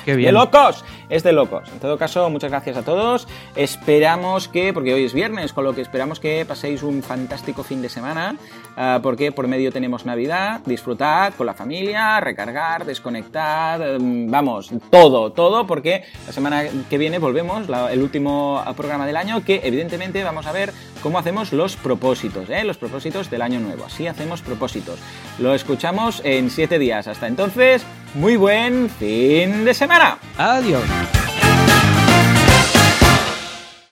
¡Qué 0.05 0.15
bien! 0.15 0.29
¡Qué 0.29 0.31
locos! 0.31 0.83
es 1.09 1.23
de 1.23 1.33
locos. 1.33 1.69
En 1.71 1.79
todo 1.79 1.97
caso, 1.97 2.29
muchas 2.29 2.51
gracias 2.51 2.77
a 2.77 2.83
todos. 2.83 3.27
Esperamos 3.55 4.47
que, 4.47 4.73
porque 4.73 4.93
hoy 4.93 5.03
es 5.03 5.13
viernes, 5.13 5.53
con 5.53 5.63
lo 5.63 5.73
que 5.73 5.81
esperamos 5.81 6.19
que 6.19 6.45
paséis 6.45 6.83
un 6.83 7.03
fantástico 7.03 7.63
fin 7.63 7.81
de 7.81 7.89
semana, 7.89 8.35
ah, 8.75 8.99
porque 9.01 9.31
por 9.31 9.47
medio 9.47 9.71
tenemos 9.71 10.05
Navidad, 10.05 10.61
disfrutad 10.65 11.33
con 11.35 11.45
la 11.45 11.53
familia, 11.53 12.19
recargar, 12.19 12.85
desconectar, 12.85 13.99
mm, 13.99 14.29
vamos, 14.29 14.71
todo, 14.89 15.31
todo, 15.31 15.67
porque 15.67 16.03
la 16.25 16.33
semana 16.33 16.63
que 16.89 16.97
viene 16.97 17.19
volvemos, 17.19 17.67
el 17.91 18.01
último 18.01 18.63
programa 18.75 19.05
del 19.05 19.17
año, 19.17 19.43
que 19.43 19.61
evidentemente 19.63 20.23
vamos 20.23 20.45
a 20.45 20.51
ver 20.51 20.73
cómo 21.01 21.19
hacemos 21.19 21.53
los 21.53 21.75
propósitos, 21.75 22.49
¿eh? 22.49 22.63
los 22.63 22.77
propósitos 22.77 23.29
del 23.29 23.41
año 23.41 23.59
nuevo. 23.59 23.85
Así 23.85 24.07
hacemos 24.07 24.41
propósitos. 24.41 24.99
Lo 25.39 25.53
escuchamos 25.53 26.21
en 26.23 26.49
siete 26.49 26.79
días. 26.79 27.07
Hasta 27.07 27.27
entonces, 27.27 27.85
muy 28.13 28.37
buen 28.37 28.89
fin 28.89 29.65
de 29.65 29.73
semana. 29.73 30.17
Adiós. 30.37 31.24